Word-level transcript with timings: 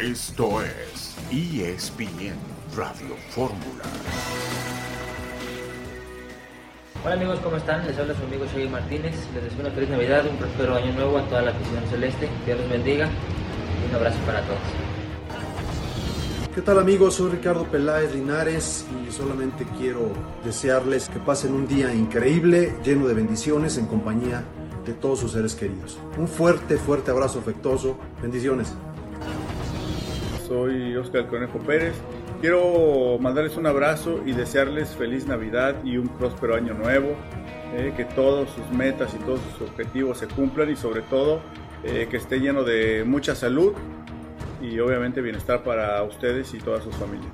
Esto 0.00 0.62
es 0.62 1.16
ESPN 1.32 2.36
Radio 2.76 3.16
Fórmula. 3.30 3.82
Hola 7.04 7.14
amigos, 7.14 7.40
¿cómo 7.42 7.56
están? 7.56 7.84
Les 7.84 7.98
habla 7.98 8.14
su 8.14 8.22
amigo 8.22 8.44
Shaggy 8.44 8.68
Martínez. 8.68 9.16
Les 9.34 9.42
deseo 9.42 9.58
una 9.58 9.70
feliz 9.70 9.90
Navidad, 9.90 10.24
un 10.30 10.36
próspero 10.36 10.76
año 10.76 10.92
nuevo 10.92 11.18
a 11.18 11.26
toda 11.28 11.42
la 11.42 11.50
afición 11.50 11.84
celeste. 11.90 12.28
Que 12.44 12.54
Dios 12.54 12.60
los 12.60 12.70
bendiga 12.70 13.08
y 13.08 13.88
un 13.88 13.94
abrazo 13.96 14.18
para 14.24 14.42
todos. 14.42 14.60
¿Qué 16.54 16.62
tal 16.62 16.78
amigos? 16.78 17.14
Soy 17.14 17.32
Ricardo 17.32 17.64
Peláez 17.64 18.14
Linares 18.14 18.86
y 19.04 19.10
solamente 19.10 19.66
quiero 19.78 20.12
desearles 20.44 21.08
que 21.08 21.18
pasen 21.18 21.52
un 21.54 21.66
día 21.66 21.92
increíble, 21.92 22.72
lleno 22.84 23.08
de 23.08 23.14
bendiciones 23.14 23.76
en 23.78 23.86
compañía 23.86 24.44
de 24.86 24.94
todos 24.94 25.18
sus 25.18 25.32
seres 25.32 25.56
queridos. 25.56 25.98
Un 26.16 26.28
fuerte, 26.28 26.76
fuerte 26.76 27.10
abrazo 27.10 27.40
afectuoso. 27.40 27.98
Bendiciones. 28.22 28.72
Soy 30.48 30.96
Oscar 30.96 31.26
Conejo 31.26 31.58
Pérez. 31.58 31.94
Quiero 32.40 33.18
mandarles 33.20 33.56
un 33.56 33.66
abrazo 33.66 34.22
y 34.24 34.32
desearles 34.32 34.96
feliz 34.96 35.26
Navidad 35.26 35.76
y 35.84 35.98
un 35.98 36.08
próspero 36.08 36.56
año 36.56 36.72
nuevo. 36.74 37.14
eh, 37.74 37.92
que 37.96 38.04
todos 38.04 38.48
sus 38.50 38.66
metas 38.70 39.14
y 39.14 39.18
todos 39.24 39.40
sus 39.52 39.68
objetivos 39.68 40.18
se 40.18 40.26
cumplan 40.26 40.70
y 40.70 40.76
sobre 40.76 41.02
todo 41.02 41.40
eh, 41.84 42.08
que 42.10 42.16
esté 42.16 42.40
lleno 42.40 42.64
de 42.64 43.04
mucha 43.04 43.34
salud 43.34 43.74
y 44.60 44.78
obviamente 44.80 45.20
bienestar 45.20 45.62
para 45.62 46.02
ustedes 46.02 46.52
y 46.54 46.58
todas 46.58 46.82
sus 46.82 46.94
familias. 46.96 47.30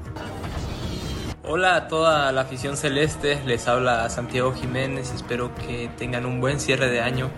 Hola 1.46 1.76
a 1.76 1.88
toda 1.88 2.32
la 2.32 2.40
afición 2.40 2.76
celeste, 2.76 3.40
les 3.46 3.68
habla 3.68 4.08
Santiago 4.08 4.52
Jiménez, 4.52 5.12
espero 5.14 5.54
que 5.54 5.90
tengan 5.96 6.24
un 6.24 6.40
buen 6.40 6.58
cierre 6.58 6.88
de 6.88 7.00
año, 7.00 7.30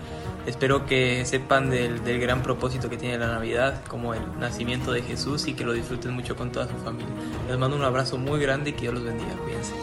espero 0.47 0.85
que 0.85 1.25
sepan 1.25 1.69
del, 1.69 2.03
del, 2.03 2.19
gran 2.19 2.41
propósito 2.41 2.89
que 2.89 2.97
tiene 2.97 3.17
la 3.17 3.27
Navidad, 3.27 3.83
como 3.85 4.13
el 4.13 4.39
nacimiento 4.39 4.93
de 4.93 5.03
Jesús 5.03 5.45
y 5.47 5.53
que 5.53 5.65
lo 5.65 5.73
disfruten 5.73 6.13
mucho 6.13 6.35
con 6.35 6.51
toda 6.51 6.67
su 6.67 6.75
familia. 6.83 7.13
Les 7.47 7.57
mando 7.57 7.75
un 7.75 7.83
abrazo 7.83 8.17
muy 8.17 8.39
grande 8.39 8.69
y 8.69 8.73
que 8.73 8.81
Dios 8.81 8.93
los 8.93 9.03
bendiga, 9.03 9.35
cuídense. 9.43 9.73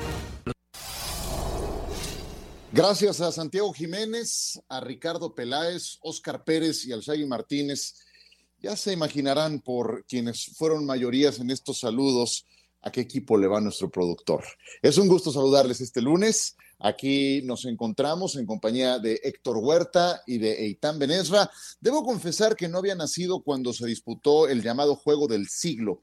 Gracias 2.72 3.20
a 3.20 3.30
Santiago 3.30 3.72
Jiménez, 3.72 4.60
a 4.68 4.80
Ricardo 4.80 5.34
Peláez, 5.34 5.98
Oscar 6.00 6.42
Pérez 6.42 6.84
y 6.86 6.92
al 6.92 7.02
Shaggy 7.02 7.26
Martínez. 7.26 7.94
Ya 8.58 8.74
se 8.74 8.92
imaginarán 8.94 9.60
por 9.60 10.04
quienes 10.06 10.46
fueron 10.56 10.86
mayorías 10.86 11.38
en 11.38 11.50
estos 11.50 11.78
saludos 11.80 12.46
a 12.80 12.90
qué 12.90 13.02
equipo 13.02 13.36
le 13.36 13.46
va 13.46 13.60
nuestro 13.60 13.90
productor. 13.90 14.42
Es 14.82 14.98
un 14.98 15.08
gusto 15.08 15.30
saludarles 15.30 15.82
este 15.82 16.00
lunes. 16.00 16.56
Aquí 16.84 17.40
nos 17.44 17.64
encontramos 17.64 18.36
en 18.36 18.44
compañía 18.44 18.98
de 18.98 19.18
Héctor 19.24 19.56
Huerta 19.56 20.22
y 20.26 20.36
de 20.36 20.66
Eitan 20.66 20.98
Benesra. 20.98 21.50
Debo 21.80 22.04
confesar 22.04 22.56
que 22.56 22.68
no 22.68 22.76
había 22.76 22.94
nacido 22.94 23.40
cuando 23.40 23.72
se 23.72 23.86
disputó 23.86 24.48
el 24.48 24.62
llamado 24.62 24.94
Juego 24.94 25.26
del 25.26 25.48
Siglo, 25.48 26.02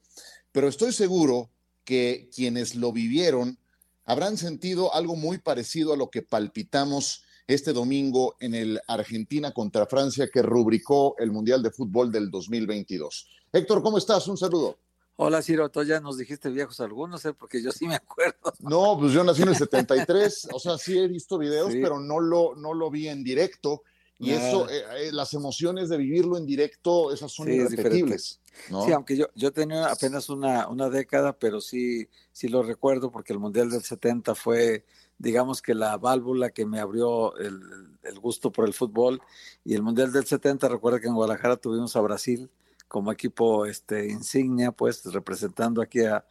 pero 0.50 0.66
estoy 0.66 0.92
seguro 0.92 1.50
que 1.84 2.28
quienes 2.34 2.74
lo 2.74 2.90
vivieron 2.90 3.60
habrán 4.04 4.36
sentido 4.36 4.92
algo 4.92 5.14
muy 5.14 5.38
parecido 5.38 5.92
a 5.92 5.96
lo 5.96 6.10
que 6.10 6.22
palpitamos 6.22 7.22
este 7.46 7.72
domingo 7.72 8.34
en 8.40 8.56
el 8.56 8.80
Argentina 8.88 9.52
contra 9.52 9.86
Francia 9.86 10.30
que 10.34 10.42
rubricó 10.42 11.14
el 11.18 11.30
Mundial 11.30 11.62
de 11.62 11.70
Fútbol 11.70 12.10
del 12.10 12.28
2022. 12.28 13.28
Héctor, 13.52 13.84
¿cómo 13.84 13.98
estás? 13.98 14.26
Un 14.26 14.36
saludo. 14.36 14.78
Hola 15.16 15.42
Ciro, 15.42 15.70
tú 15.70 15.82
ya 15.82 16.00
nos 16.00 16.16
dijiste 16.16 16.48
viejos 16.48 16.80
algunos, 16.80 17.24
¿eh? 17.26 17.34
porque 17.34 17.62
yo 17.62 17.70
sí 17.70 17.86
me 17.86 17.96
acuerdo. 17.96 18.36
No, 18.60 18.96
pues 18.98 19.12
yo 19.12 19.24
nací 19.24 19.42
en 19.42 19.48
el 19.48 19.56
73, 19.56 20.48
o 20.52 20.58
sea, 20.58 20.78
sí 20.78 20.98
he 20.98 21.08
visto 21.08 21.36
videos, 21.36 21.72
sí. 21.72 21.80
pero 21.82 22.00
no 22.00 22.20
lo, 22.20 22.54
no 22.54 22.72
lo 22.74 22.90
vi 22.90 23.08
en 23.08 23.22
directo. 23.22 23.82
Y 24.18 24.30
eso, 24.30 24.70
eh, 24.70 24.84
eh, 24.98 25.12
las 25.12 25.34
emociones 25.34 25.88
de 25.88 25.96
vivirlo 25.96 26.36
en 26.36 26.46
directo, 26.46 27.12
esas 27.12 27.32
son 27.32 27.46
sí, 27.46 27.54
irrepetibles. 27.54 28.40
¿no? 28.70 28.84
Sí, 28.84 28.92
aunque 28.92 29.16
yo, 29.16 29.26
yo 29.34 29.52
tenía 29.52 29.86
apenas 29.86 30.28
una, 30.28 30.68
una 30.68 30.88
década, 30.88 31.32
pero 31.32 31.60
sí, 31.60 32.08
sí 32.30 32.46
lo 32.46 32.62
recuerdo 32.62 33.10
porque 33.10 33.32
el 33.32 33.40
Mundial 33.40 33.68
del 33.68 33.82
70 33.82 34.36
fue, 34.36 34.84
digamos 35.18 35.60
que 35.60 35.74
la 35.74 35.96
válvula 35.96 36.50
que 36.50 36.64
me 36.64 36.78
abrió 36.78 37.36
el, 37.36 37.60
el 38.04 38.18
gusto 38.20 38.52
por 38.52 38.64
el 38.64 38.74
fútbol. 38.74 39.20
Y 39.64 39.74
el 39.74 39.82
Mundial 39.82 40.12
del 40.12 40.24
70, 40.24 40.68
recuerda 40.68 41.00
que 41.00 41.08
en 41.08 41.14
Guadalajara 41.14 41.56
tuvimos 41.56 41.96
a 41.96 42.00
Brasil 42.00 42.48
como 42.92 43.10
equipo 43.10 43.64
este, 43.64 44.06
insignia, 44.10 44.70
pues 44.70 45.02
representando 45.06 45.80
aquí 45.80 46.04
a, 46.04 46.22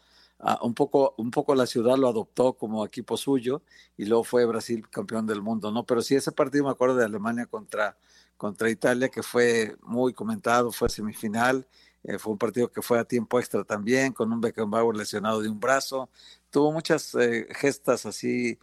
un, 0.61 0.75
poco, 0.75 1.15
un 1.17 1.31
poco 1.31 1.55
la 1.55 1.65
ciudad 1.65 1.97
lo 1.97 2.07
adoptó 2.07 2.53
como 2.53 2.85
equipo 2.85 3.17
suyo 3.17 3.63
y 3.97 4.05
luego 4.05 4.23
fue 4.23 4.45
Brasil 4.45 4.87
campeón 4.87 5.25
del 5.25 5.41
mundo, 5.41 5.71
¿no? 5.71 5.87
Pero 5.87 6.03
sí, 6.03 6.13
ese 6.13 6.31
partido 6.31 6.65
me 6.65 6.69
acuerdo 6.69 6.97
de 6.97 7.05
Alemania 7.05 7.47
contra, 7.47 7.97
contra 8.37 8.69
Italia, 8.69 9.09
que 9.09 9.23
fue 9.23 9.75
muy 9.81 10.13
comentado, 10.13 10.71
fue 10.71 10.87
semifinal, 10.87 11.65
eh, 12.03 12.19
fue 12.19 12.33
un 12.33 12.37
partido 12.37 12.71
que 12.71 12.83
fue 12.83 12.99
a 12.99 13.05
tiempo 13.05 13.39
extra 13.39 13.63
también, 13.63 14.13
con 14.13 14.31
un 14.31 14.39
Beckenbauer 14.39 14.95
lesionado 14.95 15.41
de 15.41 15.49
un 15.49 15.59
brazo, 15.59 16.11
tuvo 16.51 16.71
muchas 16.71 17.15
eh, 17.15 17.47
gestas 17.55 18.05
así 18.05 18.59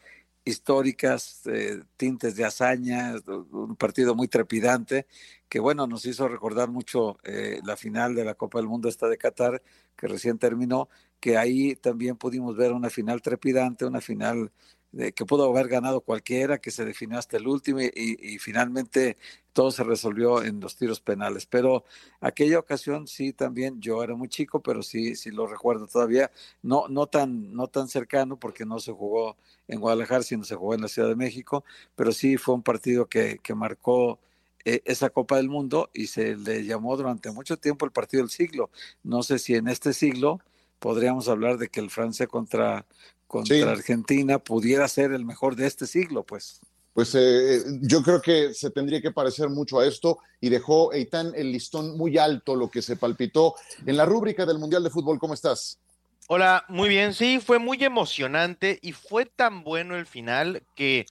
históricas, 0.49 1.43
eh, 1.47 1.83
tintes 1.97 2.35
de 2.37 2.45
hazaña, 2.45 3.15
un 3.53 3.77
partido 3.77 4.15
muy 4.15 4.29
trepidante, 4.29 5.07
que 5.49 5.61
bueno, 5.61 5.87
nos 5.87 6.05
hizo 6.07 6.29
recordar 6.29 6.71
mucho 6.71 7.19
eh, 7.25 7.61
la 7.65 7.77
final 7.77 8.15
de 8.15 8.25
la 8.25 8.35
Copa 8.35 8.59
del 8.59 8.69
Mundo 8.69 8.89
esta 8.89 9.09
de 9.09 9.19
Qatar, 9.19 9.63
que 9.97 10.07
recién 10.07 10.39
terminó, 10.39 10.89
que 11.21 11.37
ahí 11.37 11.75
también 11.77 12.17
pudimos 12.17 12.57
ver 12.57 12.73
una 12.73 12.91
final 12.91 13.23
trepidante, 13.23 13.85
una 13.85 14.01
final 14.01 14.53
de, 14.93 15.13
que 15.13 15.25
pudo 15.25 15.45
haber 15.51 15.69
ganado 15.69 16.01
cualquiera, 16.01 16.59
que 16.59 16.71
se 16.71 16.85
definió 16.85 17.19
hasta 17.19 17.37
el 17.37 17.47
último 17.47 17.81
y, 17.81 17.91
y, 17.95 18.39
finalmente 18.39 19.17
todo 19.53 19.71
se 19.71 19.85
resolvió 19.85 20.43
en 20.43 20.61
los 20.61 20.77
tiros 20.77 21.01
penales. 21.01 21.47
Pero 21.47 21.85
aquella 22.21 22.59
ocasión 22.59 23.07
sí 23.07 23.33
también, 23.33 23.81
yo 23.81 24.03
era 24.03 24.15
muy 24.15 24.29
chico, 24.29 24.61
pero 24.61 24.83
sí, 24.83 25.15
sí 25.17 25.31
lo 25.31 25.47
recuerdo 25.47 25.87
todavía, 25.87 26.31
no, 26.63 26.89
no, 26.89 27.07
tan, 27.07 27.53
no 27.55 27.69
tan 27.69 27.89
cercano 27.89 28.39
porque 28.39 28.65
no 28.65 28.79
se 28.81 28.93
jugó 28.93 29.37
en 29.67 29.81
Guadalajara, 29.81 30.23
sino 30.23 30.45
se 30.45 30.55
jugó 30.55 30.75
en 30.75 30.83
la 30.83 30.89
Ciudad 30.89 31.09
de 31.09 31.17
México, 31.17 31.65
pero 31.97 32.13
sí 32.13 32.37
fue 32.37 32.55
un 32.55 32.63
partido 32.63 33.07
que, 33.07 33.39
que 33.43 33.55
marcó 33.55 34.19
eh, 34.65 34.83
esa 34.85 35.11
Copa 35.11 35.37
del 35.37 35.49
Mundo 35.49 35.89
y 35.95 36.09
se 36.09 36.37
le 36.37 36.65
llamó 36.65 36.97
durante 36.97 37.31
mucho 37.31 37.57
tiempo 37.57 37.87
el 37.87 37.93
partido 37.93 38.23
del 38.23 38.31
siglo. 38.31 38.71
No 39.03 39.23
sé 39.23 39.39
si 39.39 39.55
en 39.55 39.69
este 39.69 39.93
siglo 39.93 40.41
podríamos 40.79 41.29
hablar 41.29 41.59
de 41.59 41.69
que 41.69 41.81
el 41.81 41.91
Francia 41.91 42.27
contra, 42.27 42.85
contra 43.29 43.57
sí. 43.57 43.63
Argentina 43.63 44.41
pudiera 44.41 44.89
ser 44.89 45.13
el 45.13 45.25
mejor 45.25 45.55
de 45.55 45.69
este 45.69 45.87
siglo, 45.87 46.25
pues. 46.25 46.61
Pues 46.95 47.15
eh, 47.15 47.63
yo 47.83 48.03
creo 48.03 48.21
que 48.21 48.53
se 48.55 48.71
tendría 48.71 49.01
que 49.01 49.13
parecer 49.13 49.49
mucho 49.51 49.79
a 49.79 49.87
esto 49.87 50.19
y 50.41 50.49
dejó 50.49 50.93
Eitan 50.93 51.33
el 51.37 51.53
listón 51.53 51.97
muy 51.97 52.19
alto, 52.19 52.57
lo 52.57 52.69
que 52.69 52.83
se 52.83 52.97
palpitó 52.97 53.55
en 53.87 53.97
la 53.97 54.05
rúbrica 54.05 54.45
del 54.45 54.59
Mundial 54.59 54.83
de 54.83 54.91
Fútbol. 54.91 55.21
¿Cómo 55.21 55.35
estás? 55.35 55.79
Hola, 56.27 56.65
muy 56.69 56.89
bien, 56.89 57.15
sí, 57.15 57.39
fue 57.39 57.61
muy 57.61 57.83
emocionante 57.85 58.81
y 58.83 58.93
fue 58.93 59.27
tan 59.27 59.63
bueno 59.63 59.97
el 59.97 60.07
final 60.07 60.65
que 60.75 61.07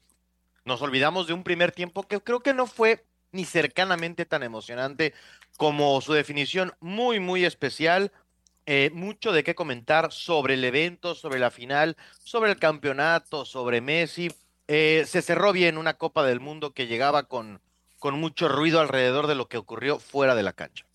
nos 0.65 0.81
olvidamos 0.81 1.25
de 1.27 1.33
un 1.33 1.43
primer 1.43 1.71
tiempo 1.71 2.03
que 2.03 2.19
creo 2.19 2.41
que 2.41 2.53
no 2.53 2.67
fue 2.67 3.05
ni 3.31 3.45
cercanamente 3.45 4.25
tan 4.25 4.43
emocionante 4.43 5.13
como 5.57 6.01
su 6.01 6.13
definición 6.13 6.73
muy, 6.81 7.19
muy 7.19 7.45
especial. 7.45 8.11
Eh, 8.69 8.91
mucho 8.93 9.31
de 9.31 9.45
qué 9.45 9.55
comentar 9.55 10.11
sobre 10.11 10.55
el 10.55 10.63
evento, 10.65 11.15
sobre 11.15 11.39
la 11.39 11.51
final, 11.51 11.95
sobre 12.21 12.51
el 12.51 12.59
campeonato, 12.59 13.45
sobre 13.45 13.79
Messi. 13.79 14.29
Eh, 14.67 15.05
se 15.07 15.21
cerró 15.21 15.53
bien 15.53 15.77
una 15.77 15.93
Copa 15.93 16.25
del 16.25 16.41
Mundo 16.41 16.73
que 16.73 16.85
llegaba 16.85 17.23
con, 17.23 17.61
con 17.97 18.19
mucho 18.19 18.49
ruido 18.49 18.81
alrededor 18.81 19.27
de 19.27 19.35
lo 19.35 19.47
que 19.47 19.57
ocurrió 19.57 19.99
fuera 19.99 20.35
de 20.35 20.43
la 20.43 20.51
cancha. 20.51 20.85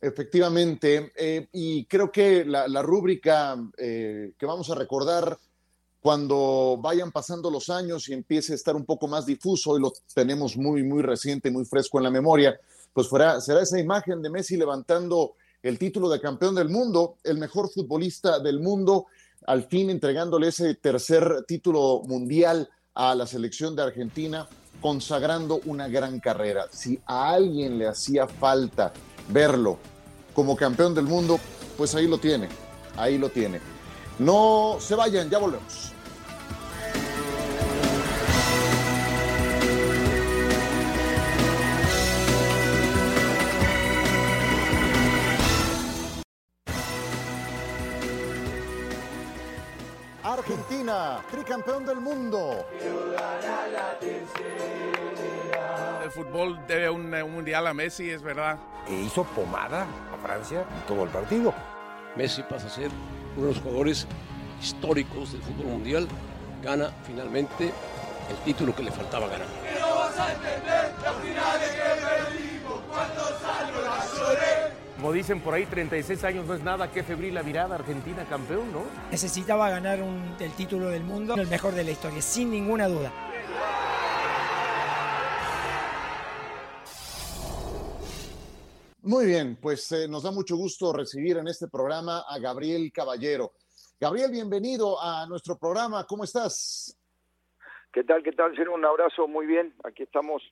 Efectivamente, 0.00 1.12
eh, 1.14 1.46
y 1.52 1.84
creo 1.84 2.10
que 2.10 2.42
la, 2.46 2.68
la 2.68 2.80
rúbrica 2.80 3.54
eh, 3.76 4.32
que 4.38 4.46
vamos 4.46 4.70
a 4.70 4.74
recordar 4.74 5.36
cuando 6.00 6.78
vayan 6.80 7.12
pasando 7.12 7.50
los 7.50 7.68
años 7.68 8.08
y 8.08 8.14
empiece 8.14 8.52
a 8.52 8.56
estar 8.56 8.76
un 8.76 8.86
poco 8.86 9.08
más 9.08 9.26
difuso, 9.26 9.76
y 9.76 9.80
lo 9.82 9.92
tenemos 10.14 10.56
muy, 10.56 10.82
muy 10.82 11.02
reciente, 11.02 11.50
muy 11.50 11.66
fresco 11.66 11.98
en 11.98 12.04
la 12.04 12.10
memoria, 12.10 12.58
pues 12.94 13.08
fuera, 13.08 13.42
será 13.42 13.60
esa 13.60 13.78
imagen 13.78 14.22
de 14.22 14.30
Messi 14.30 14.56
levantando 14.56 15.34
el 15.64 15.78
título 15.78 16.10
de 16.10 16.20
campeón 16.20 16.54
del 16.54 16.68
mundo, 16.68 17.16
el 17.24 17.38
mejor 17.38 17.70
futbolista 17.70 18.38
del 18.38 18.60
mundo, 18.60 19.06
al 19.46 19.64
fin 19.64 19.88
entregándole 19.88 20.48
ese 20.48 20.74
tercer 20.74 21.44
título 21.48 22.02
mundial 22.04 22.68
a 22.92 23.14
la 23.14 23.26
selección 23.26 23.74
de 23.74 23.82
Argentina, 23.82 24.46
consagrando 24.82 25.62
una 25.64 25.88
gran 25.88 26.20
carrera. 26.20 26.66
Si 26.70 27.00
a 27.06 27.30
alguien 27.30 27.78
le 27.78 27.88
hacía 27.88 28.28
falta 28.28 28.92
verlo 29.30 29.78
como 30.34 30.54
campeón 30.54 30.94
del 30.94 31.06
mundo, 31.06 31.40
pues 31.78 31.94
ahí 31.94 32.06
lo 32.06 32.18
tiene, 32.18 32.50
ahí 32.98 33.16
lo 33.16 33.30
tiene. 33.30 33.58
No 34.18 34.76
se 34.80 34.94
vayan, 34.94 35.30
ya 35.30 35.38
volvemos. 35.38 35.93
Argentina, 50.88 51.22
tricampeón 51.30 51.86
del 51.86 52.00
mundo. 52.00 52.66
el 56.02 56.10
fútbol 56.10 56.60
debe 56.66 56.90
un, 56.90 57.10
mundial 57.30 57.66
a 57.66 57.74
Messi, 57.74 58.10
es 58.10 58.22
verdad. 58.22 58.58
E 58.86 58.92
hizo 58.92 59.24
pomada 59.24 59.82
a 59.82 60.26
Francia 60.26 60.60
en 60.60 60.86
todo 60.86 61.04
el 61.04 61.10
partido. 61.10 61.54
Messi 62.16 62.42
pasa 62.42 62.66
a 62.66 62.70
ser 62.70 62.90
uno 63.36 63.46
de 63.46 63.54
los 63.54 63.62
jugadores 63.62 64.06
históricos 64.60 65.32
del 65.32 65.42
fútbol 65.42 65.66
mundial. 65.66 66.08
Gana 66.62 66.90
finalmente 67.06 67.72
el 68.30 68.36
título 68.44 68.74
que 68.74 68.82
le 68.82 68.90
faltaba 68.90 69.28
ganar. 69.28 69.48
Como 75.04 75.12
dicen 75.12 75.42
por 75.42 75.52
ahí, 75.52 75.66
36 75.66 76.24
años 76.24 76.46
no 76.46 76.54
es 76.54 76.62
nada, 76.62 76.90
qué 76.90 77.02
febril 77.02 77.34
la 77.34 77.42
virada, 77.42 77.74
Argentina 77.74 78.24
campeón, 78.24 78.72
¿no? 78.72 78.84
Necesitaba 79.10 79.68
ganar 79.68 79.98
el 79.98 80.52
título 80.52 80.88
del 80.88 81.04
mundo, 81.04 81.34
el 81.34 81.46
mejor 81.46 81.74
de 81.74 81.84
la 81.84 81.90
historia, 81.90 82.22
sin 82.22 82.50
ninguna 82.50 82.88
duda. 82.88 83.12
Muy 89.02 89.26
bien, 89.26 89.58
pues 89.60 89.92
eh, 89.92 90.08
nos 90.08 90.22
da 90.22 90.30
mucho 90.30 90.56
gusto 90.56 90.90
recibir 90.94 91.36
en 91.36 91.48
este 91.48 91.68
programa 91.68 92.24
a 92.26 92.38
Gabriel 92.38 92.90
Caballero. 92.90 93.52
Gabriel, 94.00 94.30
bienvenido 94.30 94.98
a 94.98 95.26
nuestro 95.26 95.58
programa. 95.58 96.06
¿Cómo 96.06 96.24
estás? 96.24 96.98
¿Qué 97.92 98.04
tal? 98.04 98.22
¿Qué 98.22 98.32
tal? 98.32 98.56
Ser 98.56 98.70
un 98.70 98.82
abrazo 98.86 99.28
muy 99.28 99.44
bien. 99.44 99.74
Aquí 99.84 100.02
estamos. 100.02 100.42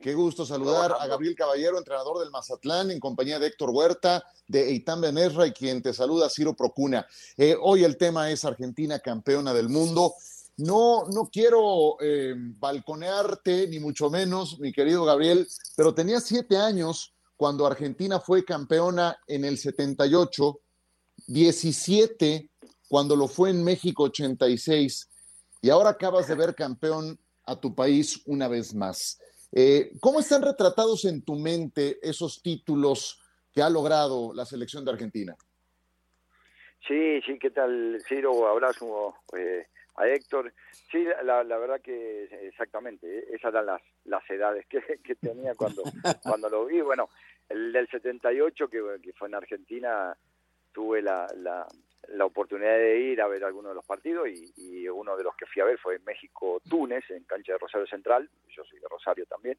Qué 0.00 0.14
gusto 0.14 0.46
saludar 0.46 0.96
a 1.00 1.06
Gabriel 1.08 1.34
Caballero, 1.34 1.76
entrenador 1.76 2.20
del 2.20 2.30
Mazatlán, 2.30 2.90
en 2.90 3.00
compañía 3.00 3.38
de 3.38 3.48
Héctor 3.48 3.70
Huerta, 3.70 4.24
de 4.46 4.68
Eitan 4.68 5.00
Benesra 5.00 5.46
y 5.46 5.52
quien 5.52 5.82
te 5.82 5.92
saluda, 5.92 6.30
Ciro 6.30 6.54
Procuna. 6.54 7.06
Eh, 7.36 7.56
hoy 7.60 7.82
el 7.82 7.96
tema 7.96 8.30
es 8.30 8.44
Argentina 8.44 9.00
campeona 9.00 9.52
del 9.52 9.68
mundo. 9.68 10.14
No, 10.58 11.04
no 11.08 11.28
quiero 11.32 11.96
eh, 12.00 12.34
balconearte, 12.36 13.66
ni 13.68 13.80
mucho 13.80 14.08
menos, 14.08 14.60
mi 14.60 14.72
querido 14.72 15.04
Gabriel, 15.04 15.48
pero 15.76 15.92
tenía 15.92 16.20
siete 16.20 16.56
años 16.56 17.12
cuando 17.36 17.66
Argentina 17.66 18.20
fue 18.20 18.44
campeona 18.44 19.18
en 19.26 19.44
el 19.44 19.58
78, 19.58 20.60
17 21.26 22.50
cuando 22.88 23.16
lo 23.16 23.28
fue 23.28 23.50
en 23.50 23.62
México 23.62 24.04
86, 24.04 25.08
y 25.60 25.70
ahora 25.70 25.90
acabas 25.90 26.28
de 26.28 26.34
ver 26.34 26.54
campeón 26.54 27.18
a 27.44 27.56
tu 27.60 27.74
país 27.74 28.22
una 28.26 28.48
vez 28.48 28.74
más. 28.74 29.18
Eh, 29.52 29.92
¿Cómo 30.00 30.20
están 30.20 30.42
retratados 30.42 31.04
en 31.04 31.24
tu 31.24 31.36
mente 31.36 31.98
esos 32.02 32.42
títulos 32.42 33.20
que 33.52 33.62
ha 33.62 33.70
logrado 33.70 34.32
la 34.34 34.44
selección 34.44 34.84
de 34.84 34.92
Argentina? 34.92 35.34
Sí, 36.86 37.20
sí, 37.22 37.38
¿qué 37.38 37.50
tal, 37.50 38.00
Ciro? 38.08 38.46
Abrazo 38.46 39.14
eh, 39.36 39.66
a 39.96 40.06
Héctor. 40.08 40.52
Sí, 40.90 41.04
la, 41.24 41.42
verdad 41.42 41.80
que 41.82 42.24
exactamente, 42.46 43.34
esas 43.34 43.52
eran 43.52 43.66
las, 43.66 43.82
las 44.04 44.30
edades 44.30 44.66
que, 44.66 44.80
que 45.04 45.14
tenía 45.16 45.54
cuando, 45.54 45.82
cuando 46.22 46.48
lo 46.48 46.66
vi. 46.66 46.80
Bueno, 46.80 47.08
el 47.48 47.72
del 47.72 47.88
78, 47.88 48.68
que, 48.68 48.82
que 49.02 49.12
fue 49.12 49.28
en 49.28 49.34
Argentina, 49.34 50.16
tuve 50.72 51.02
la, 51.02 51.26
la, 51.36 51.66
la, 52.08 52.24
oportunidad 52.24 52.76
de 52.76 53.00
ir 53.00 53.20
a 53.20 53.28
ver 53.28 53.44
algunos 53.44 53.70
de 53.70 53.76
los 53.76 53.84
partidos 53.84 54.28
y, 54.28 54.52
y, 54.56 54.88
uno 54.88 55.16
de 55.16 55.24
los 55.24 55.36
que 55.36 55.46
fui 55.46 55.62
a 55.62 55.64
ver 55.64 55.78
fue 55.78 55.98
México-Túnez, 56.00 57.04
en 57.10 57.24
cancha 57.24 57.52
de 57.52 57.58
Rosario 57.58 57.86
Central, 57.86 58.28
yo 58.48 58.64
soy 58.64 58.80
de 58.80 58.88
Rosario 58.88 59.26
también. 59.26 59.58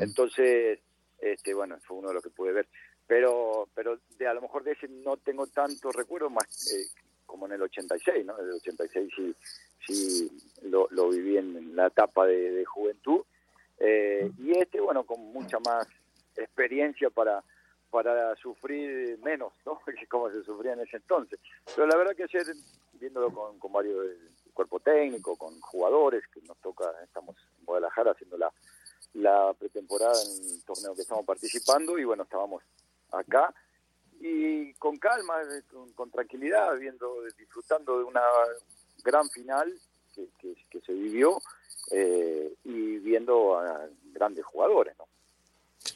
Entonces, 0.00 0.80
este 1.18 1.54
bueno, 1.54 1.78
fue 1.86 1.96
uno 1.96 2.08
de 2.08 2.14
los 2.14 2.22
que 2.22 2.30
pude 2.30 2.52
ver. 2.52 2.68
Pero 3.06 3.68
pero 3.74 4.00
de 4.18 4.26
a 4.26 4.34
lo 4.34 4.42
mejor 4.42 4.64
de 4.64 4.72
ese 4.72 4.88
no 4.88 5.16
tengo 5.16 5.46
tantos 5.46 5.94
recuerdos 5.94 6.32
más 6.32 6.72
eh, 6.72 6.86
como 7.24 7.46
en 7.46 7.52
el 7.52 7.62
86, 7.62 8.24
¿no? 8.24 8.38
En 8.38 8.46
el 8.46 8.52
86 8.54 9.12
sí, 9.16 9.34
sí 9.86 10.30
lo, 10.62 10.88
lo 10.90 11.08
viví 11.10 11.36
en, 11.36 11.76
la 11.76 11.88
etapa 11.88 12.26
de, 12.26 12.64
juventud. 12.64 13.22
Eh, 13.78 14.30
y 14.38 14.58
este, 14.58 14.80
bueno, 14.80 15.04
con 15.04 15.20
mucha 15.32 15.58
más 15.60 15.86
experiencia 16.36 17.10
para 17.10 17.42
para 17.90 18.34
sufrir 18.36 19.18
menos, 19.22 19.52
¿no? 19.64 19.80
como 20.10 20.30
se 20.30 20.42
sufría 20.42 20.72
en 20.72 20.80
ese 20.80 20.96
entonces. 20.96 21.38
Pero 21.74 21.86
la 21.86 21.96
verdad 21.96 22.16
que 22.16 22.24
ayer, 22.24 22.46
viéndolo 22.94 23.30
con, 23.32 23.58
con 23.58 23.72
varios 23.72 24.06
del 24.06 24.18
cuerpo 24.52 24.80
técnico, 24.80 25.36
con 25.36 25.60
jugadores, 25.60 26.24
que 26.28 26.40
nos 26.42 26.56
toca, 26.58 26.90
estamos 27.02 27.36
en 27.58 27.64
Guadalajara 27.64 28.12
haciendo 28.12 28.38
la, 28.38 28.52
la 29.14 29.54
pretemporada 29.54 30.14
en 30.22 30.54
el 30.54 30.64
torneo 30.64 30.94
que 30.94 31.02
estamos 31.02 31.24
participando 31.24 31.98
y 31.98 32.04
bueno, 32.04 32.24
estábamos 32.24 32.62
acá 33.12 33.54
y 34.20 34.72
con 34.74 34.96
calma, 34.96 35.34
con, 35.94 36.10
tranquilidad, 36.10 36.76
viendo, 36.78 37.22
disfrutando 37.38 37.98
de 37.98 38.04
una 38.04 38.22
gran 39.04 39.28
final 39.28 39.72
que, 40.14 40.28
que, 40.70 40.80
se 40.80 40.92
vivió 40.92 41.38
eh, 41.90 42.54
y 42.64 42.98
viendo 42.98 43.58
a 43.58 43.88
grandes 44.12 44.44
jugadores, 44.44 44.96
¿no? 44.98 45.06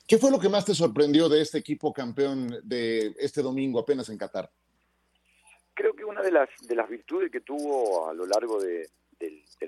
¿Qué 0.06 0.18
fue 0.18 0.30
lo 0.30 0.38
que 0.38 0.48
más 0.48 0.64
te 0.64 0.74
sorprendió 0.74 1.28
de 1.28 1.40
este 1.40 1.58
equipo 1.58 1.92
campeón 1.92 2.60
de 2.64 3.14
este 3.18 3.42
domingo 3.42 3.80
apenas 3.80 4.08
en 4.08 4.18
Qatar? 4.18 4.50
Creo 5.74 5.94
que 5.94 6.04
una 6.04 6.22
de 6.22 6.32
las, 6.32 6.48
de 6.66 6.74
las 6.74 6.88
virtudes 6.88 7.30
que 7.30 7.40
tuvo 7.40 8.08
a 8.08 8.14
lo 8.14 8.26
largo 8.26 8.60
del, 8.60 8.88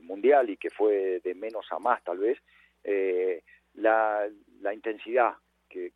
Mundial 0.02 0.48
y 0.48 0.56
que 0.56 0.70
fue 0.70 1.20
de 1.22 1.34
menos 1.34 1.66
a 1.70 1.78
más 1.78 2.02
tal 2.02 2.18
vez, 2.18 2.38
eh, 2.82 3.42
la, 3.74 4.26
intensidad 4.72 5.34
que, 5.68 5.92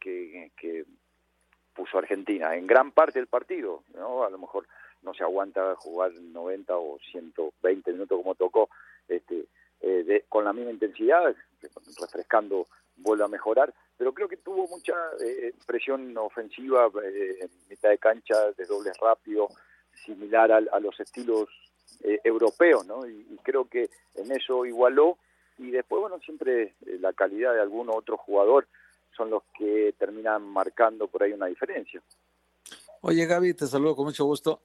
puso 1.75 1.99
Argentina 1.99 2.55
en 2.57 2.67
gran 2.67 2.93
parte 2.93 3.19
del 3.19 3.27
partido. 3.27 3.83
¿no? 3.95 4.23
A 4.23 4.31
lo 4.31 4.39
mejor 4.39 4.67
no 5.03 5.15
se 5.15 5.23
aguanta 5.23 5.75
jugar 5.77 6.13
90 6.13 6.77
o 6.77 6.99
120 7.11 7.93
minutos 7.93 8.19
como 8.19 8.35
tocó, 8.35 8.69
este, 9.09 9.47
eh, 9.81 10.25
con 10.29 10.45
la 10.45 10.53
misma 10.53 10.73
intensidad, 10.73 11.35
refrescando 12.01 12.67
vuelve 12.97 13.25
a 13.25 13.29
mejorar, 13.29 13.73
pero 13.97 14.13
creo 14.13 14.29
que 14.29 14.37
tuvo 14.37 14.67
mucha 14.69 14.95
eh, 15.21 15.53
presión 15.67 16.17
ofensiva 16.19 16.91
eh, 17.05 17.39
en 17.41 17.51
mitad 17.69 17.91
de 17.91 17.99
cancha, 17.99 18.53
de 18.57 18.65
doble 18.65 18.93
rápido, 19.01 19.49
similar 20.05 20.53
a, 20.53 20.81
los 20.81 20.99
estilos 21.01 21.49
eh, 22.03 22.21
europeos, 22.25 22.87
¿no? 22.87 23.07
Y, 23.07 23.25
creo 23.43 23.69
que 23.69 23.89
en 24.15 24.33
eso 24.33 24.67
igualó. 24.67 25.19
Y 25.59 25.71
después, 25.71 26.01
bueno, 26.01 26.19
siempre 26.21 26.75
la 27.01 27.13
calidad 27.13 27.55
de 27.55 27.61
algún 27.61 27.89
otro 27.89 28.19
jugador 28.19 28.69
son 29.17 29.31
los 29.31 29.43
que 29.57 29.95
terminan 29.99 30.43
marcando 30.43 31.09
por 31.09 31.23
ahí 31.23 31.33
una 31.33 31.47
diferencia. 31.47 32.03
Oye, 33.01 33.25
Gaby, 33.25 33.55
te 33.55 33.67
saludo 33.67 33.97
con 33.97 34.07
mucho 34.07 34.25
gusto. 34.27 34.61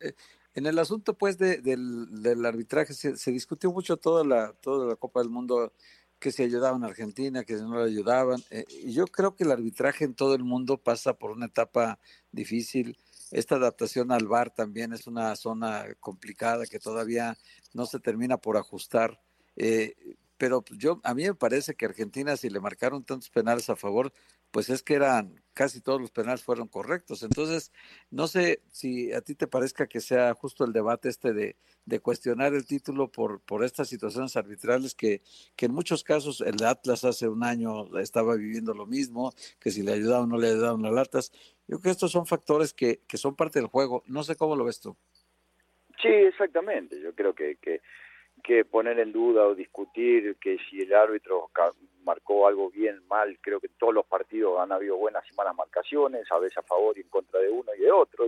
en 0.54 0.66
el 0.66 0.78
asunto, 0.80 1.14
pues, 1.14 1.38
del, 1.38 2.46
arbitraje, 2.46 2.94
se, 2.94 3.16
se, 3.16 3.32
discutió 3.32 3.72
mucho 3.72 3.96
toda 3.96 4.26
la, 4.26 4.52
toda 4.62 4.88
la 4.88 4.96
Copa 4.98 5.22
del 5.22 5.30
Mundo 5.30 5.72
que 6.22 6.32
se 6.32 6.44
ayudaban 6.44 6.84
a 6.84 6.88
Argentina, 6.88 7.44
que 7.44 7.56
no 7.56 7.84
le 7.84 7.92
ayudaban. 7.92 8.42
Eh, 8.52 8.64
y 8.70 8.94
yo 8.94 9.08
creo 9.08 9.36
que 9.36 9.44
el 9.44 9.52
arbitraje 9.52 10.06
en 10.06 10.14
todo 10.14 10.36
el 10.36 10.44
mundo 10.44 10.78
pasa 10.78 11.16
por 11.16 11.32
una 11.32 11.48
etapa 11.48 12.00
difícil. 12.32 12.98
Esta 13.32 13.56
adaptación 13.56 14.12
al 14.12 14.28
VAR 14.28 14.54
también 14.54 14.94
es 14.94 15.08
una 15.08 15.36
zona 15.36 15.86
complicada 16.00 16.68
que 16.68 16.80
todavía 16.80 17.38
no 17.74 17.88
se 17.88 18.00
termina 18.00 18.38
por 18.38 18.56
ajustar. 18.56 19.20
Eh, 19.56 19.96
pero 20.38 20.64
yo 20.78 21.02
a 21.04 21.14
mí 21.16 21.24
me 21.24 21.34
parece 21.34 21.74
que 21.76 21.86
Argentina 21.86 22.38
si 22.38 22.50
le 22.50 22.60
marcaron 22.60 23.04
tantos 23.04 23.30
penales 23.30 23.70
a 23.70 23.76
favor 23.76 24.14
pues 24.52 24.70
es 24.70 24.84
que 24.84 24.96
eran 24.96 25.41
casi 25.54 25.82
todos 25.82 26.00
los 26.00 26.12
penales 26.12 26.44
fueron 26.44 26.68
correctos. 26.68 27.24
Entonces, 27.24 27.72
no 28.10 28.28
sé 28.28 28.62
si 28.72 29.12
a 29.14 29.22
ti 29.22 29.36
te 29.36 29.48
parezca 29.48 29.88
que 29.88 30.00
sea 30.00 30.34
justo 30.34 30.64
el 30.64 30.74
debate 30.74 31.10
este 31.10 31.34
de, 31.34 31.58
de 31.86 32.00
cuestionar 32.00 32.54
el 32.54 32.66
título 32.66 33.12
por, 33.12 33.42
por 33.42 33.64
estas 33.64 33.90
situaciones 33.90 34.36
arbitrales 34.38 34.96
que, 34.96 35.22
que 35.56 35.66
en 35.66 35.74
muchos 35.74 36.04
casos 36.04 36.42
el 36.42 36.64
Atlas 36.64 37.04
hace 37.04 37.28
un 37.28 37.44
año 37.44 37.98
estaba 38.00 38.36
viviendo 38.36 38.74
lo 38.74 38.86
mismo, 38.86 39.34
que 39.60 39.72
si 39.72 39.84
le 39.84 39.94
ayudaban 39.94 40.24
o 40.24 40.28
no 40.28 40.38
le 40.38 40.50
ayudaban 40.50 40.82
las 40.82 40.94
latas. 40.94 41.32
Yo 41.68 41.78
creo 41.78 41.82
que 41.82 41.90
estos 41.92 42.12
son 42.12 42.26
factores 42.26 42.74
que, 42.74 43.02
que 43.08 43.18
son 43.18 43.36
parte 43.36 43.60
del 43.60 43.68
juego. 43.68 44.04
No 44.08 44.24
sé 44.24 44.36
cómo 44.36 44.56
lo 44.56 44.66
ves 44.66 44.80
tú. 44.80 44.96
Sí, 46.02 46.10
exactamente. 46.10 47.00
Yo 47.00 47.14
creo 47.14 47.36
que, 47.36 47.58
que, 47.62 47.82
que 48.42 48.66
poner 48.66 49.00
en 49.00 49.12
duda 49.12 49.48
o 49.48 49.56
discutir 49.56 50.36
que 50.38 50.58
si 50.70 50.82
el 50.82 50.94
árbitro 50.94 51.50
marcó 52.04 52.48
algo 52.48 52.70
bien, 52.70 53.02
mal. 53.08 53.38
Creo 53.42 53.60
que 53.60 53.70
todos 53.70 53.94
los 53.94 54.06
partidos 54.06 54.60
han 54.60 54.72
habido 54.72 54.98
buenas 54.98 55.24
y 55.32 55.36
malas 55.36 55.56
marcaciones, 55.56 56.32
a 56.32 56.40
veces 56.40 56.58
a 56.58 56.64
favor 56.64 56.98
y 56.98 57.02
en 57.02 57.10
contra 57.10 57.40
de 57.40 57.50
uno 57.50 57.74
y 57.78 57.82
de 57.82 57.92
otro. 57.92 58.26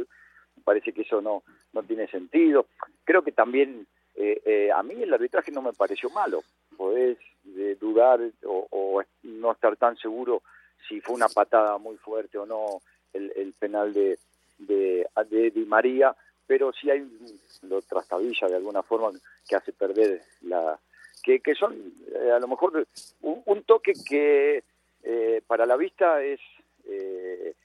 Parece 0.63 0.93
que 0.93 1.01
eso 1.01 1.21
no, 1.21 1.43
no 1.73 1.83
tiene 1.83 2.07
sentido. 2.07 2.67
Creo 3.03 3.23
que 3.23 3.31
también 3.31 3.87
eh, 4.15 4.41
eh, 4.45 4.71
a 4.71 4.83
mí 4.83 5.01
el 5.01 5.13
arbitraje 5.13 5.51
no 5.51 5.61
me 5.61 5.73
pareció 5.73 6.09
malo. 6.09 6.43
Podés 6.77 7.17
eh, 7.57 7.77
dudar 7.79 8.19
o, 8.45 9.03
no 9.23 9.51
estar 9.51 9.75
tan 9.77 9.97
seguro 9.97 10.43
si 10.87 11.01
fue 11.01 11.15
una 11.15 11.29
patada 11.29 11.77
muy 11.77 11.97
fuerte 11.97 12.37
o 12.37 12.45
no 12.45 12.81
el, 13.13 13.53
penal 13.59 13.93
de, 13.93 14.17
de, 14.57 15.07
de 15.29 15.51
Di 15.51 15.65
María, 15.65 16.15
pero 16.53 16.71
sí 16.71 16.87
hay 16.87 17.03
lo 17.63 17.81
trastabilla 17.81 18.47
de 18.47 18.57
alguna 18.57 18.83
forma 18.83 19.09
que 19.49 19.55
hace 19.55 19.73
perder 19.73 20.21
la, 20.41 20.79
que, 21.23 21.39
que 21.39 21.55
son 21.55 21.73
eh, 22.13 22.29
a 22.29 22.37
lo 22.37 22.47
mejor 22.47 22.87
un, 23.21 23.63
toque 23.63 23.93
que 24.07 24.63
eh, 25.01 25.41
para 25.47 25.65
la 25.65 25.75
vista 25.77 26.23
es 26.23 26.39
eh, 26.85 27.55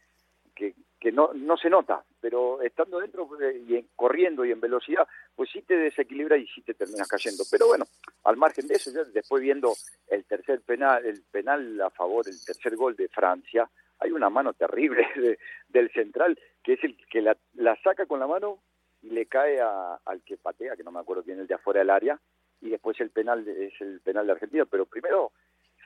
que, 0.55 0.75
que 0.99 1.13
no, 1.13 1.35
no 1.35 1.59
se 1.59 1.69
nota, 1.69 2.03
pero 2.19 2.63
estando 2.63 2.99
dentro 2.99 3.29
y 3.69 3.85
corriendo 3.95 4.47
y 4.47 4.53
en 4.53 4.61
velocidad, 4.61 5.07
pues 5.37 5.51
sí 5.53 5.61
te 5.61 5.77
desequilibra 5.77 6.39
y 6.39 6.47
sí 6.47 6.63
te 6.63 6.73
terminas 6.73 7.09
cayendo. 7.09 7.45
Pero 7.51 7.67
bueno, 7.67 7.85
al 8.25 8.39
margen 8.39 8.69
de 8.69 8.77
eso, 8.77 8.91
ya 8.91 9.05
después 9.05 9.43
viendo 9.43 9.75
el 10.07 10.25
tercer 10.25 10.63
penal, 10.63 11.05
el 11.05 11.21
penal 11.31 11.79
a 11.83 11.91
favor, 11.91 12.27
el 12.27 12.43
tercer 12.43 12.75
gol 12.75 12.97
de 12.97 13.09
Francia, 13.09 13.69
hay 14.01 14.13
una 14.13 14.31
mano 14.31 14.55
terrible 14.55 15.07
del 15.69 15.91
central, 15.93 16.39
que 16.63 16.75
es 16.75 16.85
el 16.85 16.97
que 17.11 17.23
la, 17.23 17.37
saca 17.83 18.07
con 18.07 18.21
la 18.21 18.27
mano 18.27 18.59
y 19.03 19.11
le 19.11 19.27
cae 19.27 19.61
al 19.61 20.23
que 20.25 20.37
patea, 20.37 20.77
que 20.77 20.83
no 20.83 20.91
me 20.91 21.01
acuerdo 21.01 21.23
quién, 21.23 21.39
el 21.39 21.47
de 21.47 21.55
afuera 21.55 21.81
del 21.81 21.91
área, 21.91 22.19
y 22.61 22.71
después 22.71 22.99
el 23.01 23.11
penal 23.11 23.47
es 23.47 23.81
el 23.81 24.01
penal 24.01 24.27
de 24.27 24.33
Argentina, 24.33 24.65
pero 24.65 24.87
primero, 24.87 25.33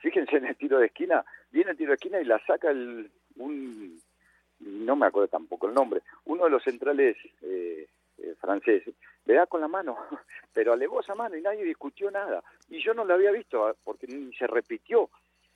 fíjense 0.01 0.37
en 0.37 0.45
el 0.45 0.55
tiro 0.55 0.79
de 0.79 0.87
esquina, 0.87 1.23
viene 1.51 1.71
el 1.71 1.77
tiro 1.77 1.89
de 1.89 1.95
esquina 1.95 2.19
y 2.19 2.25
la 2.25 2.43
saca 2.45 2.71
el, 2.71 3.11
un, 3.35 4.01
no 4.59 4.95
me 4.95 5.07
acuerdo 5.07 5.27
tampoco 5.27 5.67
el 5.67 5.73
nombre, 5.73 6.01
uno 6.25 6.45
de 6.45 6.49
los 6.49 6.63
centrales 6.63 7.15
eh, 7.41 7.87
eh, 8.17 8.35
franceses, 8.39 8.95
le 9.25 9.33
da 9.35 9.45
con 9.45 9.61
la 9.61 9.67
mano, 9.67 9.97
pero 10.53 10.73
alevó 10.73 11.01
esa 11.01 11.15
mano 11.15 11.37
y 11.37 11.41
nadie 11.41 11.63
discutió 11.63 12.11
nada. 12.11 12.43
Y 12.69 12.83
yo 12.83 12.93
no 12.93 13.05
lo 13.05 13.13
había 13.13 13.31
visto 13.31 13.67
ah, 13.67 13.75
porque 13.83 14.07
ni 14.07 14.33
se 14.33 14.47
repitió, 14.47 15.09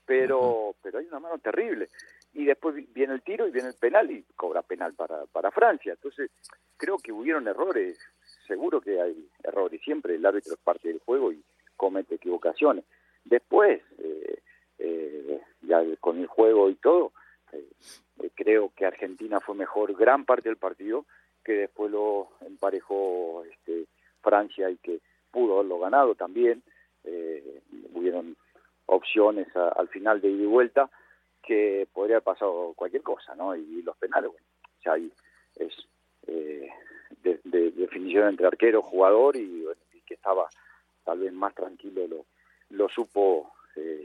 pero, 0.06 0.76
pero 0.82 1.00
hay 1.00 1.06
una 1.06 1.20
mano 1.20 1.38
terrible. 1.38 1.90
Y 2.38 2.46
después 2.46 2.76
viene 2.94 3.16
el 3.16 3.24
tiro 3.24 3.48
y 3.48 3.52
viene 3.52 3.70
el 3.70 3.74
penal 3.74 4.12
y 4.12 4.24
cobra 4.36 4.62
penal 4.62 4.94
para, 4.94 5.26
para 5.26 5.50
Francia. 5.50 5.94
Entonces, 5.94 6.30
creo 6.78 6.98
que 7.00 7.12
hubieron 7.12 7.48
errores, 7.48 7.98
seguro 8.46 8.80
que 8.80 9.02
hay 9.02 9.28
errores, 9.44 9.82
siempre 9.82 10.14
el 10.14 10.26
árbitro 10.26 10.54
es 10.54 10.60
parte 10.60 10.88
del 10.88 11.00
juego 11.00 11.32
y 11.32 11.44
comete 11.76 12.14
equivocaciones. 12.14 12.86
Después, 13.26 13.82
eh, 13.98 14.38
eh, 14.78 15.42
ya 15.62 15.82
con 16.00 16.20
el 16.20 16.28
juego 16.28 16.70
y 16.70 16.76
todo, 16.76 17.12
creo 18.36 18.72
que 18.76 18.86
Argentina 18.86 19.40
fue 19.40 19.56
mejor 19.56 19.96
gran 19.96 20.24
parte 20.24 20.48
del 20.48 20.58
partido 20.58 21.06
que 21.44 21.54
después 21.54 21.90
lo 21.90 22.30
emparejó 22.42 23.44
este, 23.50 23.86
Francia 24.22 24.70
y 24.70 24.78
que 24.78 25.00
pudo 25.32 25.56
haberlo 25.56 25.80
ganado 25.80 26.14
también. 26.14 26.62
Eh, 27.04 27.62
hubieron 27.94 28.38
opciones 28.86 29.48
al 29.56 29.88
final 29.88 30.22
de 30.22 30.30
ida 30.30 30.44
y 30.44 30.46
vuelta 30.46 30.90
que 31.48 31.88
podría 31.94 32.18
haber 32.18 32.24
pasado 32.24 32.74
cualquier 32.76 33.04
cosa, 33.04 33.34
¿no? 33.36 33.56
Y, 33.56 33.82
los 33.82 33.96
penales, 33.98 34.32
bueno, 34.32 34.46
ya 34.84 34.94
ahí 34.94 35.12
es 35.56 35.74
eh, 36.28 36.70
de, 37.24 37.40
definición 37.72 38.28
entre 38.28 38.48
arquero, 38.48 38.82
jugador 38.82 39.38
y, 39.38 39.66
que 40.06 40.14
estaba 40.14 40.48
tal 41.04 41.20
vez 41.20 41.34
más 41.34 41.54
tranquilo 41.54 42.08
lo, 42.08 42.26
lo 42.70 42.90
supo 42.90 43.52
eh, 43.76 44.04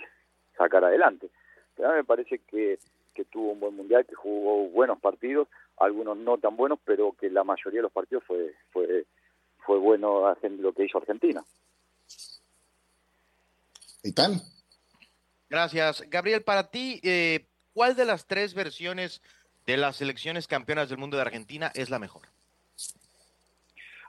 sacar 0.56 0.84
adelante. 0.84 1.30
Pero 1.76 1.88
a 1.88 1.92
mí 1.92 1.98
me 1.98 2.04
parece 2.04 2.38
que, 2.38 2.78
que 3.14 3.24
tuvo 3.24 3.52
un 3.52 3.60
buen 3.60 3.76
mundial, 3.76 4.04
que 4.06 4.14
jugó 4.14 4.68
buenos 4.68 4.98
partidos 5.00 5.48
algunos 5.78 6.16
no 6.16 6.38
tan 6.38 6.56
buenos, 6.56 6.78
pero 6.84 7.12
que 7.12 7.30
la 7.30 7.44
mayoría 7.44 7.78
de 7.78 7.82
los 7.82 7.92
partidos 7.92 8.24
fue 8.24 8.54
fue 8.70 9.06
fue 9.64 9.78
bueno 9.78 10.34
lo 10.58 10.72
que 10.72 10.84
hizo 10.84 10.98
Argentina. 10.98 11.42
¿Y 14.02 14.12
tan? 14.12 14.32
Gracias. 15.52 16.08
Gabriel, 16.08 16.42
para 16.42 16.70
ti, 16.70 16.98
eh, 17.02 17.44
¿cuál 17.74 17.94
de 17.94 18.06
las 18.06 18.26
tres 18.26 18.54
versiones 18.54 19.20
de 19.66 19.76
las 19.76 19.96
selecciones 19.96 20.46
campeonas 20.48 20.88
del 20.88 20.96
mundo 20.96 21.18
de 21.18 21.24
Argentina 21.24 21.70
es 21.74 21.90
la 21.90 21.98
mejor? 21.98 22.22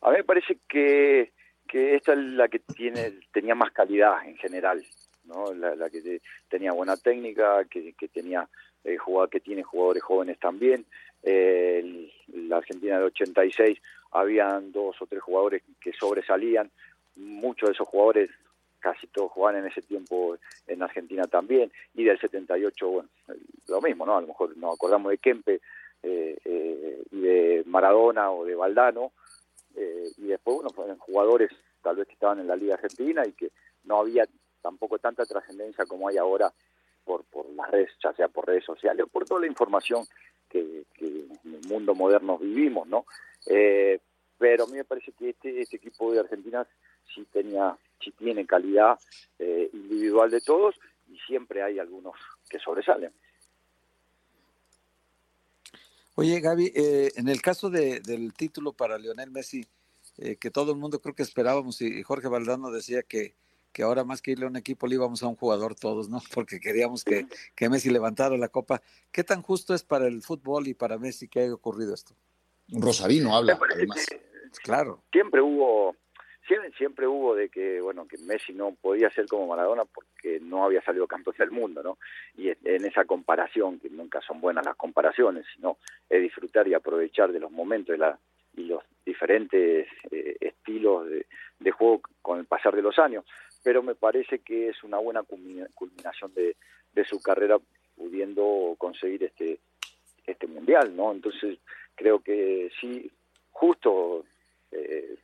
A 0.02 0.12
mí 0.12 0.16
me 0.16 0.24
parece 0.24 0.60
que, 0.70 1.34
que 1.68 1.96
esta 1.96 2.14
es 2.14 2.20
la 2.20 2.48
que 2.48 2.60
tiene 2.60 3.20
tenía 3.34 3.56
más 3.56 3.74
calidad 3.74 4.26
en 4.26 4.38
general, 4.38 4.82
¿no? 5.26 5.54
La, 5.54 5.90
que 5.90 6.22
tenía 6.48 6.72
buena 6.72 6.96
técnica, 6.96 7.66
que, 7.66 7.92
que 7.92 8.08
tenía 8.08 8.48
eh, 8.86 8.98
que 9.30 9.40
tiene 9.42 9.64
jugadores 9.64 10.02
jóvenes 10.02 10.40
también. 10.40 10.86
Eh, 11.24 12.10
la 12.28 12.58
Argentina 12.58 12.96
del 12.96 13.08
86 13.08 13.82
habían 14.12 14.72
dos 14.72 14.96
o 15.02 15.08
tres 15.08 15.22
jugadores 15.22 15.62
que 15.82 15.92
sobresalían, 15.92 16.72
muchos 17.18 17.68
de 17.68 17.74
esos 17.74 17.88
jugadores 17.90 18.30
casi 18.84 19.08
todos 19.08 19.32
jugaban 19.32 19.62
en 19.62 19.72
ese 19.72 19.82
tiempo 19.82 20.38
en 20.68 20.84
Argentina 20.84 21.24
también, 21.24 21.72
y 21.94 22.04
del 22.04 22.20
78, 22.20 22.88
bueno, 22.90 23.10
lo 23.68 23.82
mismo, 23.82 24.06
¿no? 24.06 24.18
A 24.18 24.22
lo 24.22 24.28
mejor 24.28 24.58
nos 24.58 24.76
acordamos 24.76 25.10
de 25.10 25.18
Kempe 25.18 25.62
eh, 26.04 26.38
eh, 26.44 27.04
y 27.12 27.22
de 27.22 27.64
Maradona 27.66 28.32
o 28.32 28.44
de 28.44 28.56
Valdano, 28.56 29.14
y 30.18 30.28
después, 30.28 30.58
bueno, 30.58 30.70
fueron 30.70 30.98
jugadores 31.00 31.50
tal 31.82 31.96
vez 31.96 32.08
que 32.08 32.14
estaban 32.14 32.40
en 32.40 32.48
la 32.48 32.56
Liga 32.56 32.76
Argentina 32.76 33.24
y 33.26 33.32
que 33.32 33.52
no 33.86 34.00
había 34.00 34.26
tampoco 34.62 35.00
tanta 35.00 35.26
trascendencia 35.26 35.86
como 35.86 36.08
hay 36.08 36.18
ahora 36.18 36.54
por, 37.04 37.24
por 37.26 37.50
las 37.50 37.70
redes, 37.72 37.90
ya 38.04 38.14
sea 38.14 38.28
por 38.28 38.48
redes 38.48 38.64
sociales 38.64 39.06
o 39.06 39.08
por 39.08 39.26
toda 39.26 39.42
la 39.42 39.48
información 39.48 40.06
que, 40.50 40.86
en 41.00 41.56
el 41.56 41.68
mundo 41.68 41.96
moderno 41.96 42.38
vivimos, 42.38 42.88
¿no? 42.88 43.06
Eh, 43.48 44.00
pero 44.38 44.66
a 44.66 44.68
mí 44.68 44.74
me 44.74 44.86
parece 44.86 45.12
que 45.12 45.30
este, 45.30 45.62
este 45.62 45.78
equipo 45.78 46.12
de 46.12 46.20
Argentina 46.20 46.66
sí 47.14 47.26
tenía, 47.32 47.76
sí 48.04 48.12
tiene 48.12 48.46
calidad 48.46 49.00
eh, 49.40 49.70
individual 49.74 50.30
de 50.30 50.42
todos 50.42 50.76
y 51.08 51.18
siempre 51.20 51.62
hay 51.62 51.80
algunos 51.80 52.16
que 52.50 52.60
sobresalen. 52.60 53.12
Oye, 56.16 56.40
Gaby, 56.40 56.72
eh, 56.76 57.12
en 57.16 57.28
el 57.28 57.42
caso 57.42 57.70
de, 57.70 58.00
del 58.02 58.34
título 58.34 58.74
para 58.74 58.98
Lionel 58.98 59.32
Messi, 59.32 59.66
que 60.40 60.52
todo 60.52 60.74
el 60.74 60.78
mundo 60.78 61.02
creo 61.02 61.16
que 61.16 61.24
esperábamos, 61.24 61.82
y 61.82 62.04
Jorge 62.04 62.28
Valdano 62.28 62.70
decía 62.70 63.02
que, 63.02 63.34
que 63.74 63.82
ahora 63.82 64.06
más 64.06 64.22
que 64.22 64.32
irle 64.32 64.46
a 64.46 64.48
un 64.48 64.56
equipo 64.56 64.88
le 64.88 64.96
íbamos 64.96 65.24
a 65.24 65.28
un 65.28 65.36
jugador 65.36 65.76
todos, 65.76 66.08
¿no? 66.08 66.22
Porque 66.34 66.60
queríamos 66.60 67.04
que, 67.04 67.26
que 67.56 67.68
Messi 67.68 67.90
levantara 67.90 68.38
la 68.38 68.48
copa. 68.48 68.82
¿Qué 69.12 69.24
tan 69.24 69.42
justo 69.42 69.74
es 69.74 69.84
para 69.84 70.08
el 70.08 70.22
fútbol 70.22 70.68
y 70.68 70.74
para 70.76 70.98
Messi 70.98 71.28
que 71.28 71.42
haya 71.42 71.54
ocurrido 71.54 71.94
esto? 71.94 72.16
Rosarino 72.70 73.36
habla, 73.36 73.60
además. 73.74 74.06
claro. 74.64 75.04
Siempre 75.12 75.42
hubo, 75.42 75.96
siempre, 76.48 76.72
siempre 76.78 77.08
hubo 77.08 77.36
de 77.36 77.50
que, 77.50 77.82
bueno, 77.82 78.08
que 78.08 78.18
Messi 78.18 78.54
no 78.54 78.76
podía 78.80 79.10
ser 79.10 79.28
como 79.28 79.48
Maradona 79.48 79.86
porque 79.86 80.40
no 80.40 80.64
había 80.64 80.82
salido 80.82 81.08
campeón 81.08 81.36
del 81.38 81.52
mundo, 81.52 81.84
¿no? 81.84 81.98
Y 82.36 82.50
en 82.50 82.86
esa 82.86 83.06
comparación, 83.06 83.80
que 83.80 83.90
nunca 83.90 84.22
son 84.22 84.42
buenas 84.42 84.66
las 84.66 84.76
comparaciones, 84.76 85.46
sino 85.56 85.78
es 86.10 86.22
disfrutar 86.22 86.68
y 86.68 86.74
aprovechar 86.74 87.32
de 87.32 87.40
los 87.40 87.52
momentos 87.52 87.94
de 87.94 87.98
la, 87.98 88.18
y 88.56 88.64
los 88.64 88.84
diferentes 89.06 89.88
eh, 90.12 90.38
estilos 90.40 91.08
de, 91.08 91.26
de, 91.60 91.72
juego 91.72 92.02
con 92.22 92.40
el 92.40 92.46
pasar 92.46 92.76
de 92.76 92.82
los 92.82 92.98
años 93.00 93.26
pero 93.64 93.82
me 93.82 93.96
parece 93.96 94.40
que 94.40 94.70
es 94.70 94.84
una 94.84 94.98
buena 94.98 95.24
culminación 95.24 96.34
de, 96.34 96.56
su 97.06 97.22
carrera 97.22 97.58
pudiendo 97.96 98.76
conseguir 98.78 99.24
este 99.24 99.60
este 100.26 100.48
mundial, 100.48 100.96
¿no? 100.96 101.12
Entonces 101.12 101.60
creo 101.96 102.20
que 102.20 102.70
sí, 102.80 103.12
justo 103.52 104.24
eh, 104.72 105.16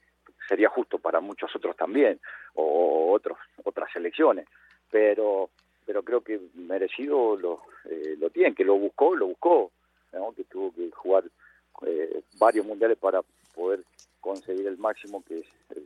sería 0.50 0.68
justo 0.68 0.98
para 0.98 1.22
muchos 1.22 1.56
otros 1.56 1.78
también 1.78 2.20
o 2.56 3.12
otros 3.14 3.38
otras 3.64 3.90
selecciones, 3.94 4.48
pero 4.92 5.52
pero 5.86 6.04
creo 6.04 6.22
que 6.22 6.40
merecido 6.56 7.38
lo 7.38 7.62
eh, 7.86 8.16
lo 8.20 8.30
tiene, 8.32 8.56
que 8.56 8.66
lo 8.66 8.76
buscó, 8.76 9.16
lo 9.16 9.28
buscó, 9.28 9.72
¿no? 10.12 10.34
que 10.34 10.44
tuvo 10.44 10.74
que 10.74 10.90
jugar 10.92 11.24
eh, 11.86 12.24
varios 12.40 12.66
mundiales 12.66 12.98
para 12.98 13.22
poder 13.54 13.84
conseguir 14.20 14.68
el 14.68 14.78
máximo 14.78 15.24
que 15.24 15.40
es 15.40 15.46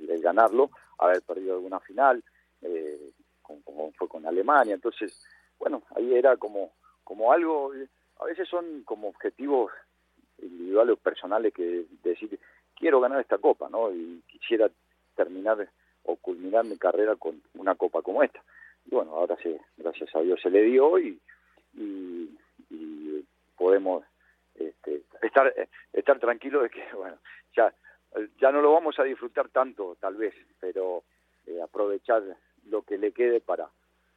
el 0.10 0.22
ganarlo, 0.22 0.72
haber 0.98 1.22
perdido 1.22 1.56
alguna 1.56 1.80
final, 1.80 2.24
eh, 2.62 3.12
como, 3.42 3.92
fue 3.92 4.08
con 4.08 4.26
Alemania. 4.26 4.74
Entonces, 4.74 5.24
bueno, 5.60 5.84
ahí 5.96 6.16
era 6.16 6.38
como, 6.38 6.72
como 7.04 7.32
algo, 7.32 7.72
a 8.20 8.26
veces 8.26 8.48
son 8.48 8.84
como 8.84 9.10
objetivos 9.10 9.72
individuales 10.40 10.94
o 10.94 10.98
personales 10.98 11.54
que 11.54 11.86
decir, 12.04 12.40
quiero 12.76 13.00
ganar 13.00 13.20
esta 13.22 13.38
copa, 13.38 13.70
¿no? 13.70 13.92
Y 13.92 14.22
quisiera 14.28 14.70
terminar 15.16 15.70
o 16.04 16.16
culminar 16.18 16.66
mi 16.66 16.78
carrera 16.78 17.16
con 17.16 17.42
una 17.56 17.76
copa 17.76 18.02
como 18.02 18.24
esta. 18.24 18.44
Y 18.86 18.96
bueno, 18.96 19.12
ahora 19.12 19.38
sí, 19.42 19.56
gracias 19.78 20.14
a 20.16 20.22
Dios 20.22 20.40
se 20.42 20.50
le 20.50 20.64
dio 20.64 21.00
y, 21.00 21.20
y, 21.76 22.30
podemos 23.56 24.04
este, 24.56 25.04
estar 25.22 25.54
estar 25.94 26.20
tranquilos 26.20 26.64
de 26.64 26.70
que, 26.70 26.84
bueno, 26.96 27.18
ya 27.56 27.74
ya 28.40 28.52
no 28.52 28.62
lo 28.62 28.74
vamos 28.74 28.98
a 29.00 29.04
disfrutar 29.04 29.50
tanto, 29.50 29.98
tal 30.00 30.16
vez, 30.16 30.34
pero 30.60 31.04
eh, 31.46 31.62
aprovechar 31.62 32.24
lo 32.66 32.84
que 32.84 32.98
le 32.98 33.12
quede 33.12 33.42
para, 33.42 33.70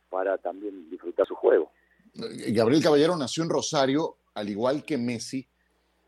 para 0.08 0.38
también 0.38 0.90
disfrutar 0.90 1.26
su 1.26 1.34
juego. 1.34 1.72
Gabriel 2.14 2.82
Caballero 2.82 3.16
nació 3.16 3.42
en 3.42 3.50
Rosario, 3.50 4.18
al 4.34 4.48
igual 4.48 4.84
que 4.84 4.96
Messi. 4.96 5.48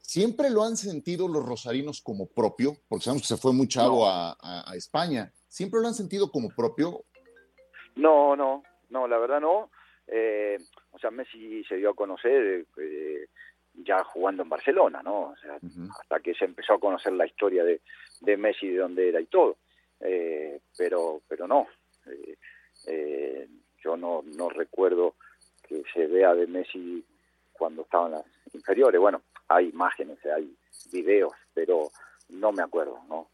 ¿Siempre 0.08 0.48
lo 0.48 0.64
han 0.64 0.78
sentido 0.78 1.28
los 1.28 1.44
rosarinos 1.44 2.00
como 2.00 2.30
propio? 2.30 2.78
Porque 2.88 3.04
sabemos 3.04 3.24
que 3.24 3.34
se 3.34 3.36
fue 3.36 3.52
muy 3.52 3.68
chavo 3.68 4.08
a, 4.08 4.64
España. 4.74 5.30
¿Siempre 5.48 5.82
lo 5.82 5.88
han 5.88 5.92
sentido 5.92 6.32
como 6.32 6.48
propio? 6.48 7.04
No, 7.94 8.34
no, 8.34 8.62
no, 8.88 9.06
la 9.06 9.18
verdad 9.18 9.38
no. 9.38 9.70
Eh, 10.06 10.56
o 10.92 10.98
sea, 10.98 11.10
Messi 11.10 11.62
se 11.64 11.76
dio 11.76 11.90
a 11.90 11.94
conocer 11.94 12.64
eh, 12.78 13.28
ya 13.74 14.02
jugando 14.02 14.44
en 14.44 14.48
Barcelona, 14.48 15.02
¿no? 15.02 15.32
O 15.32 15.36
sea, 15.36 15.58
hasta 16.00 16.20
que 16.20 16.32
se 16.32 16.46
empezó 16.46 16.72
a 16.72 16.80
conocer 16.80 17.12
la 17.12 17.26
historia 17.26 17.62
de, 17.62 17.82
de 18.22 18.36
Messi, 18.38 18.66
de 18.66 18.78
dónde 18.78 19.10
era 19.10 19.20
y 19.20 19.26
todo. 19.26 19.58
Eh, 20.00 20.58
pero, 20.74 21.20
pero 21.28 21.46
no, 21.46 21.66
eh, 22.06 22.38
eh, 22.86 23.46
yo 23.84 23.94
no, 23.98 24.22
no 24.24 24.48
recuerdo 24.48 25.16
que 25.68 25.82
se 25.92 26.06
vea 26.06 26.34
de 26.34 26.46
Messi 26.46 27.04
cuando 27.52 27.82
estaban 27.82 28.12
las 28.12 28.24
inferiores. 28.54 28.98
Bueno, 28.98 29.20
hay 29.48 29.68
imágenes, 29.70 30.18
hay 30.26 30.54
videos, 30.92 31.32
pero 31.54 31.90
no 32.28 32.52
me 32.52 32.62
acuerdo, 32.62 33.00
¿no? 33.08 33.30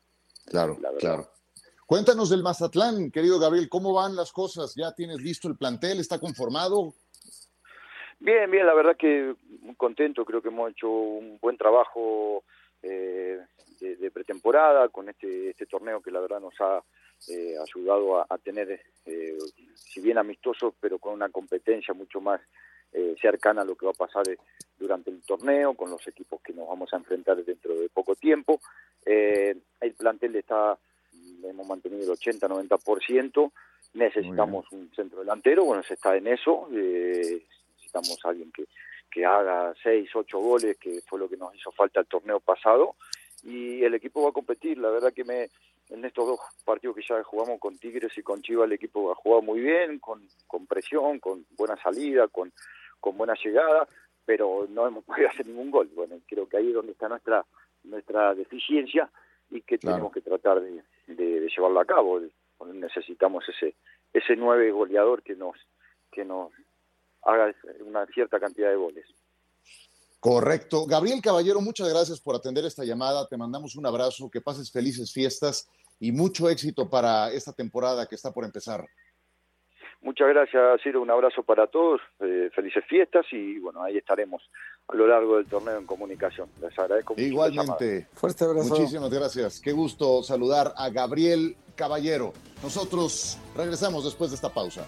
Claro, 0.46 0.78
claro. 0.98 1.28
Cuéntanos 1.86 2.30
del 2.30 2.42
Mazatlán, 2.42 3.10
querido 3.10 3.38
Gabriel, 3.38 3.68
¿cómo 3.68 3.92
van 3.92 4.16
las 4.16 4.32
cosas? 4.32 4.74
¿Ya 4.74 4.94
tienes 4.94 5.20
listo 5.20 5.48
el 5.48 5.56
plantel? 5.56 6.00
¿Está 6.00 6.18
conformado? 6.18 6.94
Bien, 8.20 8.50
bien, 8.50 8.66
la 8.66 8.74
verdad 8.74 8.96
que 8.96 9.34
muy 9.60 9.74
contento, 9.74 10.24
creo 10.24 10.40
que 10.40 10.48
hemos 10.48 10.70
hecho 10.70 10.88
un 10.88 11.38
buen 11.40 11.58
trabajo 11.58 12.44
eh, 12.82 13.38
de, 13.80 14.10
pretemporada 14.10 14.88
con 14.88 15.08
este, 15.08 15.50
este 15.50 15.66
torneo 15.66 16.00
que 16.00 16.10
la 16.10 16.20
verdad 16.20 16.40
nos 16.40 16.54
ha 16.60 16.82
eh, 17.28 17.54
ayudado 17.60 18.20
a, 18.20 18.38
tener, 18.38 18.80
eh, 19.04 19.38
si 19.74 20.00
bien 20.00 20.16
amistosos, 20.16 20.74
pero 20.80 20.98
con 20.98 21.12
una 21.12 21.28
competencia 21.28 21.92
mucho 21.92 22.20
más 22.20 22.40
cercana 23.20 23.62
a 23.62 23.64
lo 23.64 23.74
que 23.74 23.86
va 23.86 23.92
a 23.92 24.06
pasar 24.06 24.24
durante 24.78 25.10
el 25.10 25.22
torneo, 25.22 25.74
con 25.74 25.90
los 25.90 26.06
equipos 26.06 26.40
que 26.42 26.52
nos 26.52 26.68
vamos 26.68 26.92
a 26.92 26.96
enfrentar 26.96 27.42
dentro 27.44 27.74
de 27.74 27.88
poco 27.88 28.14
tiempo. 28.14 28.60
el 29.04 29.94
plantel 29.96 30.36
está, 30.36 30.76
hemos 31.42 31.66
mantenido 31.66 32.12
el 32.12 32.18
80-90%, 32.18 33.52
necesitamos 33.94 34.70
un 34.72 34.90
centro 34.94 35.20
delantero, 35.20 35.64
bueno, 35.64 35.82
se 35.82 35.94
está 35.94 36.16
en 36.16 36.26
eso, 36.26 36.68
necesitamos 36.70 38.18
a 38.24 38.28
alguien 38.28 38.50
que, 38.52 38.66
que 39.10 39.24
haga 39.24 39.74
seis, 39.82 40.10
ocho 40.14 40.38
goles, 40.38 40.76
que 40.78 41.00
fue 41.06 41.18
lo 41.18 41.28
que 41.28 41.36
nos 41.36 41.54
hizo 41.54 41.70
falta 41.72 42.00
el 42.00 42.06
torneo 42.06 42.40
pasado, 42.40 42.96
y 43.44 43.82
el 43.84 43.94
equipo 43.94 44.22
va 44.22 44.30
a 44.30 44.32
competir, 44.32 44.78
la 44.78 44.90
verdad 44.90 45.12
que 45.12 45.24
me 45.24 45.48
en 45.90 46.02
estos 46.02 46.26
dos 46.26 46.40
partidos 46.64 46.96
que 46.96 47.02
ya 47.06 47.22
jugamos 47.22 47.60
con 47.60 47.76
Tigres 47.76 48.16
y 48.16 48.22
con 48.22 48.40
Chivas 48.40 48.66
el 48.66 48.72
equipo 48.72 49.12
ha 49.12 49.14
jugado 49.14 49.42
muy 49.42 49.60
bien, 49.60 49.98
con, 49.98 50.26
con 50.46 50.66
presión, 50.66 51.18
con 51.20 51.44
buena 51.58 51.76
salida, 51.76 52.26
con, 52.28 52.52
con 53.04 53.18
buena 53.18 53.34
llegada, 53.34 53.86
pero 54.24 54.66
no 54.70 54.86
hemos 54.86 55.04
podido 55.08 55.28
hacer 55.28 55.46
ningún 55.46 55.70
gol. 55.70 55.90
Bueno, 55.94 56.16
creo 56.26 56.48
que 56.48 56.56
ahí 56.56 56.68
es 56.68 56.74
donde 56.74 56.92
está 56.92 57.08
nuestra 57.08 57.44
nuestra 57.82 58.34
deficiencia 58.34 59.10
y 59.50 59.60
que 59.60 59.76
tenemos 59.76 60.10
que 60.10 60.22
tratar 60.22 60.58
de, 60.62 60.82
de, 61.06 61.40
de 61.40 61.48
llevarlo 61.54 61.80
a 61.80 61.84
cabo. 61.84 62.18
Necesitamos 62.72 63.44
ese 63.46 63.74
ese 64.14 64.36
nueve 64.36 64.70
goleador 64.70 65.22
que 65.22 65.36
nos 65.36 65.54
que 66.10 66.24
nos 66.24 66.50
haga 67.22 67.54
una 67.84 68.06
cierta 68.06 68.40
cantidad 68.40 68.70
de 68.70 68.76
goles. 68.76 69.06
Correcto. 70.18 70.86
Gabriel 70.86 71.20
Caballero, 71.20 71.60
muchas 71.60 71.90
gracias 71.90 72.18
por 72.18 72.34
atender 72.34 72.64
esta 72.64 72.84
llamada. 72.84 73.28
Te 73.28 73.36
mandamos 73.36 73.76
un 73.76 73.84
abrazo, 73.84 74.30
que 74.30 74.40
pases 74.40 74.72
felices 74.72 75.12
fiestas 75.12 75.68
y 76.00 76.10
mucho 76.10 76.48
éxito 76.48 76.88
para 76.88 77.30
esta 77.30 77.52
temporada 77.52 78.06
que 78.06 78.14
está 78.14 78.32
por 78.32 78.44
empezar. 78.44 78.86
Muchas 80.04 80.28
gracias, 80.28 80.82
Ciro. 80.82 81.00
Un 81.00 81.10
abrazo 81.10 81.42
para 81.42 81.66
todos. 81.66 81.98
Eh, 82.20 82.50
felices 82.54 82.84
fiestas 82.86 83.24
y 83.32 83.58
bueno, 83.58 83.82
ahí 83.82 83.96
estaremos 83.96 84.42
a 84.86 84.94
lo 84.94 85.06
largo 85.06 85.38
del 85.38 85.46
torneo 85.46 85.78
en 85.78 85.86
comunicación. 85.86 86.46
Les 86.60 86.78
agradezco 86.78 87.14
mucho. 87.14 87.24
Igualmente. 87.24 88.06
Fuerte 88.12 88.44
abrazo. 88.44 88.68
Muchísimas 88.68 89.10
gracias. 89.10 89.60
Qué 89.62 89.72
gusto 89.72 90.22
saludar 90.22 90.74
a 90.76 90.90
Gabriel 90.90 91.56
Caballero. 91.74 92.34
Nosotros 92.62 93.38
regresamos 93.56 94.04
después 94.04 94.30
de 94.30 94.36
esta 94.36 94.50
pausa. 94.50 94.86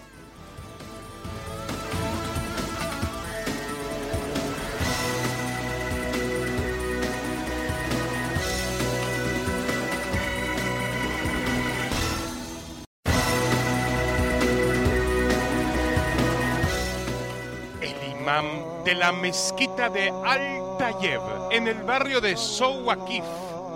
De 18.87 18.95
la 18.95 19.11
mezquita 19.11 19.89
de 19.89 20.09
Al-Tayeb 20.09 21.21
en 21.51 21.67
el 21.67 21.83
barrio 21.83 22.21
de 22.21 22.37
Sowakif 22.37 23.25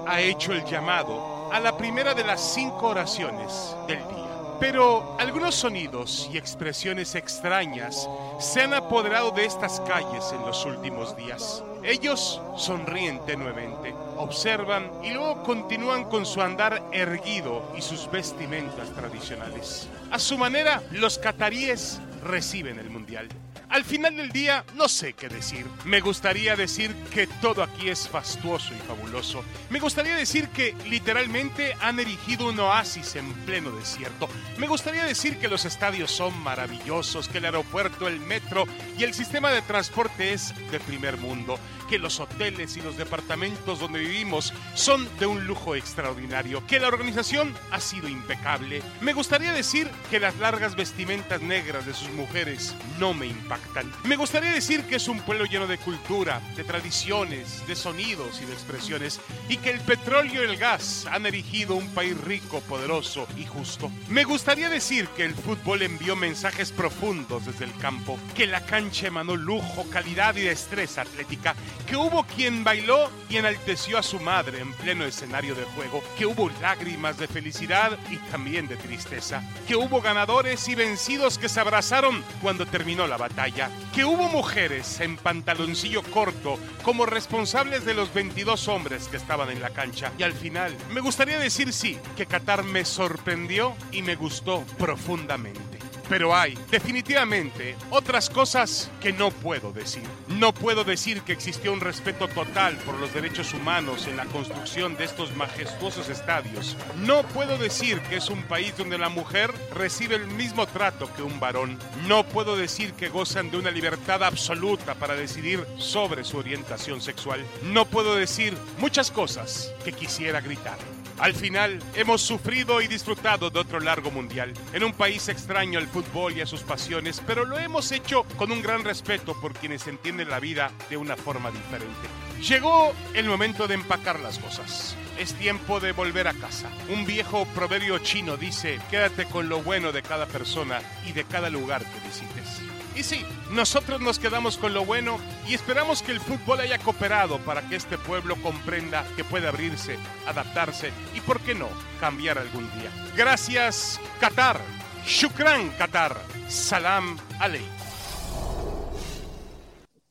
ha 0.07 0.21
hecho 0.21 0.53
el 0.53 0.63
llamado 0.63 1.51
a 1.51 1.59
la 1.59 1.75
primera 1.75 2.13
de 2.13 2.23
las 2.23 2.53
cinco 2.53 2.87
oraciones 2.87 3.75
del 3.89 3.97
día. 3.97 4.57
Pero 4.61 5.17
algunos 5.19 5.55
sonidos 5.55 6.29
y 6.31 6.37
expresiones 6.37 7.15
extrañas 7.15 8.07
se 8.39 8.61
han 8.61 8.73
apoderado 8.73 9.31
de 9.31 9.43
estas 9.43 9.81
calles 9.81 10.31
en 10.31 10.45
los 10.45 10.65
últimos 10.65 11.13
días. 11.17 11.61
Ellos 11.83 12.41
sonríen 12.55 13.19
tenuemente, 13.25 13.93
observan 14.15 14.89
y 15.03 15.09
luego 15.09 15.43
continúan 15.43 16.05
con 16.05 16.25
su 16.25 16.41
andar 16.41 16.81
erguido 16.93 17.69
y 17.77 17.81
sus 17.81 18.09
vestimentas 18.09 18.89
tradicionales. 18.91 19.89
A 20.09 20.19
su 20.19 20.37
manera, 20.37 20.81
los 20.91 21.17
cataríes 21.17 21.99
reciben 22.23 22.79
el 22.79 22.89
mundial. 22.89 23.27
Al 23.71 23.85
final 23.85 24.17
del 24.17 24.33
día, 24.33 24.65
no 24.75 24.89
sé 24.89 25.13
qué 25.13 25.29
decir. 25.29 25.65
Me 25.85 26.01
gustaría 26.01 26.57
decir 26.57 26.93
que 27.13 27.25
todo 27.25 27.63
aquí 27.63 27.87
es 27.87 28.05
fastuoso 28.05 28.73
y 28.73 28.77
fabuloso. 28.79 29.45
Me 29.69 29.79
gustaría 29.79 30.13
decir 30.13 30.49
que 30.49 30.75
literalmente 30.89 31.73
han 31.79 31.97
erigido 32.01 32.49
un 32.49 32.59
oasis 32.59 33.15
en 33.15 33.31
pleno 33.45 33.71
desierto. 33.71 34.27
Me 34.57 34.67
gustaría 34.67 35.05
decir 35.05 35.37
que 35.37 35.47
los 35.47 35.63
estadios 35.63 36.11
son 36.11 36.37
maravillosos, 36.43 37.29
que 37.29 37.37
el 37.37 37.45
aeropuerto, 37.45 38.09
el 38.09 38.19
metro 38.19 38.65
y 38.97 39.05
el 39.05 39.13
sistema 39.13 39.51
de 39.51 39.61
transporte 39.61 40.33
es 40.33 40.53
de 40.69 40.81
primer 40.81 41.15
mundo, 41.15 41.57
que 41.89 41.97
los 41.97 42.19
hoteles 42.19 42.75
y 42.75 42.81
los 42.81 42.97
departamentos 42.97 43.79
donde 43.79 43.99
vivimos 43.99 44.53
son 44.75 45.07
de 45.17 45.27
un 45.27 45.45
lujo 45.47 45.75
extraordinario, 45.75 46.65
que 46.67 46.79
la 46.79 46.89
organización 46.89 47.55
ha 47.71 47.79
sido 47.79 48.09
impecable. 48.09 48.83
Me 48.99 49.13
gustaría 49.13 49.53
decir 49.53 49.89
que 50.09 50.19
las 50.19 50.37
largas 50.39 50.75
vestimentas 50.75 51.41
negras 51.41 51.85
de 51.85 51.93
sus 51.93 52.09
mujeres 52.09 52.75
no 52.99 53.13
me 53.13 53.27
impactan 53.27 53.60
me 54.03 54.15
gustaría 54.15 54.51
decir 54.51 54.83
que 54.83 54.95
es 54.95 55.07
un 55.07 55.19
pueblo 55.21 55.45
lleno 55.45 55.67
de 55.67 55.77
cultura, 55.77 56.41
de 56.55 56.63
tradiciones, 56.63 57.65
de 57.67 57.75
sonidos 57.75 58.41
y 58.41 58.45
de 58.45 58.53
expresiones, 58.53 59.19
y 59.47 59.57
que 59.57 59.69
el 59.69 59.79
petróleo 59.79 60.43
y 60.43 60.49
el 60.49 60.57
gas 60.57 61.07
han 61.09 61.25
erigido 61.25 61.75
un 61.75 61.87
país 61.89 62.17
rico, 62.19 62.61
poderoso 62.61 63.27
y 63.37 63.45
justo. 63.45 63.91
Me 64.09 64.23
gustaría 64.23 64.69
decir 64.69 65.07
que 65.09 65.23
el 65.23 65.35
fútbol 65.35 65.81
envió 65.81 66.15
mensajes 66.15 66.71
profundos 66.71 67.45
desde 67.45 67.65
el 67.65 67.75
campo, 67.77 68.19
que 68.35 68.47
la 68.47 68.65
cancha 68.65 69.07
emanó 69.07 69.35
lujo, 69.35 69.85
calidad 69.89 70.35
y 70.35 70.41
destreza 70.41 71.01
atlética, 71.01 71.55
que 71.87 71.95
hubo 71.95 72.23
quien 72.23 72.63
bailó 72.63 73.09
y 73.29 73.37
enalteció 73.37 73.97
a 73.97 74.03
su 74.03 74.19
madre 74.19 74.59
en 74.59 74.73
pleno 74.73 75.05
escenario 75.05 75.55
de 75.55 75.63
juego, 75.63 76.03
que 76.17 76.25
hubo 76.25 76.49
lágrimas 76.61 77.17
de 77.17 77.27
felicidad 77.27 77.97
y 78.09 78.17
también 78.31 78.67
de 78.67 78.75
tristeza, 78.75 79.43
que 79.67 79.75
hubo 79.75 80.01
ganadores 80.01 80.67
y 80.67 80.75
vencidos 80.75 81.37
que 81.37 81.49
se 81.49 81.59
abrazaron 81.59 82.23
cuando 82.41 82.65
terminó 82.65 83.07
la 83.07 83.17
batalla 83.17 83.50
que 83.93 84.05
hubo 84.05 84.27
mujeres 84.29 84.99
en 84.99 85.17
pantaloncillo 85.17 86.03
corto 86.03 86.57
como 86.83 87.05
responsables 87.05 87.85
de 87.85 87.93
los 87.93 88.13
22 88.13 88.67
hombres 88.67 89.07
que 89.07 89.17
estaban 89.17 89.49
en 89.49 89.61
la 89.61 89.71
cancha. 89.71 90.11
Y 90.17 90.23
al 90.23 90.33
final, 90.33 90.75
me 90.91 91.01
gustaría 91.01 91.39
decir 91.39 91.73
sí, 91.73 91.99
que 92.15 92.25
Qatar 92.25 92.63
me 92.63 92.85
sorprendió 92.85 93.73
y 93.91 94.01
me 94.01 94.15
gustó 94.15 94.63
profundamente. 94.77 95.90
Pero 96.11 96.35
hay, 96.35 96.57
definitivamente, 96.69 97.77
otras 97.89 98.29
cosas 98.29 98.91
que 98.99 99.13
no 99.13 99.31
puedo 99.31 99.71
decir. 99.71 100.03
No 100.27 100.53
puedo 100.53 100.83
decir 100.83 101.21
que 101.21 101.31
existió 101.31 101.71
un 101.71 101.79
respeto 101.79 102.27
total 102.27 102.75
por 102.79 102.99
los 102.99 103.13
derechos 103.13 103.53
humanos 103.53 104.07
en 104.07 104.17
la 104.17 104.25
construcción 104.25 104.97
de 104.97 105.05
estos 105.05 105.33
majestuosos 105.37 106.09
estadios. 106.09 106.75
No 106.97 107.23
puedo 107.23 107.57
decir 107.57 108.01
que 108.09 108.17
es 108.17 108.29
un 108.29 108.43
país 108.43 108.75
donde 108.75 108.97
la 108.97 109.07
mujer 109.07 109.53
recibe 109.73 110.15
el 110.15 110.27
mismo 110.27 110.67
trato 110.67 111.09
que 111.13 111.23
un 111.23 111.39
varón. 111.39 111.79
No 112.09 112.25
puedo 112.25 112.57
decir 112.57 112.91
que 112.91 113.07
gozan 113.07 113.49
de 113.49 113.59
una 113.59 113.71
libertad 113.71 114.21
absoluta 114.21 114.95
para 114.95 115.15
decidir 115.15 115.65
sobre 115.77 116.25
su 116.25 116.37
orientación 116.37 116.99
sexual. 116.99 117.45
No 117.63 117.85
puedo 117.85 118.17
decir 118.17 118.57
muchas 118.79 119.11
cosas 119.11 119.73
que 119.85 119.93
quisiera 119.93 120.41
gritar. 120.41 120.77
Al 121.21 121.35
final, 121.35 121.77
hemos 121.93 122.23
sufrido 122.23 122.81
y 122.81 122.87
disfrutado 122.87 123.51
de 123.51 123.59
otro 123.59 123.79
largo 123.79 124.09
mundial, 124.09 124.55
en 124.73 124.83
un 124.83 124.91
país 124.91 125.29
extraño 125.29 125.77
al 125.77 125.85
fútbol 125.85 126.35
y 126.35 126.41
a 126.41 126.47
sus 126.47 126.61
pasiones, 126.61 127.21
pero 127.27 127.45
lo 127.45 127.59
hemos 127.59 127.91
hecho 127.91 128.23
con 128.37 128.51
un 128.51 128.63
gran 128.63 128.83
respeto 128.83 129.39
por 129.39 129.53
quienes 129.53 129.85
entienden 129.85 130.31
la 130.31 130.39
vida 130.39 130.71
de 130.89 130.97
una 130.97 131.15
forma 131.15 131.51
diferente. 131.51 132.07
Llegó 132.41 132.91
el 133.13 133.27
momento 133.27 133.67
de 133.67 133.75
empacar 133.75 134.19
las 134.19 134.39
cosas. 134.39 134.97
Es 135.19 135.35
tiempo 135.35 135.79
de 135.79 135.91
volver 135.91 136.27
a 136.27 136.33
casa. 136.33 136.71
Un 136.89 137.05
viejo 137.05 137.45
proverbio 137.53 137.99
chino 137.99 138.35
dice, 138.35 138.79
quédate 138.89 139.25
con 139.25 139.47
lo 139.47 139.61
bueno 139.61 139.91
de 139.91 140.01
cada 140.01 140.25
persona 140.25 140.81
y 141.07 141.11
de 141.11 141.23
cada 141.25 141.51
lugar 141.51 141.83
que 141.83 142.07
visites. 142.07 142.80
Y 142.95 143.03
sí, 143.03 143.23
nosotros 143.51 144.01
nos 144.01 144.19
quedamos 144.19 144.57
con 144.57 144.73
lo 144.73 144.85
bueno 144.85 145.17
y 145.47 145.53
esperamos 145.53 146.01
que 146.01 146.11
el 146.11 146.19
fútbol 146.19 146.59
haya 146.59 146.77
cooperado 146.77 147.39
para 147.39 147.67
que 147.67 147.75
este 147.75 147.97
pueblo 147.97 148.35
comprenda 148.41 149.05
que 149.15 149.23
puede 149.23 149.47
abrirse, 149.47 149.97
adaptarse 150.27 150.91
y, 151.15 151.21
por 151.21 151.39
qué 151.41 151.55
no, 151.55 151.69
cambiar 151.99 152.37
algún 152.37 152.69
día. 152.79 152.91
Gracias, 153.15 153.99
Qatar. 154.19 154.59
Shukran, 155.05 155.69
Qatar. 155.77 156.17
Salam 156.49 157.17
aley. 157.39 157.65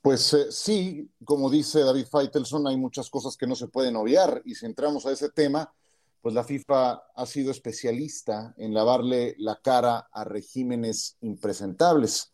Pues 0.02 0.32
eh, 0.32 0.50
sí, 0.50 1.10
como 1.24 1.50
dice 1.50 1.80
David 1.80 2.06
Feitelson, 2.10 2.66
hay 2.66 2.76
muchas 2.78 3.10
cosas 3.10 3.36
que 3.36 3.46
no 3.46 3.54
se 3.54 3.68
pueden 3.68 3.96
obviar 3.96 4.40
y 4.46 4.54
si 4.54 4.64
entramos 4.64 5.04
a 5.04 5.12
ese 5.12 5.28
tema, 5.28 5.70
pues 6.22 6.34
la 6.34 6.44
FIFA 6.44 7.02
ha 7.14 7.26
sido 7.26 7.50
especialista 7.50 8.54
en 8.56 8.72
lavarle 8.72 9.34
la 9.38 9.60
cara 9.60 10.08
a 10.12 10.24
regímenes 10.24 11.16
impresentables. 11.20 12.29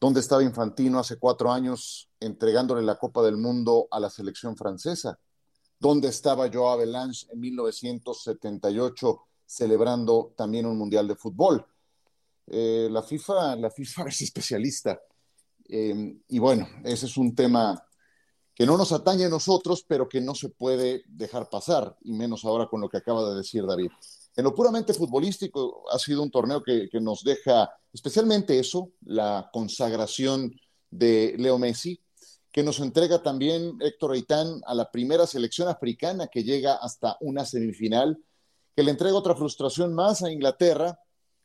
¿Dónde 0.00 0.20
estaba 0.20 0.42
Infantino 0.42 0.98
hace 0.98 1.18
cuatro 1.18 1.52
años 1.52 2.08
entregándole 2.18 2.82
la 2.82 2.98
Copa 2.98 3.22
del 3.22 3.36
Mundo 3.36 3.86
a 3.90 4.00
la 4.00 4.10
selección 4.10 4.56
francesa? 4.56 5.18
¿Dónde 5.78 6.08
estaba 6.08 6.50
Joao 6.50 6.70
Avalanche 6.70 7.26
en 7.30 7.40
1978 7.40 9.26
celebrando 9.50 10.32
también 10.36 10.64
un 10.64 10.78
Mundial 10.78 11.08
de 11.08 11.16
Fútbol. 11.16 11.66
Eh, 12.46 12.88
la, 12.88 13.02
FIFA, 13.02 13.56
la 13.56 13.68
FIFA 13.68 14.04
es 14.08 14.20
especialista. 14.20 15.00
Eh, 15.68 16.20
y 16.28 16.38
bueno, 16.38 16.68
ese 16.84 17.06
es 17.06 17.16
un 17.16 17.34
tema 17.34 17.84
que 18.54 18.64
no 18.64 18.76
nos 18.76 18.92
atañe 18.92 19.24
a 19.24 19.28
nosotros, 19.28 19.84
pero 19.88 20.08
que 20.08 20.20
no 20.20 20.36
se 20.36 20.50
puede 20.50 21.02
dejar 21.08 21.48
pasar, 21.48 21.96
y 22.02 22.12
menos 22.12 22.44
ahora 22.44 22.68
con 22.68 22.80
lo 22.80 22.88
que 22.88 22.98
acaba 22.98 23.28
de 23.28 23.38
decir 23.38 23.66
David. 23.66 23.90
En 24.36 24.44
lo 24.44 24.54
puramente 24.54 24.94
futbolístico, 24.94 25.84
ha 25.90 25.98
sido 25.98 26.22
un 26.22 26.30
torneo 26.30 26.62
que, 26.62 26.88
nos 27.00 27.22
deja 27.24 27.70
especialmente 27.92 28.58
eso, 28.58 28.92
la 29.04 29.50
consagración 29.52 30.54
de 30.90 31.34
Leo 31.36 31.58
Messi, 31.58 32.00
que 32.52 32.62
nos 32.62 32.80
entrega 32.80 33.22
también 33.22 33.76
Héctor 33.80 34.10
Reitán 34.10 34.60
a 34.66 34.74
la 34.74 34.90
primera 34.90 35.26
selección 35.26 35.68
africana 35.68 36.28
que 36.28 36.42
llega 36.42 36.74
hasta 36.74 37.16
una 37.20 37.44
semifinal, 37.44 38.18
que 38.74 38.82
le 38.82 38.90
entrega 38.90 39.16
otra 39.16 39.36
frustración 39.36 39.94
más 39.94 40.22
a 40.22 40.30
Inglaterra. 40.30 40.98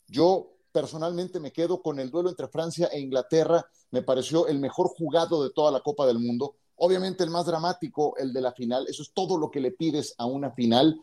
Yo 0.07 0.55
personalmente 0.71 1.39
me 1.39 1.51
quedo 1.51 1.81
con 1.81 1.99
el 1.99 2.11
duelo 2.11 2.29
entre 2.29 2.47
Francia 2.47 2.87
e 2.91 2.99
Inglaterra, 2.99 3.65
me 3.91 4.01
pareció 4.01 4.47
el 4.47 4.59
mejor 4.59 4.87
jugado 4.89 5.43
de 5.43 5.51
toda 5.51 5.71
la 5.71 5.81
Copa 5.81 6.05
del 6.05 6.19
Mundo, 6.19 6.55
obviamente 6.75 7.23
el 7.23 7.29
más 7.29 7.45
dramático, 7.45 8.15
el 8.17 8.33
de 8.33 8.41
la 8.41 8.51
final, 8.51 8.85
eso 8.87 9.01
es 9.01 9.11
todo 9.13 9.37
lo 9.37 9.49
que 9.49 9.59
le 9.59 9.71
pides 9.71 10.13
a 10.17 10.25
una 10.25 10.51
final. 10.51 10.99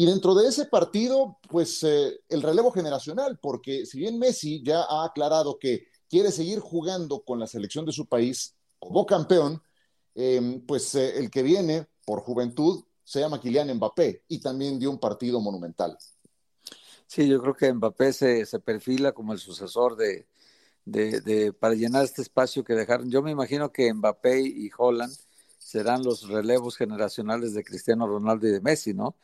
Y 0.00 0.06
dentro 0.06 0.32
de 0.36 0.46
ese 0.46 0.66
partido, 0.66 1.38
pues 1.48 1.82
eh, 1.82 2.20
el 2.28 2.40
relevo 2.40 2.70
generacional, 2.70 3.36
porque 3.42 3.84
si 3.84 3.98
bien 3.98 4.16
Messi 4.16 4.62
ya 4.62 4.82
ha 4.82 5.04
aclarado 5.04 5.58
que 5.58 5.88
quiere 6.08 6.30
seguir 6.30 6.60
jugando 6.60 7.24
con 7.24 7.40
la 7.40 7.48
selección 7.48 7.84
de 7.84 7.90
su 7.90 8.06
país 8.06 8.54
como 8.78 9.04
campeón, 9.04 9.60
eh, 10.14 10.62
pues 10.68 10.94
eh, 10.94 11.18
el 11.18 11.32
que 11.32 11.42
viene 11.42 11.88
por 12.06 12.20
juventud 12.20 12.84
se 13.02 13.18
llama 13.18 13.40
Kylian 13.40 13.74
Mbappé 13.74 14.22
y 14.28 14.38
también 14.38 14.78
dio 14.78 14.88
un 14.88 15.00
partido 15.00 15.40
monumental. 15.40 15.98
Sí, 17.08 17.26
yo 17.26 17.42
creo 17.42 17.56
que 17.56 17.72
Mbappé 17.72 18.12
se, 18.12 18.46
se 18.46 18.60
perfila 18.60 19.10
como 19.10 19.32
el 19.32 19.40
sucesor 19.40 19.96
de, 19.96 20.28
de, 20.84 21.52
para 21.52 21.74
llenar 21.74 22.04
este 22.04 22.22
espacio 22.22 22.62
que 22.62 22.74
dejaron. 22.74 23.10
Yo 23.10 23.20
me 23.20 23.32
imagino 23.32 23.72
que 23.72 23.92
Mbappé 23.92 24.42
y 24.42 24.70
Holland 24.78 25.12
serán 25.58 26.04
los 26.04 26.28
relevos 26.28 26.76
generacionales 26.76 27.52
de 27.52 27.64
Cristiano 27.64 28.06
Ronaldo 28.06 28.46
y 28.46 28.52
de 28.52 28.60
Messi, 28.60 28.94
¿no? 28.94 29.16